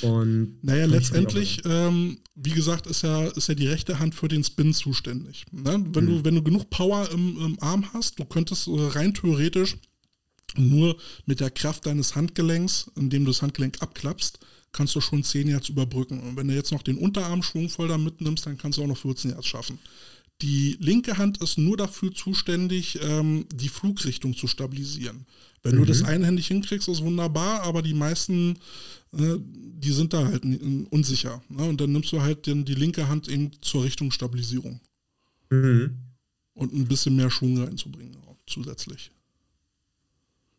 [0.02, 4.28] Und Naja, ich letztendlich, ähm, wie gesagt, ist ja, ist ja die rechte Hand für
[4.28, 5.44] den Spin zuständig.
[5.52, 5.84] Ne?
[5.92, 9.76] Wenn, du, wenn du genug Power im, im Arm hast, du könntest äh, rein theoretisch
[10.56, 10.96] nur
[11.26, 14.38] mit der Kraft deines Handgelenks, indem du das Handgelenk abklappst,
[14.72, 16.20] kannst du schon 10 Yards überbrücken.
[16.20, 18.98] Und wenn du jetzt noch den Unterarm schwungvoll da mitnimmst, dann kannst du auch noch
[18.98, 19.78] 14 Yards schaffen.
[20.42, 25.26] Die linke Hand ist nur dafür zuständig, ähm, die Flugrichtung zu stabilisieren.
[25.62, 28.56] Wenn du das einhändig hinkriegst, ist wunderbar, aber die meisten,
[29.12, 30.42] äh, die sind da halt
[30.90, 31.42] unsicher.
[31.50, 31.64] Ne?
[31.64, 34.80] Und dann nimmst du halt den, die linke Hand eben zur Richtungsstabilisierung
[35.50, 35.96] Mhm.
[36.54, 39.10] und ein bisschen mehr Schwung reinzubringen auch zusätzlich.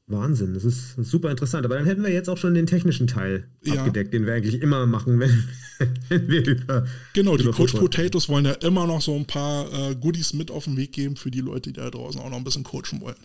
[0.07, 1.65] Wahnsinn, das ist super interessant.
[1.65, 3.75] Aber dann hätten wir jetzt auch schon den technischen Teil Ja.
[3.75, 5.45] abgedeckt, den wir eigentlich immer machen, wenn,
[6.09, 6.85] wenn wir über.
[7.13, 10.33] Genau, die über Coach Football- Potatoes wollen ja immer noch so ein paar äh, Goodies
[10.33, 12.63] mit auf den Weg geben für die Leute, die da draußen auch noch ein bisschen
[12.63, 13.15] coachen wollen.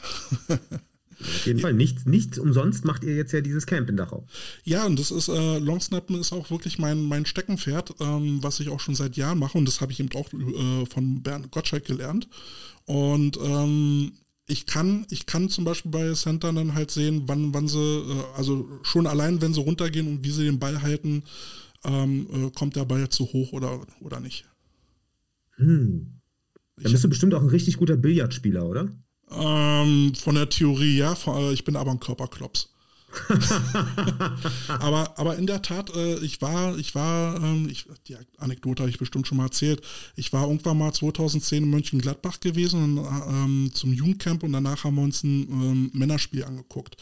[1.20, 1.72] Auf jeden Fall.
[1.72, 4.26] Nicht, nicht umsonst macht ihr jetzt ja dieses Camp in Dachau.
[4.64, 8.68] Ja, und das ist, äh, Longsnappen ist auch wirklich mein, mein Steckenpferd, ähm, was ich
[8.68, 11.84] auch schon seit Jahren mache und das habe ich eben auch äh, von Bernd Gottschalk
[11.84, 12.28] gelernt.
[12.84, 14.12] Und ähm,
[14.46, 18.24] ich kann, ich kann zum Beispiel bei Centern dann halt sehen, wann, wann sie, äh,
[18.36, 21.24] also schon allein, wenn sie runtergehen und wie sie den Ball halten,
[21.84, 24.44] ähm, äh, kommt der Ball zu hoch oder, oder nicht.
[25.56, 26.20] Hm.
[26.76, 28.90] Dann bist du bestimmt auch ein richtig guter Billardspieler, oder?
[29.30, 32.68] Ähm, von der Theorie ja, von, äh, ich bin aber ein Körperklops.
[34.68, 38.90] aber, aber in der Tat, äh, ich war, ich war, ähm, ich, die Anekdote habe
[38.90, 39.80] ich bestimmt schon mal erzählt.
[40.16, 44.96] Ich war irgendwann mal 2010 in Mönchengladbach gewesen und, ähm, zum Jugendcamp und danach haben
[44.96, 46.96] wir uns ein ähm, Männerspiel angeguckt.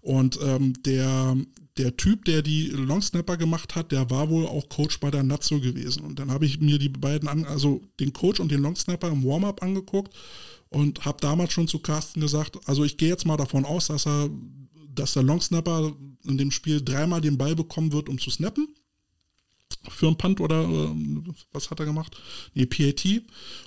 [0.00, 1.36] Und ähm, der,
[1.76, 5.60] der Typ, der die Longsnapper gemacht hat, der war wohl auch Coach bei der Nazio
[5.60, 6.04] gewesen.
[6.04, 9.24] Und dann habe ich mir die beiden, an, also den Coach und den Longsnapper im
[9.24, 10.14] Warm-up angeguckt
[10.70, 14.06] und habe damals schon zu Carsten gesagt, also ich gehe jetzt mal davon aus, dass
[14.06, 14.28] er,
[14.94, 15.92] dass der Longsnapper
[16.24, 18.68] in dem Spiel dreimal den Ball bekommen wird, um zu snappen.
[19.88, 20.94] Für einen Punt oder äh,
[21.52, 22.20] was hat er gemacht?
[22.54, 23.22] Nee, PAT.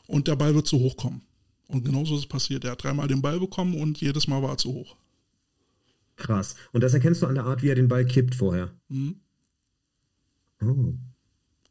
[0.07, 1.21] Und der Ball wird zu hoch kommen.
[1.67, 2.65] Und genauso ist es passiert.
[2.65, 4.97] Er hat dreimal den Ball bekommen und jedes Mal war er zu hoch.
[6.17, 6.55] Krass.
[6.73, 8.71] Und das erkennst du an der Art, wie er den Ball kippt vorher.
[8.89, 9.15] Mhm,
[10.63, 10.93] Oh.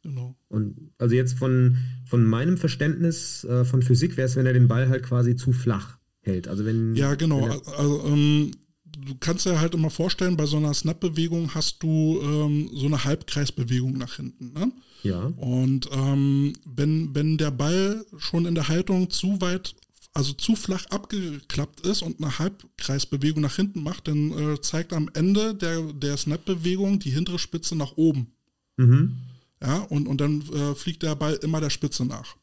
[0.03, 0.35] genau.
[0.49, 1.77] Und also jetzt von,
[2.11, 5.53] von meinem Verständnis äh, von Physik wäre es, wenn er den Ball halt quasi zu
[5.53, 6.49] flach hält.
[6.49, 6.97] Also wenn.
[6.97, 7.43] Ja, genau.
[7.43, 8.51] Wenn er, Also, ähm,
[8.85, 13.05] du kannst dir halt immer vorstellen, bei so einer Snap-Bewegung hast du ähm, so eine
[13.05, 14.53] Halbkreisbewegung nach hinten.
[14.53, 14.73] Ne?
[15.05, 15.21] ja.
[15.37, 19.77] Und ähm, wenn, wenn der Ball schon in der Haltung zu weit,
[20.13, 25.09] also zu flach abgeklappt ist und eine Halbkreisbewegung nach hinten macht, dann äh, zeigt am
[25.15, 28.33] Ende der, der Snap-Bewegung die hintere Spitze nach oben.
[28.77, 29.17] Mhm.
[29.63, 32.37] Ja, und, und dann äh, fliegt der Ball immer der Spitze nach.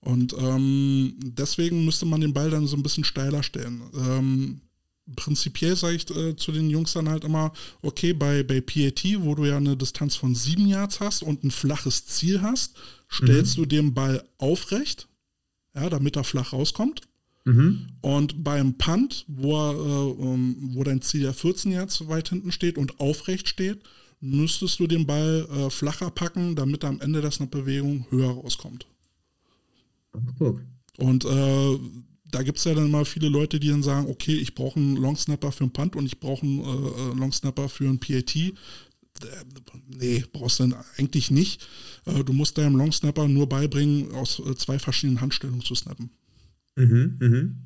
[0.00, 3.82] Und ähm, deswegen müsste man den Ball dann so ein bisschen steiler stellen.
[3.94, 4.60] Ähm,
[5.16, 7.52] prinzipiell sage ich äh, zu den Jungs dann halt immer,
[7.82, 11.50] okay, bei, bei PAT, wo du ja eine Distanz von sieben Yards hast und ein
[11.50, 12.74] flaches Ziel hast,
[13.10, 15.08] stellst du den Ball aufrecht,
[15.74, 17.02] ja, damit er flach rauskommt.
[17.44, 17.88] Mhm.
[18.00, 22.52] Und beim Punt, wo, er, äh, ähm, wo dein Ziel ja 14 Yards weit hinten
[22.52, 23.82] steht und aufrecht steht,
[24.22, 28.86] müsstest du den Ball äh, flacher packen, damit am Ende der Snap-Bewegung höher rauskommt.
[30.38, 30.62] Guck.
[30.98, 31.78] Und äh,
[32.30, 34.96] da gibt es ja dann mal viele Leute, die dann sagen, okay, ich brauche einen
[34.96, 38.36] Longsnapper für einen Punt und ich brauche einen äh, Longsnapper für einen PAT.
[38.36, 38.52] Äh,
[39.88, 41.66] Nee, brauchst du eigentlich nicht.
[42.06, 46.10] Äh, du musst deinem Longsnapper nur beibringen, aus äh, zwei verschiedenen Handstellungen zu snappen.
[46.76, 47.18] Mhm.
[47.20, 47.56] Mhm.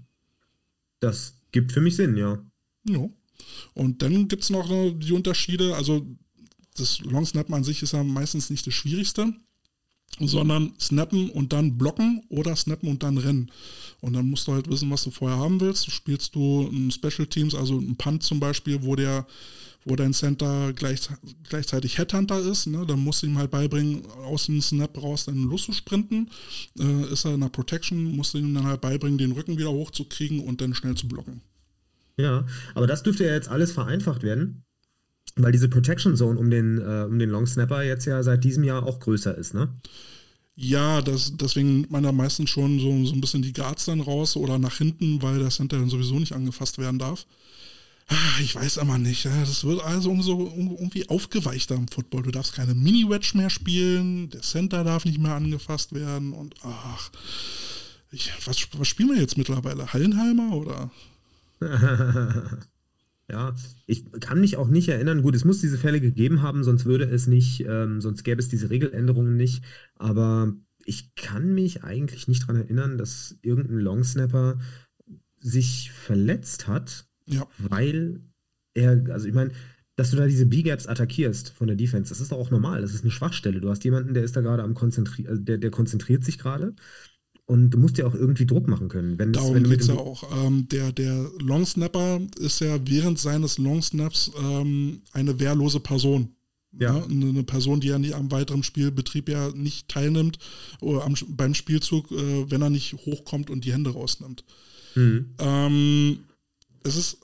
[1.01, 2.43] Das gibt für mich Sinn, ja.
[2.89, 3.09] Ja.
[3.75, 5.77] Und dann gibt es noch äh, die Unterschiede.
[5.77, 6.07] Also
[6.77, 9.33] das Longsnappen an sich ist ja meistens nicht das Schwierigste,
[10.19, 13.51] sondern snappen und dann blocken oder snappen und dann rennen.
[14.01, 15.91] Und dann musst du halt wissen, was du vorher haben willst.
[15.91, 19.27] Spielst du ein Special Teams, also ein Punt zum Beispiel, wo der
[19.87, 21.09] wo dein Center gleich,
[21.49, 25.45] gleichzeitig Headhunter ist, ne, dann musst du ihm halt beibringen, aus dem Snap raus dann
[25.45, 26.29] loszusprinten.
[26.79, 29.71] Äh, ist er in der Protection, musst du ihm dann halt beibringen, den Rücken wieder
[29.71, 31.41] hochzukriegen und dann schnell zu blocken.
[32.19, 34.65] Ja, aber das dürfte ja jetzt alles vereinfacht werden,
[35.37, 38.65] weil diese Protection Zone um den, äh, um den Long Snapper jetzt ja seit diesem
[38.65, 39.69] Jahr auch größer ist, ne?
[40.59, 44.01] Ja, das, deswegen nimmt man da meistens schon so, so ein bisschen die Guards dann
[44.01, 47.27] raus oder nach hinten, weil der Center dann sowieso nicht angefasst werden darf.
[48.09, 49.27] Ah, Ich weiß aber nicht.
[49.27, 52.23] Das wird also irgendwie so irgendwie aufgeweichter im Football.
[52.23, 57.11] Du darfst keine Mini-Wedge mehr spielen, der Center darf nicht mehr angefasst werden und ach,
[58.11, 59.93] ich, was, was spielen wir jetzt mittlerweile?
[59.93, 60.91] Hallenheimer oder?
[63.31, 63.55] ja,
[63.87, 65.23] ich kann mich auch nicht erinnern.
[65.23, 68.49] Gut, es muss diese Fälle gegeben haben, sonst würde es nicht, ähm, sonst gäbe es
[68.49, 69.65] diese Regeländerungen nicht.
[69.97, 70.55] Aber
[70.85, 74.61] ich kann mich eigentlich nicht daran erinnern, dass irgendein Longsnapper
[75.41, 78.21] sich verletzt hat, Ja, weil
[78.75, 79.53] er, also ich meine,
[79.97, 82.83] dass du da diese B-Gaps attackierst von der Defense, das ist doch auch normal.
[82.83, 83.61] Das ist eine Schwachstelle.
[83.61, 86.75] Du hast jemanden, der ist da gerade am konzentrieren, also der, der konzentriert sich gerade.
[87.47, 89.19] Und du musst ja auch irgendwie Druck machen können.
[89.19, 90.25] Wenn das, darum geht es ja auch.
[90.45, 96.31] Ähm, der, der Longsnapper ist ja während seines Longsnaps ähm, eine wehrlose Person.
[96.73, 96.93] Ja.
[96.93, 97.05] Ne?
[97.05, 100.39] Eine, eine Person, die ja nie am weiteren Spielbetrieb ja nicht teilnimmt
[100.81, 104.45] oder am, beim Spielzug, äh, wenn er nicht hochkommt und die Hände rausnimmt.
[104.97, 105.35] Mhm.
[105.39, 106.19] Ähm,
[106.83, 107.19] es ist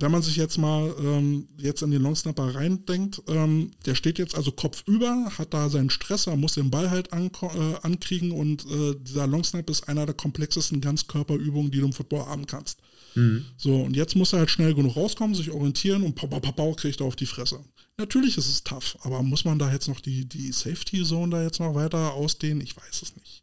[0.00, 4.36] wenn man sich jetzt mal ähm, jetzt in den Longsnapper reindenkt, ähm, der steht jetzt
[4.36, 8.94] also kopfüber, hat da seinen Stresser, muss den Ball halt an, äh, ankriegen und äh,
[9.00, 12.78] dieser Longsnap ist einer der komplexesten Ganzkörperübungen, die du im Football haben kannst.
[13.14, 13.44] Mhm.
[13.56, 16.74] So, und jetzt muss er halt schnell genug rauskommen, sich orientieren und pau, pau, pau,
[16.74, 17.60] kriegt er auf die Fresse.
[17.96, 21.42] Natürlich ist es tough, aber muss man da jetzt noch die, die Safety Zone da
[21.42, 22.60] jetzt noch weiter ausdehnen?
[22.60, 23.42] Ich weiß es nicht.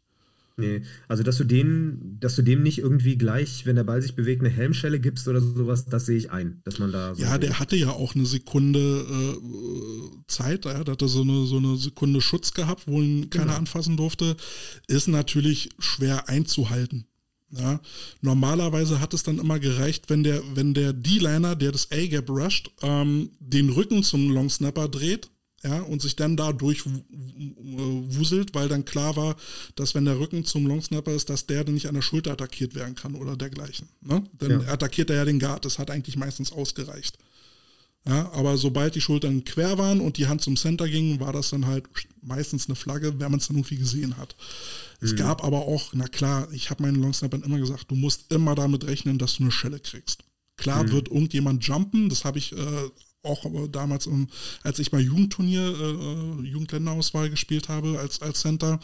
[0.58, 4.16] Nee, also dass du den, dass du dem nicht irgendwie gleich, wenn der Ball sich
[4.16, 7.36] bewegt, eine Helmschelle gibst oder sowas, das sehe ich ein, dass man da so Ja,
[7.36, 12.22] der hatte ja auch eine Sekunde äh, Zeit, er hatte so eine, so eine Sekunde
[12.22, 13.58] Schutz gehabt, wo ihn keiner genau.
[13.58, 14.34] anfassen durfte.
[14.88, 17.06] Ist natürlich schwer einzuhalten.
[17.50, 17.80] Ja,
[18.22, 22.70] normalerweise hat es dann immer gereicht, wenn der, wenn der D-Liner, der das A-Gap rusht,
[22.82, 25.30] ähm, den Rücken zum Long Snapper dreht
[25.66, 26.94] ja, und sich dann da durchwuselt,
[28.54, 29.36] weil dann klar war,
[29.74, 32.74] dass wenn der Rücken zum Longsnapper ist, dass der dann nicht an der Schulter attackiert
[32.74, 33.88] werden kann oder dergleichen.
[34.00, 34.22] Ne?
[34.38, 34.68] Dann ja.
[34.68, 37.18] attackiert er ja den Guard, das hat eigentlich meistens ausgereicht.
[38.06, 41.50] Ja, aber sobald die Schultern quer waren und die Hand zum Center ging, war das
[41.50, 41.86] dann halt
[42.22, 44.36] meistens eine Flagge, wenn man es dann irgendwie gesehen hat.
[45.00, 45.16] Es mhm.
[45.16, 48.86] gab aber auch, na klar, ich habe meinen Longsnappern immer gesagt, du musst immer damit
[48.86, 50.22] rechnen, dass du eine Schelle kriegst.
[50.56, 50.92] Klar mhm.
[50.92, 52.90] wird irgendjemand jumpen, das habe ich äh,
[53.26, 54.08] auch damals,
[54.62, 58.80] als ich mal Jugendturnier, äh, Jugendländerauswahl gespielt habe als, als Center,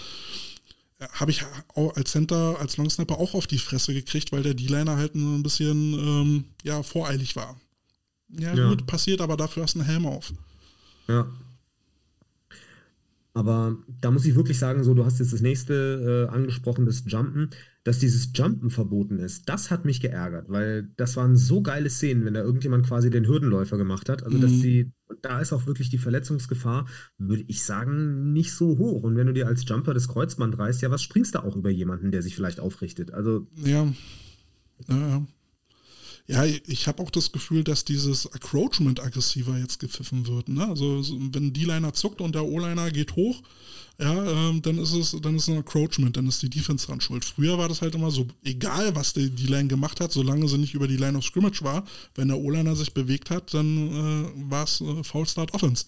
[0.99, 1.45] äh, habe ich
[1.75, 5.43] auch als Center, als Longsnapper auch auf die Fresse gekriegt, weil der D-Liner halt ein
[5.43, 7.59] bisschen ähm, ja, voreilig war.
[8.29, 10.33] Ja, ja, gut, passiert, aber dafür hast du einen Helm auf.
[11.09, 11.27] Ja.
[13.35, 17.05] Aber da muss ich wirklich sagen, so, du hast jetzt das nächste äh, angesprochen, das
[17.07, 17.51] Jumpen
[17.85, 22.25] dass dieses Jumpen verboten ist, das hat mich geärgert, weil das waren so geile Szenen,
[22.25, 24.23] wenn da irgendjemand quasi den Hürdenläufer gemacht hat.
[24.23, 24.61] Also, dass mhm.
[24.61, 26.87] sie, da ist auch wirklich die Verletzungsgefahr,
[27.19, 29.03] würde ich sagen, nicht so hoch.
[29.03, 31.71] Und wenn du dir als Jumper das Kreuzband reißt, ja, was springst du auch über
[31.71, 33.13] jemanden, der sich vielleicht aufrichtet?
[33.13, 33.49] Also.
[33.57, 33.93] Ja.
[34.89, 35.27] Ja, ja.
[36.27, 40.49] Ja, ich habe auch das Gefühl, dass dieses Accroachment aggressiver jetzt gepfiffen wird.
[40.49, 40.67] Ne?
[40.67, 43.43] Also wenn D-Liner zuckt und der O-Liner geht hoch,
[43.99, 47.25] ja, ähm, dann ist es, dann ist ein Encroachment, dann ist die Defense dran schuld.
[47.25, 50.59] Früher war das halt immer so, egal was die, die Line gemacht hat, solange sie
[50.59, 51.85] nicht über die Line of Scrimmage war,
[52.15, 55.85] wenn der O-Liner sich bewegt hat, dann äh, war es äh, Foul Start Offense.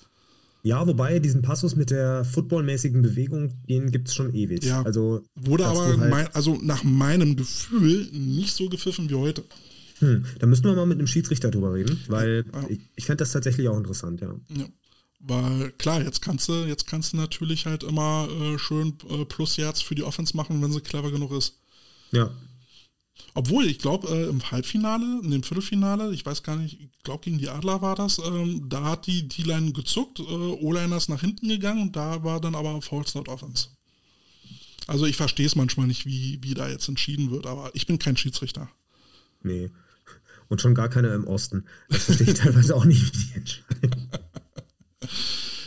[0.62, 4.64] Ja, wobei diesen Passus mit der footballmäßigen Bewegung, den gibt es schon ewig.
[4.64, 9.44] Ja, also, wurde aber halt mein, also nach meinem Gefühl nicht so gepfiffen wie heute.
[9.98, 12.68] Hm, da müssten wir mal mit einem Schiedsrichter drüber reden, weil ja.
[12.68, 14.34] ich, ich fände das tatsächlich auch interessant, ja.
[14.56, 14.66] ja.
[15.20, 19.56] Weil klar, jetzt kannst du, jetzt kannst du natürlich halt immer äh, schön äh, plus
[19.56, 21.60] Yards für die Offense machen, wenn sie clever genug ist.
[22.10, 22.30] Ja.
[23.32, 27.24] Obwohl, ich glaube, äh, im Halbfinale, in dem Viertelfinale, ich weiß gar nicht, ich glaube
[27.24, 31.20] gegen die Adler war das, ähm, da hat die D-Line gezuckt, äh, O-Liner ist nach
[31.20, 33.68] hinten gegangen und da war dann aber False Not Offense.
[34.86, 37.98] Also ich verstehe es manchmal nicht, wie, wie da jetzt entschieden wird, aber ich bin
[37.98, 38.68] kein Schiedsrichter.
[39.42, 39.70] Nee.
[40.48, 41.64] Und schon gar keiner im Osten.
[41.88, 44.10] Das verstehe ich teilweise auch nicht, wie die entscheiden.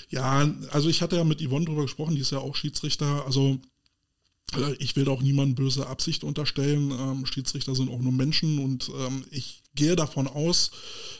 [0.10, 3.26] Ja, also ich hatte ja mit Yvonne drüber gesprochen, die ist ja auch Schiedsrichter.
[3.26, 3.60] Also
[4.56, 6.92] äh, ich will da auch niemandem böse Absicht unterstellen.
[6.92, 10.72] Ähm, Schiedsrichter sind auch nur Menschen und ähm, ich gehe davon aus,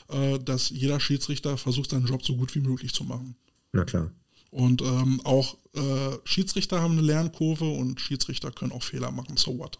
[0.08, 3.36] äh, dass jeder Schiedsrichter versucht, seinen Job so gut wie möglich zu machen.
[3.72, 4.10] Na klar.
[4.50, 9.36] Und ähm, auch äh, Schiedsrichter haben eine Lernkurve und Schiedsrichter können auch Fehler machen.
[9.36, 9.78] So what?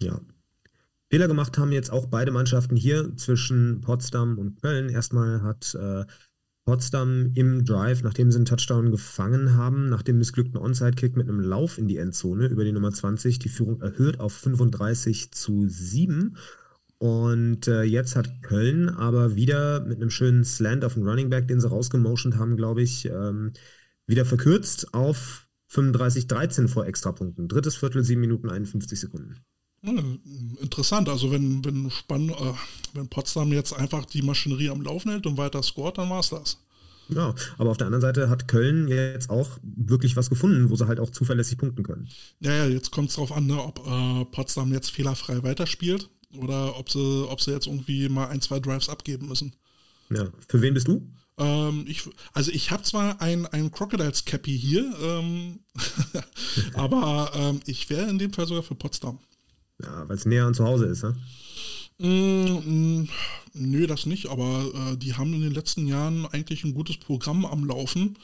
[0.00, 0.20] Ja.
[1.10, 4.90] Fehler gemacht haben jetzt auch beide Mannschaften hier zwischen Potsdam und Köln.
[4.90, 6.04] Erstmal hat äh,
[6.64, 11.40] Potsdam im Drive, nachdem sie einen Touchdown gefangen haben, nach dem missglückten Onside-Kick mit einem
[11.40, 16.36] Lauf in die Endzone über die Nummer 20, die Führung erhöht auf 35 zu 7.
[16.98, 21.48] Und äh, jetzt hat Köln aber wieder mit einem schönen Slant auf den Running Back,
[21.48, 23.52] den sie rausgemotioned haben, glaube ich, ähm,
[24.06, 27.48] wieder verkürzt auf 35-13 vor Extrapunkten.
[27.48, 29.36] Drittes Viertel, 7 Minuten 51 Sekunden.
[29.82, 30.18] Hm,
[30.60, 32.52] interessant, also wenn, wenn, Spann, äh,
[32.94, 36.30] wenn Potsdam jetzt einfach die Maschinerie am Laufen hält und weiter scoret, dann war es
[36.30, 36.58] das.
[37.08, 40.86] Ja, aber auf der anderen Seite hat Köln jetzt auch wirklich was gefunden, wo sie
[40.86, 42.08] halt auch zuverlässig punkten können.
[42.40, 46.78] Ja, ja, jetzt kommt es darauf an, ne, ob äh, Potsdam jetzt fehlerfrei weiterspielt oder
[46.78, 49.54] ob sie, ob sie jetzt irgendwie mal ein, zwei Drives abgeben müssen.
[50.10, 51.08] Ja, für wen bist du?
[51.38, 52.02] Ähm, ich,
[52.32, 55.60] also ich habe zwar ein, ein Crocodiles Cappy hier, ähm,
[56.74, 59.18] aber ähm, ich wäre in dem Fall sogar für Potsdam.
[59.82, 61.16] Ja, weil es näher an zu Hause ist, ne?
[61.98, 63.08] Mm, mm,
[63.54, 67.44] nö, das nicht, aber äh, die haben in den letzten Jahren eigentlich ein gutes Programm
[67.44, 68.16] am Laufen.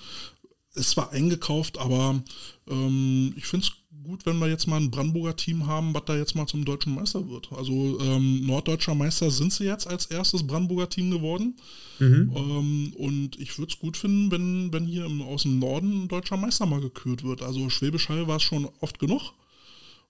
[0.74, 2.22] Es war eingekauft, aber
[2.68, 3.72] ähm, ich finde es
[4.04, 6.94] gut, wenn wir jetzt mal ein Brandenburger Team haben, was da jetzt mal zum deutschen
[6.94, 7.50] Meister wird.
[7.52, 11.56] Also ähm, norddeutscher Meister sind sie jetzt als erstes Brandenburger Team geworden.
[11.98, 12.32] Mhm.
[12.34, 16.08] Ähm, und ich würde es gut finden, wenn, wenn hier im, aus dem Norden ein
[16.08, 17.42] deutscher Meister mal gekürt wird.
[17.42, 19.32] Also Schwäbisch Hall war es schon oft genug.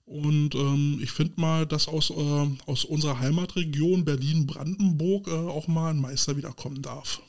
[0.05, 5.89] Und ähm, ich finde mal, dass aus, äh, aus unserer Heimatregion Berlin-Brandenburg äh, auch mal
[5.89, 7.21] ein Meister wiederkommen darf,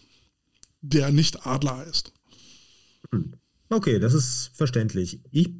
[0.82, 2.12] der nicht Adler heißt.
[3.12, 3.32] Hm.
[3.70, 5.20] Okay, das ist verständlich.
[5.30, 5.54] Ich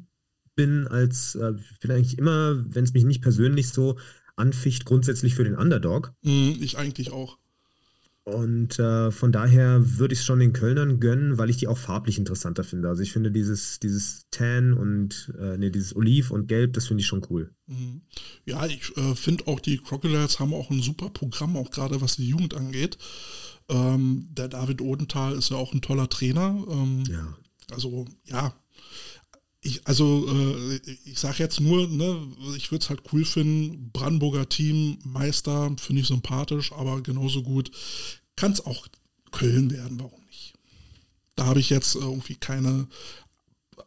[0.55, 3.97] bin als, äh, bin eigentlich immer, wenn es mich nicht persönlich so
[4.35, 6.13] anficht, grundsätzlich für den Underdog.
[6.21, 7.39] Mhm, ich eigentlich auch.
[8.27, 11.77] Und äh, von daher würde ich es schon den Kölnern gönnen, weil ich die auch
[11.77, 12.89] farblich interessanter finde.
[12.89, 16.99] Also ich finde dieses, dieses Tan und äh, nee, dieses Oliv und Gelb, das finde
[16.99, 17.55] ich schon cool.
[17.67, 18.01] Mhm.
[18.43, 22.17] Ja, ich äh, finde auch, die Crocodiles haben auch ein super Programm, auch gerade was
[22.17, 22.97] die Jugend angeht.
[23.69, 26.65] Ähm, der David Odenthal ist ja auch ein toller Trainer.
[26.69, 27.33] Ähm, ja.
[27.71, 28.53] Also ja,
[29.67, 32.25] ich, also äh, ich sage jetzt nur, ne,
[32.55, 37.69] ich würde es halt cool finden, Brandenburger Team, Meister, finde ich sympathisch, aber genauso gut
[38.35, 38.87] kann es auch
[39.31, 40.53] Köln werden, warum nicht?
[41.35, 42.87] Da habe ich jetzt irgendwie keine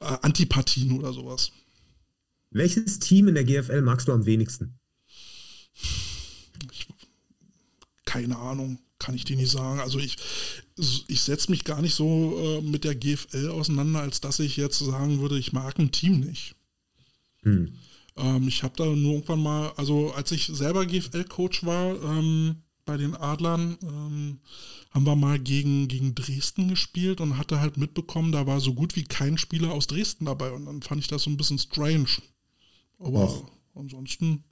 [0.01, 1.53] äh, Antipathien oder sowas.
[2.51, 4.79] Welches Team in der GFL magst du am wenigsten?
[6.73, 6.87] Ich,
[8.05, 9.81] keine Ahnung kann ich dir nicht sagen.
[9.81, 10.17] Also ich,
[11.09, 14.79] ich setze mich gar nicht so äh, mit der GFL auseinander, als dass ich jetzt
[14.79, 16.55] sagen würde, ich mag ein Team nicht.
[17.43, 17.73] Hm.
[18.17, 22.97] Ähm, ich habe da nur irgendwann mal, also als ich selber GFL-Coach war ähm, bei
[22.97, 24.41] den Adlern, ähm,
[24.91, 28.97] haben wir mal gegen, gegen Dresden gespielt und hatte halt mitbekommen, da war so gut
[28.97, 32.09] wie kein Spieler aus Dresden dabei und dann fand ich das so ein bisschen strange.
[32.99, 33.51] Aber Och.
[33.75, 34.45] ansonsten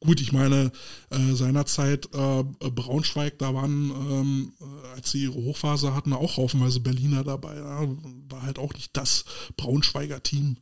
[0.00, 0.70] Gut, ich meine,
[1.10, 6.80] äh, seinerzeit äh, Braunschweig, da waren, ähm, äh, als sie ihre Hochphase hatten, auch haufenweise
[6.80, 7.56] Berliner dabei.
[7.56, 7.88] Ja?
[8.28, 9.24] War halt auch nicht das
[9.56, 10.58] Braunschweiger Team.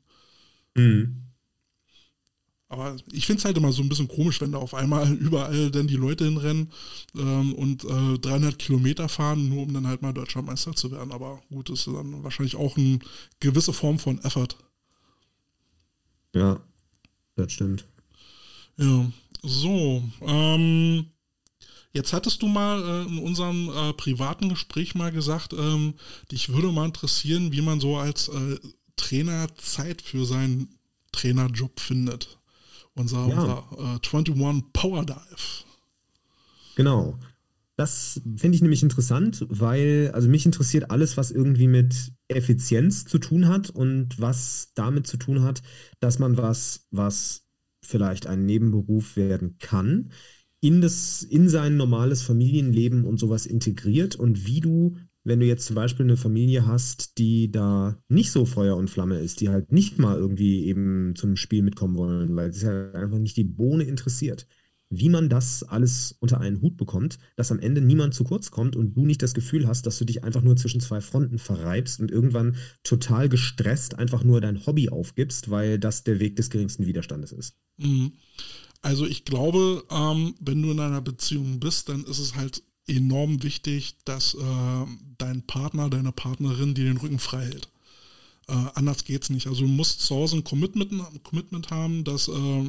[0.74, 1.24] Mhm.
[2.68, 5.70] Aber ich finde es halt immer so ein bisschen komisch, wenn da auf einmal überall
[5.70, 6.72] dann die Leute hinrennen
[7.16, 11.12] ähm, und äh, 300 Kilometer fahren, nur um dann halt mal deutscher Meister zu werden.
[11.12, 13.00] Aber gut, das ist dann wahrscheinlich auch eine
[13.40, 14.56] gewisse Form von Effort.
[16.34, 16.60] Ja,
[17.36, 17.86] das stimmt.
[18.76, 19.08] Ja,
[19.44, 20.02] so.
[20.22, 21.06] Ähm,
[21.92, 25.94] jetzt hattest du mal äh, in unserem äh, privaten Gespräch mal gesagt, ähm,
[26.30, 28.58] dich würde mal interessieren, wie man so als äh,
[28.96, 30.78] Trainer Zeit für seinen
[31.12, 32.38] Trainerjob findet.
[32.94, 33.40] Unser, ja.
[33.40, 35.64] unser 21 äh, Power Dive.
[36.76, 37.18] Genau.
[37.76, 43.18] Das finde ich nämlich interessant, weil, also mich interessiert alles, was irgendwie mit Effizienz zu
[43.18, 45.60] tun hat und was damit zu tun hat,
[45.98, 47.43] dass man was, was
[47.86, 50.10] vielleicht ein Nebenberuf werden kann,
[50.60, 55.66] in, das, in sein normales Familienleben und sowas integriert und wie du, wenn du jetzt
[55.66, 59.72] zum Beispiel eine Familie hast, die da nicht so Feuer und Flamme ist, die halt
[59.72, 63.84] nicht mal irgendwie eben zum Spiel mitkommen wollen, weil es ja einfach nicht die Bohne
[63.84, 64.46] interessiert
[64.98, 68.76] wie man das alles unter einen Hut bekommt, dass am Ende niemand zu kurz kommt
[68.76, 72.00] und du nicht das Gefühl hast, dass du dich einfach nur zwischen zwei Fronten verreibst
[72.00, 76.86] und irgendwann total gestresst einfach nur dein Hobby aufgibst, weil das der Weg des geringsten
[76.86, 77.54] Widerstandes ist.
[77.78, 78.12] Mhm.
[78.82, 83.42] Also ich glaube, ähm, wenn du in einer Beziehung bist, dann ist es halt enorm
[83.42, 84.86] wichtig, dass äh,
[85.18, 87.68] dein Partner, deine Partnerin dir den Rücken frei hält.
[88.46, 89.46] Äh, anders es nicht.
[89.46, 92.64] Also du musst zu Hause ein Commitment, Commitment haben, dass äh,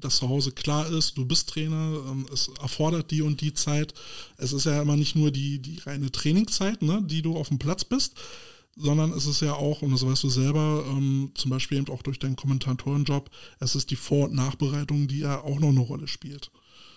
[0.00, 3.94] das zu Hause klar ist, du bist Trainer, ähm, es erfordert die und die Zeit.
[4.36, 7.58] Es ist ja immer nicht nur die, die reine Trainingszeit, ne, die du auf dem
[7.58, 8.14] Platz bist,
[8.76, 12.02] sondern es ist ja auch, und das weißt du selber, ähm, zum Beispiel eben auch
[12.02, 16.08] durch deinen Kommentatorenjob, es ist die Vor- und Nachbereitung, die ja auch noch eine Rolle
[16.08, 16.50] spielt.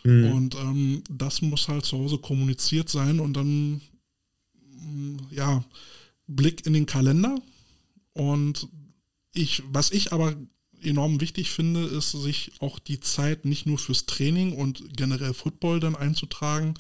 [0.04, 0.32] Mhm.
[0.32, 3.82] Und ähm, das muss halt zu Hause kommuniziert sein und dann,
[4.82, 5.64] mm, ja,
[6.28, 7.42] Blick in den Kalender.
[8.14, 8.68] Und
[9.34, 10.36] ich, was ich aber
[10.84, 15.80] enorm wichtig finde, ist, sich auch die Zeit nicht nur fürs Training und generell Football
[15.80, 16.76] dann einzutragen,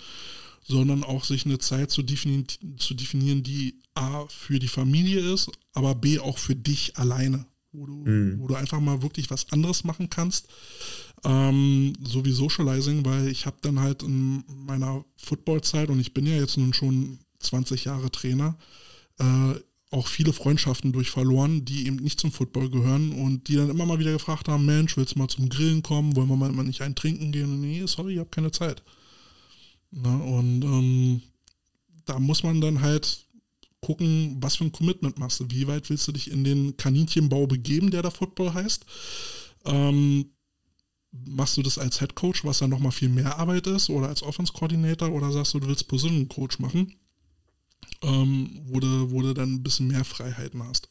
[0.67, 2.45] sondern auch sich eine Zeit zu definieren,
[2.77, 7.85] zu definieren, die A für die Familie ist, aber B auch für dich alleine, wo
[7.85, 8.39] du, mhm.
[8.39, 10.47] wo du einfach mal wirklich was anderes machen kannst.
[11.23, 16.25] Ähm, so wie Socializing, weil ich habe dann halt in meiner Footballzeit und ich bin
[16.25, 18.57] ja jetzt nun schon 20 Jahre Trainer,
[19.19, 19.55] äh,
[19.91, 23.85] auch viele Freundschaften durch verloren, die eben nicht zum Football gehören und die dann immer
[23.85, 26.15] mal wieder gefragt haben, Mensch, willst du mal zum Grillen kommen?
[26.15, 27.59] Wollen wir mal, mal nicht einen trinken gehen?
[27.61, 28.83] Nee, sorry, ich habe keine Zeit.
[29.91, 31.21] Na, und ähm,
[32.05, 33.25] da muss man dann halt
[33.81, 35.45] gucken, was für ein Commitment machst du.
[35.49, 38.85] Wie weit willst du dich in den Kaninchenbau begeben, der da Football heißt?
[39.65, 40.31] Ähm,
[41.11, 44.21] machst du das als Head Coach, was dann nochmal viel mehr Arbeit ist, oder als
[44.21, 46.93] Offense Coordinator, oder sagst du, du willst Position Coach machen?
[48.03, 50.89] Ähm, wo, du, wo du dann ein bisschen mehr Freiheiten hast.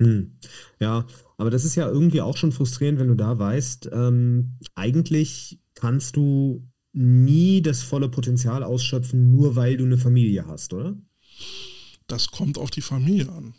[0.00, 0.32] Hm.
[0.80, 1.06] Ja,
[1.36, 6.16] aber das ist ja irgendwie auch schon frustrierend, wenn du da weißt, ähm, eigentlich kannst
[6.16, 10.96] du nie das volle Potenzial ausschöpfen, nur weil du eine Familie hast, oder?
[12.06, 13.54] Das kommt auf die Familie an.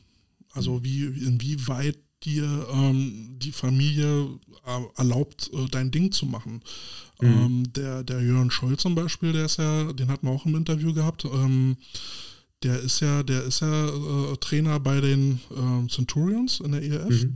[0.52, 6.62] Also wie, inwieweit dir ähm, die Familie äh, erlaubt, äh, dein Ding zu machen.
[7.22, 7.28] Mhm.
[7.28, 10.56] Ähm, der, der Jörn Scholl zum Beispiel, der ist ja, den hatten wir auch im
[10.56, 11.78] Interview gehabt, ähm,
[12.64, 17.24] der ist ja, der ist ja äh, Trainer bei den äh, Centurions in der ERF.
[17.24, 17.36] Mhm.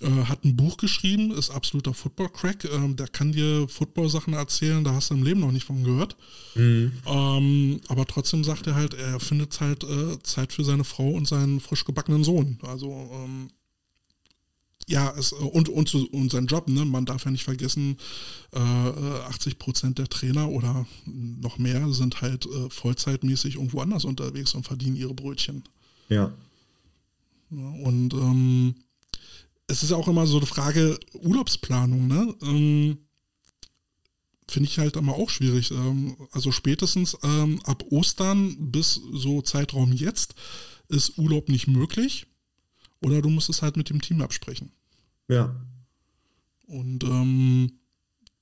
[0.00, 2.64] Äh, hat ein Buch geschrieben, ist absoluter Football-Crack.
[2.72, 6.16] Ähm, der kann dir Football-Sachen erzählen, da hast du im Leben noch nicht von gehört.
[6.54, 6.92] Mhm.
[7.06, 11.26] Ähm, aber trotzdem sagt er halt, er findet halt äh, Zeit für seine Frau und
[11.26, 12.58] seinen frisch gebackenen Sohn.
[12.62, 13.50] Also ähm,
[14.88, 16.84] ja, es, und, und, und sein Job, ne?
[16.86, 17.98] man darf ja nicht vergessen,
[18.52, 24.54] äh, 80 Prozent der Trainer oder noch mehr sind halt äh, vollzeitmäßig irgendwo anders unterwegs
[24.54, 25.62] und verdienen ihre Brötchen.
[26.08, 26.32] Ja.
[27.50, 28.74] ja und ähm,
[29.66, 32.34] es ist auch immer so eine Frage Urlaubsplanung, ne?
[32.42, 32.98] Ähm,
[34.50, 35.70] Finde ich halt immer auch schwierig.
[35.72, 40.34] Ähm, also spätestens ähm, ab Ostern bis so Zeitraum jetzt
[40.88, 42.26] ist Urlaub nicht möglich.
[43.02, 44.72] Oder du musst es halt mit dem Team absprechen.
[45.28, 45.54] Ja.
[46.66, 47.72] Und ähm,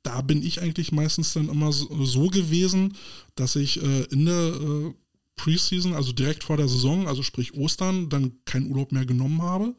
[0.02, 2.96] da bin ich eigentlich meistens dann immer so, gewesen,
[3.34, 4.94] dass ich äh, in der äh,
[5.36, 9.74] Preseason, also direkt vor der Saison, also sprich Ostern, dann keinen Urlaub mehr genommen habe.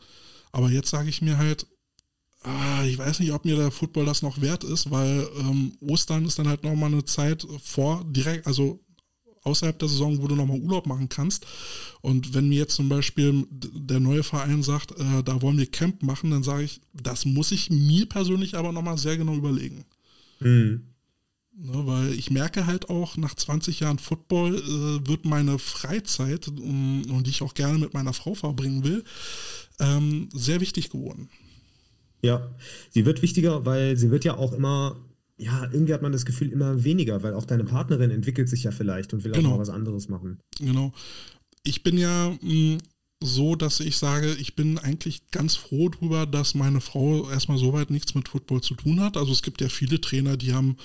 [0.51, 1.65] Aber jetzt sage ich mir halt,
[2.43, 6.25] ah, ich weiß nicht, ob mir der Football das noch wert ist, weil ähm, Ostern
[6.25, 8.79] ist dann halt nochmal eine Zeit vor, direkt, also
[9.47, 11.45] außerhalb der Saison, wo du nochmal Urlaub machen kannst.
[12.01, 16.03] Und wenn mir jetzt zum Beispiel der neue Verein sagt, äh, da wollen wir Camp
[16.03, 19.85] machen, dann sage ich, das muss ich mir persönlich aber nochmal sehr genau überlegen.
[20.39, 20.83] Mhm.
[21.59, 27.03] Ne, weil ich merke halt auch, nach 20 Jahren Football äh, wird meine Freizeit, um,
[27.09, 29.03] und die ich auch gerne mit meiner Frau verbringen will,
[29.79, 31.29] ähm, sehr wichtig geworden.
[32.21, 32.47] Ja,
[32.91, 34.97] sie wird wichtiger, weil sie wird ja auch immer
[35.37, 38.71] ja, irgendwie hat man das Gefühl immer weniger, weil auch deine Partnerin entwickelt sich ja
[38.71, 39.49] vielleicht und will genau.
[39.49, 40.39] auch mal was anderes machen.
[40.59, 40.91] Genau.
[41.63, 42.77] Ich bin ja mh, hm,
[43.19, 47.89] so, dass ich sage, ich bin eigentlich ganz froh darüber, dass meine Frau erstmal soweit
[47.89, 49.17] nichts mit Football zu tun hat.
[49.17, 50.77] Also es gibt ja viele Trainer, die haben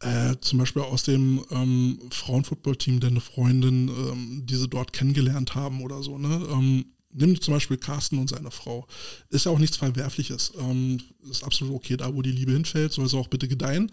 [0.00, 5.82] äh, zum Beispiel aus dem ähm, Frauenfootball-Team eine Freundin, ähm, die sie dort kennengelernt haben
[5.82, 6.16] oder so.
[6.16, 6.46] Ne?
[6.50, 6.86] Ähm,
[7.16, 8.86] nimm zum Beispiel Carsten und seine Frau.
[9.30, 10.52] Ist ja auch nichts Verwerfliches.
[10.58, 13.90] Ähm, ist absolut okay, da wo die Liebe hinfällt, soll sie auch bitte gedeihen.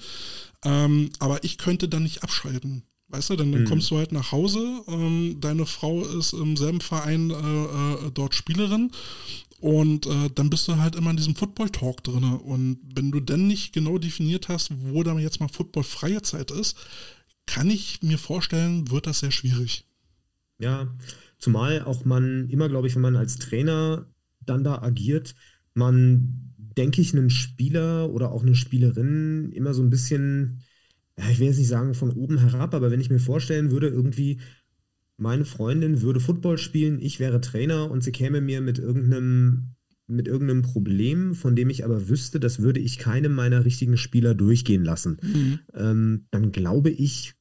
[0.63, 2.83] Ähm, aber ich könnte dann nicht abschalten.
[3.09, 3.67] Weißt du, dann, dann mhm.
[3.67, 7.35] kommst du halt nach Hause, ähm, deine Frau ist im selben Verein äh,
[8.07, 8.91] äh, dort Spielerin
[9.59, 12.23] und äh, dann bist du halt immer in diesem Football-Talk drin.
[12.23, 16.75] Und wenn du dann nicht genau definiert hast, wo da jetzt mal Football-freie Zeit ist,
[17.45, 19.85] kann ich mir vorstellen, wird das sehr schwierig.
[20.59, 20.87] Ja,
[21.43, 24.07] Zumal auch man immer, glaube ich, wenn man als Trainer
[24.45, 25.35] dann da agiert,
[25.73, 30.61] man, denke ich, einen Spieler oder auch eine Spielerin immer so ein bisschen,
[31.19, 33.89] ja, ich will jetzt nicht sagen von oben herab, aber wenn ich mir vorstellen würde,
[33.89, 34.39] irgendwie
[35.17, 39.75] meine Freundin würde Football spielen, ich wäre Trainer und sie käme mir mit irgendeinem
[40.07, 44.33] mit irgendeinem Problem, von dem ich aber wüsste, das würde ich keinem meiner richtigen Spieler
[44.33, 45.59] durchgehen lassen, mhm.
[45.73, 47.35] ähm, dann glaube ich,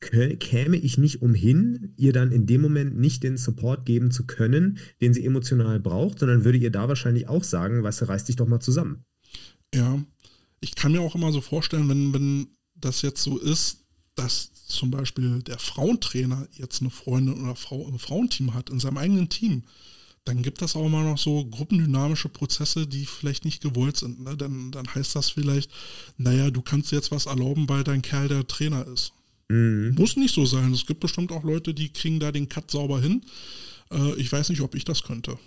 [0.00, 4.78] käme ich nicht umhin, ihr dann in dem Moment nicht den Support geben zu können,
[5.00, 8.36] den sie emotional braucht, sondern würde ihr da wahrscheinlich auch sagen, weißt du, reiß dich
[8.36, 9.04] doch mal zusammen.
[9.74, 10.02] Ja,
[10.60, 14.90] ich kann mir auch immer so vorstellen, wenn, wenn das jetzt so ist, dass zum
[14.90, 19.64] Beispiel der Frauentrainer jetzt eine Freundin oder Frau im Frauenteam hat, in seinem eigenen Team,
[20.24, 24.20] dann gibt das auch immer noch so gruppendynamische Prozesse, die vielleicht nicht gewollt sind.
[24.20, 24.36] Ne?
[24.36, 25.70] Dann, dann heißt das vielleicht,
[26.18, 29.12] naja, du kannst jetzt was erlauben, weil dein Kerl der Trainer ist.
[29.50, 29.96] Mhm.
[29.98, 30.72] Muss nicht so sein.
[30.72, 33.22] Es gibt bestimmt auch Leute, die kriegen da den Cut sauber hin.
[33.90, 35.38] Äh, ich weiß nicht, ob ich das könnte.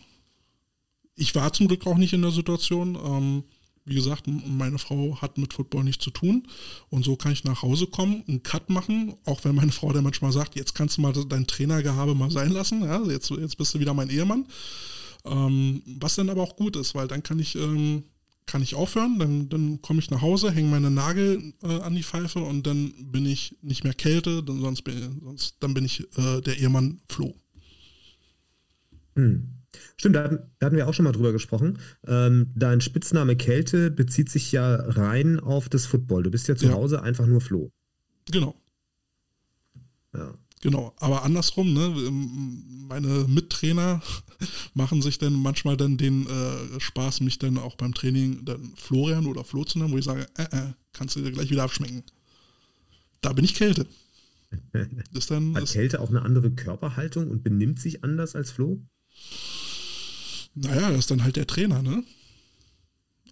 [1.16, 2.96] Ich war zum Glück auch nicht in der Situation.
[3.02, 3.44] Ähm,
[3.86, 6.48] wie gesagt, meine Frau hat mit Football nichts zu tun.
[6.90, 10.04] Und so kann ich nach Hause kommen, einen Cut machen, auch wenn meine Frau dann
[10.04, 12.82] manchmal sagt, jetzt kannst du mal dein Trainergehabe mal sein lassen.
[12.84, 14.48] Ja, jetzt, jetzt bist du wieder mein Ehemann.
[15.26, 18.04] Ähm, was dann aber auch gut ist, weil dann kann ich ähm,
[18.45, 22.03] kann ich aufhören, dann, dann komme ich nach Hause, hänge meine Nagel äh, an die
[22.03, 26.02] Pfeife und dann bin ich nicht mehr Kälte, dann, sonst bin, sonst, dann bin ich
[26.18, 27.36] äh, der Ehemann Flo.
[29.15, 29.49] Hm.
[29.98, 31.80] Stimmt, da hatten, da hatten, wir auch schon mal drüber gesprochen.
[32.06, 36.24] Ähm, dein Spitzname Kälte bezieht sich ja rein auf das Football.
[36.24, 36.74] Du bist ja zu ja.
[36.74, 37.72] Hause einfach nur Flo.
[38.32, 38.56] Genau.
[40.14, 40.36] Ja.
[40.64, 41.90] Genau, aber andersrum, ne,
[42.88, 44.02] meine Mittrainer
[44.73, 49.26] machen sich dann manchmal dann den äh, Spaß, mich dann auch beim Training dann Florian
[49.26, 52.03] oder Flo zu nennen, wo ich sage, äh, äh, kannst du dir gleich wieder abschmecken.
[53.19, 53.85] Da bin ich Kälte.
[55.14, 58.80] Ist dann, Hat Kälte auch eine andere Körperhaltung und benimmt sich anders als Flo?
[60.56, 62.06] Naja, das ist dann halt der Trainer, ne?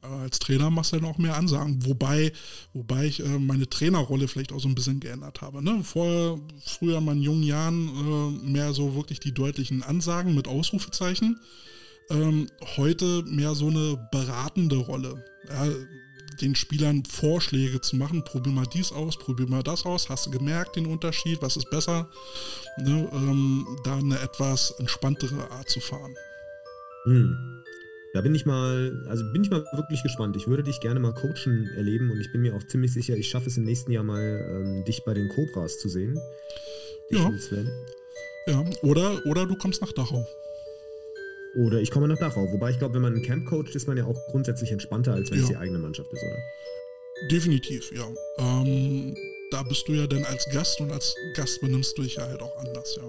[0.02, 1.86] Als Trainer machst du dann auch mehr Ansagen.
[1.86, 2.32] Wobei,
[2.74, 5.64] wobei ich äh, meine Trainerrolle vielleicht auch so ein bisschen geändert habe.
[5.64, 5.84] Ne?
[5.84, 7.90] Vorher, früher in meinen jungen Jahren,
[8.44, 11.40] äh, mehr so wirklich die deutlichen Ansagen mit Ausrufezeichen.
[12.10, 12.48] ähm,
[12.78, 15.24] heute mehr so eine beratende Rolle.
[15.48, 15.68] Ja,
[16.42, 20.32] den Spielern Vorschläge zu machen, probier mal dies aus, probier mal das aus, hast du
[20.32, 22.10] gemerkt den Unterschied, was ist besser,
[22.78, 26.16] ne, ähm, da eine etwas entspanntere Art zu fahren.
[27.06, 27.61] Hm.
[28.14, 30.36] Da bin ich mal, also bin ich mal wirklich gespannt.
[30.36, 33.30] Ich würde dich gerne mal coachen erleben und ich bin mir auch ziemlich sicher, ich
[33.30, 36.20] schaffe es im nächsten Jahr mal, ähm, dich bei den Cobras zu sehen.
[37.10, 37.32] Ja.
[38.48, 40.26] Ja, oder, oder du kommst nach Dachau.
[41.56, 42.52] Oder ich komme nach Dachau.
[42.52, 45.32] Wobei ich glaube, wenn man ein Camp coacht, ist man ja auch grundsätzlich entspannter, als
[45.32, 45.44] wenn Ja.
[45.44, 46.38] es die eigene Mannschaft ist, oder?
[47.30, 48.08] Definitiv, ja.
[48.40, 49.16] Ähm,
[49.52, 52.42] da bist du ja dann als Gast und als Gast benimmst du dich ja halt
[52.42, 53.04] auch anders, ja.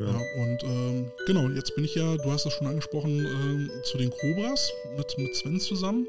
[0.00, 3.98] Ja, und ähm, genau, jetzt bin ich ja, du hast es schon angesprochen, ähm, zu
[3.98, 6.06] den Cobras mit, mit Sven zusammen.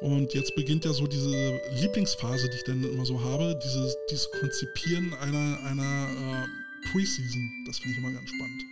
[0.00, 4.30] Und jetzt beginnt ja so diese Lieblingsphase, die ich dann immer so habe, dieses, dieses
[4.30, 6.08] Konzipieren einer, einer
[6.44, 7.50] äh, Preseason.
[7.66, 8.62] Das finde ich immer ganz spannend.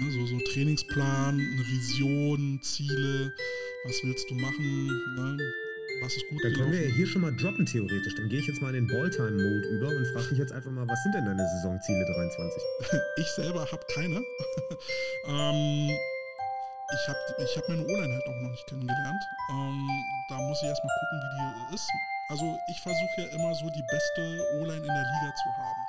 [0.00, 3.32] Ne, so, so Trainingsplan, eine Vision, Ziele,
[3.84, 4.86] was willst du machen,
[5.16, 5.63] ne?
[6.02, 6.96] Was ist gut Dann können wir ja gelaufen.
[6.96, 8.14] hier schon mal droppen, theoretisch.
[8.16, 10.86] Dann gehe ich jetzt mal in den Balltime-Mode über und frage dich jetzt einfach mal,
[10.88, 12.62] was sind denn deine Saisonziele 23?
[13.16, 14.16] Ich selber habe keine.
[15.28, 15.90] ähm,
[16.92, 19.22] ich habe ich hab meine O-Line halt auch noch nicht kennengelernt.
[19.50, 19.88] Ähm,
[20.28, 21.88] da muss ich erstmal gucken, wie die ist.
[22.28, 24.20] Also ich versuche ja immer so die beste
[24.60, 25.82] O-Line in der Liga zu haben.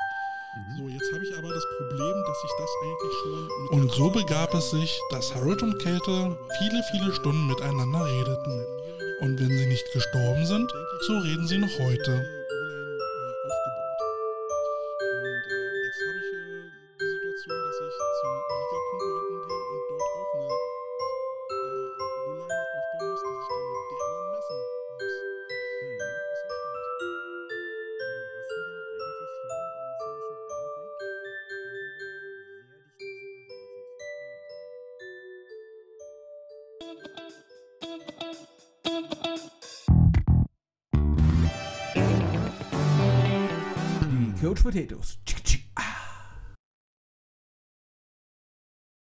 [0.56, 0.78] Mhm.
[0.78, 3.48] So, jetzt habe ich aber das Problem, dass ich das eigentlich schon...
[3.64, 8.66] mit Und so begab es sich, dass Harold und Käthe viele, viele Stunden miteinander redeten.
[9.20, 10.72] Und wenn sie nicht gestorben sind,
[11.02, 12.26] so reden sie noch heute.
[44.76, 45.18] potatoes.